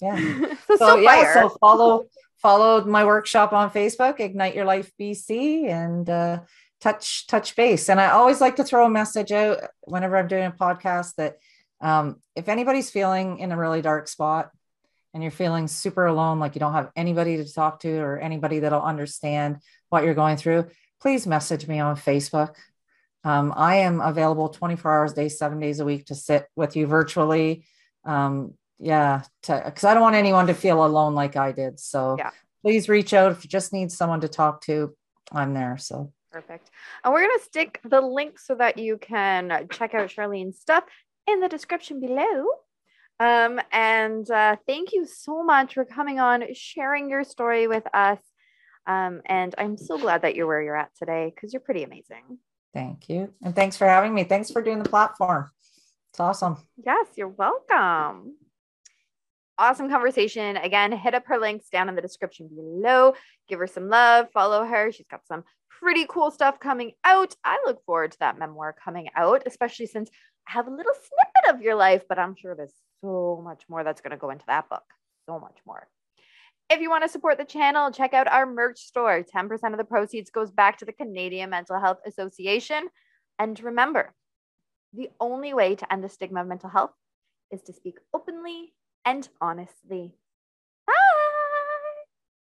Yeah. 0.00 0.16
so, 0.68 0.76
so 0.76 0.96
yeah 0.96 1.32
so 1.32 1.48
follow 1.60 2.04
follow 2.42 2.84
my 2.84 3.06
workshop 3.06 3.54
on 3.54 3.70
facebook 3.70 4.20
ignite 4.20 4.54
your 4.54 4.66
life 4.66 4.92
bc 5.00 5.68
and 5.70 6.10
uh, 6.10 6.40
touch 6.82 7.26
touch 7.26 7.56
base 7.56 7.88
and 7.88 7.98
i 7.98 8.10
always 8.10 8.38
like 8.38 8.56
to 8.56 8.64
throw 8.64 8.84
a 8.84 8.90
message 8.90 9.32
out 9.32 9.58
whenever 9.84 10.18
i'm 10.18 10.28
doing 10.28 10.44
a 10.44 10.50
podcast 10.50 11.14
that 11.16 11.38
um, 11.80 12.16
if 12.34 12.50
anybody's 12.50 12.90
feeling 12.90 13.38
in 13.38 13.52
a 13.52 13.56
really 13.56 13.80
dark 13.80 14.06
spot 14.06 14.50
and 15.14 15.22
you're 15.22 15.32
feeling 15.32 15.66
super 15.66 16.04
alone 16.04 16.38
like 16.40 16.54
you 16.54 16.60
don't 16.60 16.74
have 16.74 16.90
anybody 16.94 17.38
to 17.38 17.50
talk 17.50 17.80
to 17.80 17.96
or 17.96 18.18
anybody 18.18 18.58
that'll 18.58 18.82
understand 18.82 19.56
what 19.88 20.04
you're 20.04 20.12
going 20.12 20.36
through 20.36 20.66
please 21.00 21.26
message 21.26 21.66
me 21.66 21.78
on 21.78 21.96
facebook 21.96 22.54
um, 23.24 23.52
i 23.56 23.76
am 23.76 24.00
available 24.00 24.48
24 24.48 24.98
hours 24.98 25.12
a 25.12 25.14
day 25.16 25.28
seven 25.28 25.58
days 25.60 25.80
a 25.80 25.84
week 25.84 26.06
to 26.06 26.14
sit 26.14 26.46
with 26.56 26.76
you 26.76 26.86
virtually 26.86 27.64
um, 28.04 28.54
yeah 28.78 29.22
because 29.40 29.84
i 29.84 29.94
don't 29.94 30.02
want 30.02 30.16
anyone 30.16 30.46
to 30.46 30.54
feel 30.54 30.84
alone 30.84 31.14
like 31.14 31.36
i 31.36 31.52
did 31.52 31.78
so 31.80 32.16
Yeah. 32.18 32.30
please 32.62 32.88
reach 32.88 33.12
out 33.14 33.32
if 33.32 33.44
you 33.44 33.50
just 33.50 33.72
need 33.72 33.90
someone 33.90 34.20
to 34.20 34.28
talk 34.28 34.60
to 34.62 34.94
i'm 35.32 35.54
there 35.54 35.78
so 35.78 36.12
Perfect. 36.32 36.70
And 37.02 37.14
we're 37.14 37.22
going 37.22 37.38
to 37.38 37.44
stick 37.44 37.80
the 37.82 38.02
link 38.02 38.38
so 38.38 38.56
that 38.56 38.76
you 38.76 38.98
can 38.98 39.66
check 39.72 39.94
out 39.94 40.10
Charlene's 40.10 40.60
stuff 40.60 40.84
in 41.26 41.40
the 41.40 41.48
description 41.48 41.98
below. 41.98 42.46
Um, 43.18 43.58
and 43.72 44.30
uh, 44.30 44.56
thank 44.66 44.92
you 44.92 45.06
so 45.06 45.42
much 45.42 45.72
for 45.72 45.86
coming 45.86 46.20
on, 46.20 46.44
sharing 46.52 47.08
your 47.08 47.24
story 47.24 47.68
with 47.68 47.84
us. 47.94 48.18
Um, 48.86 49.20
and 49.26 49.54
I'm 49.58 49.76
so 49.76 49.98
glad 49.98 50.22
that 50.22 50.34
you're 50.36 50.46
where 50.46 50.62
you're 50.62 50.76
at 50.76 50.94
today 50.96 51.32
because 51.34 51.52
you're 51.52 51.60
pretty 51.60 51.82
amazing. 51.82 52.38
thank 52.74 53.08
you 53.08 53.32
and 53.42 53.54
thanks 53.54 53.76
for 53.76 53.86
having 53.86 54.14
me 54.14 54.24
thanks 54.24 54.50
for 54.50 54.62
doing 54.62 54.82
the 54.82 54.88
platform 54.88 55.50
it's 56.10 56.20
awesome 56.20 56.56
Yes, 56.84 57.06
you're 57.16 57.28
welcome. 57.28 58.34
Awesome 59.58 59.88
conversation. 59.88 60.58
Again, 60.58 60.92
hit 60.92 61.14
up 61.14 61.24
her 61.26 61.38
links 61.38 61.70
down 61.70 61.88
in 61.88 61.94
the 61.94 62.02
description 62.02 62.48
below. 62.54 63.14
Give 63.48 63.58
her 63.58 63.66
some 63.66 63.88
love, 63.88 64.28
follow 64.32 64.64
her. 64.64 64.92
She's 64.92 65.06
got 65.10 65.26
some 65.26 65.44
pretty 65.80 66.04
cool 66.08 66.30
stuff 66.30 66.60
coming 66.60 66.92
out. 67.04 67.34
I 67.42 67.62
look 67.66 67.82
forward 67.86 68.12
to 68.12 68.18
that 68.20 68.38
memoir 68.38 68.74
coming 68.84 69.08
out, 69.16 69.42
especially 69.46 69.86
since 69.86 70.10
I 70.46 70.52
have 70.52 70.66
a 70.66 70.70
little 70.70 70.92
snippet 70.92 71.54
of 71.54 71.62
your 71.62 71.74
life, 71.74 72.02
but 72.08 72.18
I'm 72.18 72.34
sure 72.36 72.54
there's 72.54 72.74
so 73.00 73.40
much 73.42 73.62
more 73.68 73.82
that's 73.82 74.02
going 74.02 74.10
to 74.10 74.16
go 74.18 74.30
into 74.30 74.44
that 74.46 74.68
book. 74.68 74.84
So 75.26 75.40
much 75.40 75.56
more. 75.66 75.88
If 76.68 76.80
you 76.80 76.90
want 76.90 77.04
to 77.04 77.08
support 77.08 77.38
the 77.38 77.44
channel, 77.44 77.92
check 77.92 78.12
out 78.12 78.26
our 78.26 78.44
merch 78.44 78.80
store. 78.80 79.22
10% 79.22 79.72
of 79.72 79.78
the 79.78 79.84
proceeds 79.84 80.30
goes 80.30 80.50
back 80.50 80.78
to 80.78 80.84
the 80.84 80.92
Canadian 80.92 81.50
Mental 81.50 81.78
Health 81.78 81.98
Association. 82.04 82.88
And 83.38 83.58
remember, 83.60 84.14
the 84.92 85.10
only 85.20 85.54
way 85.54 85.76
to 85.76 85.92
end 85.92 86.02
the 86.02 86.08
stigma 86.08 86.40
of 86.40 86.48
mental 86.48 86.70
health 86.70 86.90
is 87.52 87.62
to 87.62 87.72
speak 87.72 87.98
openly 88.12 88.74
and 89.04 89.28
honestly 89.40 90.16